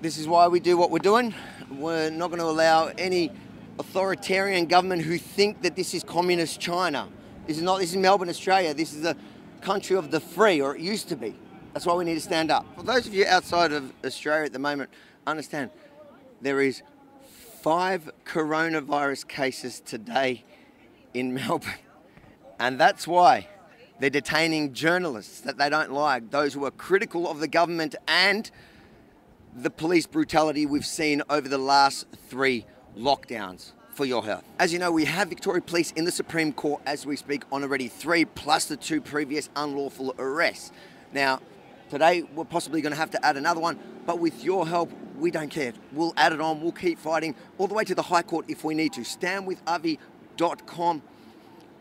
this 0.00 0.16
is 0.16 0.26
why 0.26 0.48
we 0.48 0.60
do 0.60 0.78
what 0.78 0.90
we're 0.90 0.98
doing. 0.98 1.34
We're 1.70 2.08
not 2.08 2.28
going 2.28 2.38
to 2.38 2.46
allow 2.46 2.86
any 2.96 3.30
authoritarian 3.78 4.64
government 4.64 5.02
who 5.02 5.18
think 5.18 5.60
that 5.60 5.76
this 5.76 5.92
is 5.92 6.02
communist 6.02 6.58
China. 6.58 7.08
This 7.46 7.58
is 7.58 7.62
not. 7.62 7.80
This 7.80 7.90
is 7.90 7.96
Melbourne, 7.96 8.30
Australia. 8.30 8.72
This 8.72 8.94
is 8.94 9.04
a 9.04 9.14
country 9.66 9.96
of 9.96 10.12
the 10.12 10.20
free, 10.20 10.60
or 10.60 10.76
it 10.76 10.80
used 10.80 11.08
to 11.08 11.16
be. 11.16 11.34
That's 11.72 11.84
why 11.84 11.94
we 11.94 12.04
need 12.04 12.14
to 12.14 12.20
stand 12.20 12.52
up. 12.52 12.64
For 12.76 12.84
those 12.84 13.08
of 13.08 13.12
you 13.12 13.26
outside 13.26 13.72
of 13.72 13.92
Australia 14.04 14.44
at 14.44 14.52
the 14.52 14.60
moment, 14.60 14.90
understand 15.26 15.70
there 16.40 16.60
is 16.60 16.82
five 17.62 18.08
coronavirus 18.24 19.26
cases 19.26 19.80
today 19.80 20.44
in 21.14 21.34
Melbourne. 21.40 21.82
And 22.60 22.78
that's 22.78 23.08
why 23.08 23.48
they're 23.98 24.08
detaining 24.08 24.72
journalists 24.72 25.40
that 25.40 25.58
they 25.58 25.68
don't 25.68 25.90
like, 25.90 26.30
those 26.30 26.54
who 26.54 26.64
are 26.64 26.70
critical 26.70 27.28
of 27.28 27.40
the 27.40 27.48
government 27.48 27.96
and 28.06 28.48
the 29.52 29.70
police 29.70 30.06
brutality 30.06 30.64
we've 30.64 30.86
seen 30.86 31.22
over 31.28 31.48
the 31.48 31.58
last 31.58 32.06
three 32.28 32.66
lockdowns 32.96 33.72
for 33.96 34.04
your 34.04 34.22
health. 34.22 34.44
As 34.58 34.72
you 34.72 34.78
know, 34.78 34.92
we 34.92 35.06
have 35.06 35.28
Victoria 35.28 35.62
Police 35.62 35.90
in 35.92 36.04
the 36.04 36.12
Supreme 36.12 36.52
Court 36.52 36.82
as 36.84 37.06
we 37.06 37.16
speak 37.16 37.44
on 37.50 37.62
already 37.62 37.88
three 37.88 38.26
plus 38.26 38.66
the 38.66 38.76
two 38.76 39.00
previous 39.00 39.48
unlawful 39.56 40.14
arrests. 40.18 40.70
Now, 41.12 41.40
today 41.88 42.24
we're 42.34 42.44
possibly 42.44 42.82
going 42.82 42.92
to 42.92 42.98
have 42.98 43.10
to 43.12 43.24
add 43.24 43.38
another 43.38 43.60
one, 43.60 43.78
but 44.04 44.18
with 44.18 44.44
your 44.44 44.68
help, 44.68 44.92
we 45.18 45.30
don't 45.30 45.48
care. 45.48 45.72
We'll 45.92 46.12
add 46.18 46.34
it 46.34 46.42
on, 46.42 46.60
we'll 46.60 46.72
keep 46.72 46.98
fighting 46.98 47.34
all 47.56 47.68
the 47.68 47.74
way 47.74 47.84
to 47.84 47.94
the 47.94 48.02
High 48.02 48.22
Court 48.22 48.44
if 48.48 48.64
we 48.64 48.74
need 48.74 48.92
to. 48.92 49.00
Standwithavi.com. 49.00 51.02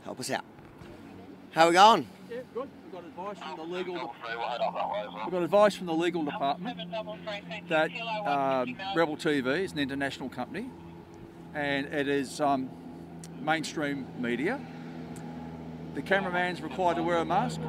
Help 0.05 0.19
us 0.19 0.31
out. 0.31 0.45
How 1.51 1.65
are 1.65 1.67
we 1.67 1.73
going? 1.73 2.07
Yeah, 2.29 2.37
good. 2.53 2.69
We've 2.83 2.93
got 2.93 3.05
advice 3.05 3.37
from 3.39 3.57
the 3.57 3.75
legal. 3.75 3.95
We've 3.95 5.31
got 5.31 5.43
advice 5.43 5.75
from 5.75 5.87
the 5.87 5.93
legal 5.93 6.23
department 6.23 6.77
that 7.67 7.91
um, 8.25 8.77
Rebel 8.95 9.17
TV 9.17 9.63
is 9.63 9.73
an 9.73 9.79
international 9.79 10.29
company, 10.29 10.69
and 11.55 11.87
it 11.87 12.07
is 12.07 12.41
um, 12.41 12.69
mainstream 13.41 14.05
media. 14.19 14.59
The 15.95 16.01
cameraman's 16.01 16.61
required 16.61 16.97
to 16.97 17.03
wear 17.03 17.19
a 17.19 17.25
mask. 17.25 17.61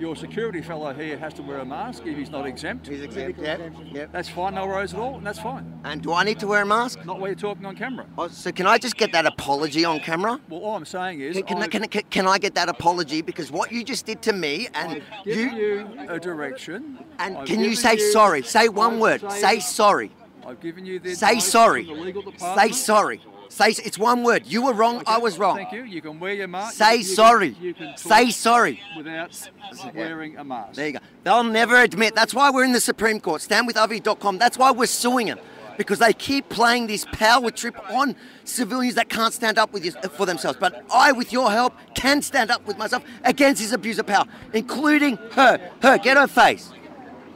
Your 0.00 0.16
security 0.16 0.60
fellow 0.60 0.92
here 0.92 1.16
has 1.16 1.32
to 1.34 1.42
wear 1.42 1.58
a 1.58 1.64
mask 1.64 2.06
if 2.06 2.18
he's 2.18 2.28
not 2.28 2.44
exempt. 2.44 2.88
He's 2.88 3.02
exempt, 3.02 3.38
yep, 3.40 3.72
yep. 3.92 4.10
That's 4.10 4.28
fine, 4.28 4.56
no 4.56 4.66
worries 4.66 4.94
at 4.94 4.98
all, 4.98 5.18
and 5.18 5.24
that's 5.24 5.38
fine. 5.38 5.80
And 5.84 6.02
do 6.02 6.12
I 6.12 6.24
need 6.24 6.40
to 6.40 6.48
wear 6.48 6.62
a 6.62 6.66
mask? 6.66 7.04
Not 7.04 7.20
while 7.20 7.28
you're 7.28 7.36
talking 7.36 7.64
on 7.64 7.76
camera. 7.76 8.04
Oh, 8.18 8.26
so 8.26 8.50
can 8.50 8.66
I 8.66 8.78
just 8.78 8.96
get 8.96 9.12
that 9.12 9.26
apology 9.26 9.84
on 9.84 10.00
camera? 10.00 10.40
Well, 10.48 10.58
all 10.58 10.74
I'm 10.74 10.84
saying 10.84 11.20
is, 11.20 11.36
Can, 11.36 11.44
can, 11.68 11.84
I, 11.84 11.86
can, 11.86 12.02
can 12.10 12.26
I 12.26 12.38
get 12.38 12.56
that 12.56 12.68
apology? 12.68 13.22
Because 13.22 13.52
what 13.52 13.70
you 13.70 13.84
just 13.84 14.06
did 14.06 14.22
to 14.22 14.32
me 14.32 14.66
and 14.74 15.00
you. 15.24 15.34
you 15.34 15.88
a 16.08 16.18
direction. 16.18 16.98
And 17.20 17.38
I've 17.38 17.46
can 17.46 17.60
you 17.60 17.76
say 17.76 17.96
sorry? 17.96 18.42
Say 18.42 18.68
one 18.68 18.94
I've 18.94 19.00
word. 19.00 19.30
Say 19.30 19.60
sorry. 19.60 20.10
I've 20.48 20.60
given 20.60 20.86
you 20.86 20.98
the 20.98 21.14
Say 21.14 21.40
sorry. 21.40 21.84
the 21.84 22.32
Say 22.54 22.72
sorry. 22.72 23.20
Say 23.50 23.68
it's 23.68 23.98
one 23.98 24.22
word. 24.22 24.46
You 24.46 24.64
were 24.64 24.72
wrong. 24.72 25.02
I 25.06 25.18
was 25.18 25.38
wrong. 25.38 25.56
Thank 25.56 25.72
you. 25.72 25.84
You 25.84 26.00
can 26.00 26.18
wear 26.18 26.32
your 26.32 26.48
mask. 26.48 26.76
Say 26.76 26.96
you 26.96 27.04
can- 27.04 27.14
sorry. 27.14 27.56
you 27.60 27.74
can 27.74 27.96
Say 27.98 28.30
sorry. 28.30 28.80
Without 28.96 29.50
wearing 29.94 30.38
a 30.38 30.44
mask. 30.44 30.74
There 30.74 30.86
you 30.86 30.92
go. 30.94 30.98
They'll 31.22 31.44
never 31.44 31.76
admit. 31.82 32.14
That's 32.14 32.32
why 32.32 32.50
we're 32.50 32.64
in 32.64 32.72
the 32.72 32.80
Supreme 32.80 33.20
Court. 33.20 33.42
StandWithAvi.com. 33.42 34.38
That's 34.38 34.56
why 34.56 34.70
we're 34.70 34.86
suing 34.86 35.26
them. 35.26 35.38
Because 35.76 35.98
they 35.98 36.12
keep 36.14 36.48
playing 36.48 36.86
this 36.86 37.04
power 37.12 37.50
trip 37.50 37.76
on 37.90 38.16
civilians 38.44 38.96
that 38.96 39.08
can't 39.10 39.32
stand 39.34 39.58
up 39.58 39.72
with 39.72 39.84
you, 39.84 39.92
uh, 40.02 40.08
for 40.08 40.26
themselves. 40.26 40.58
But 40.58 40.82
I, 40.92 41.12
with 41.12 41.32
your 41.32 41.50
help, 41.50 41.74
can 41.94 42.20
stand 42.22 42.50
up 42.50 42.66
with 42.66 42.78
myself 42.78 43.04
against 43.22 43.62
this 43.62 43.72
abuse 43.72 43.98
of 43.98 44.06
power, 44.06 44.24
including 44.52 45.18
her. 45.32 45.60
Her, 45.82 45.98
get 45.98 46.16
her 46.16 46.26
face. 46.26 46.72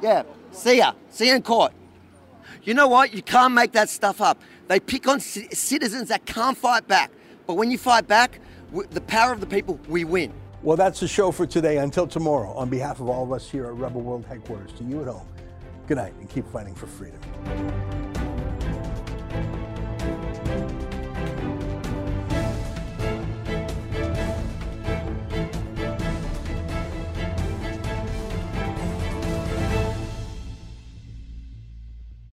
Yeah, 0.01 0.25
see 0.51 0.79
ya. 0.79 0.95
See 1.11 1.29
you 1.29 1.37
in 1.37 1.43
court. 1.43 1.73
You 2.65 2.75
know 2.75 2.87
what? 2.87 3.13
You 3.13 3.23
can't 3.23 3.55
make 3.55 3.73
that 3.73 3.89
stuff 3.89 4.21
up. 4.21 4.41
They 4.69 4.79
pick 4.79 5.09
on 5.09 5.19
ci- 5.19 5.49
citizens 5.53 6.09
that 6.09 6.25
can't 6.27 6.57
fight 6.57 6.87
back. 6.87 7.11
But 7.47 7.55
when 7.55 7.71
you 7.71 7.79
fight 7.79 8.07
back, 8.07 8.39
w- 8.71 8.89
the 8.91 9.01
power 9.01 9.33
of 9.33 9.41
the 9.41 9.47
people, 9.47 9.81
we 9.89 10.05
win. 10.05 10.33
Well, 10.63 10.77
that's 10.77 11.01
the 11.01 11.09
show 11.09 11.33
for 11.33 11.45
today. 11.45 11.79
Until 11.79 12.07
tomorrow, 12.07 12.53
on 12.53 12.69
behalf 12.69 13.01
of 13.01 13.09
all 13.09 13.25
of 13.25 13.33
us 13.33 13.51
here 13.51 13.67
at 13.67 13.75
Rebel 13.75 14.01
World 14.01 14.25
Headquarters, 14.27 14.73
to 14.79 14.85
you 14.85 15.01
at 15.03 15.09
home, 15.09 15.27
good 15.89 15.97
night 15.97 16.15
and 16.21 16.31
keep 16.31 16.47
fighting 16.53 16.75
for 16.75 16.87
freedom. 16.87 17.19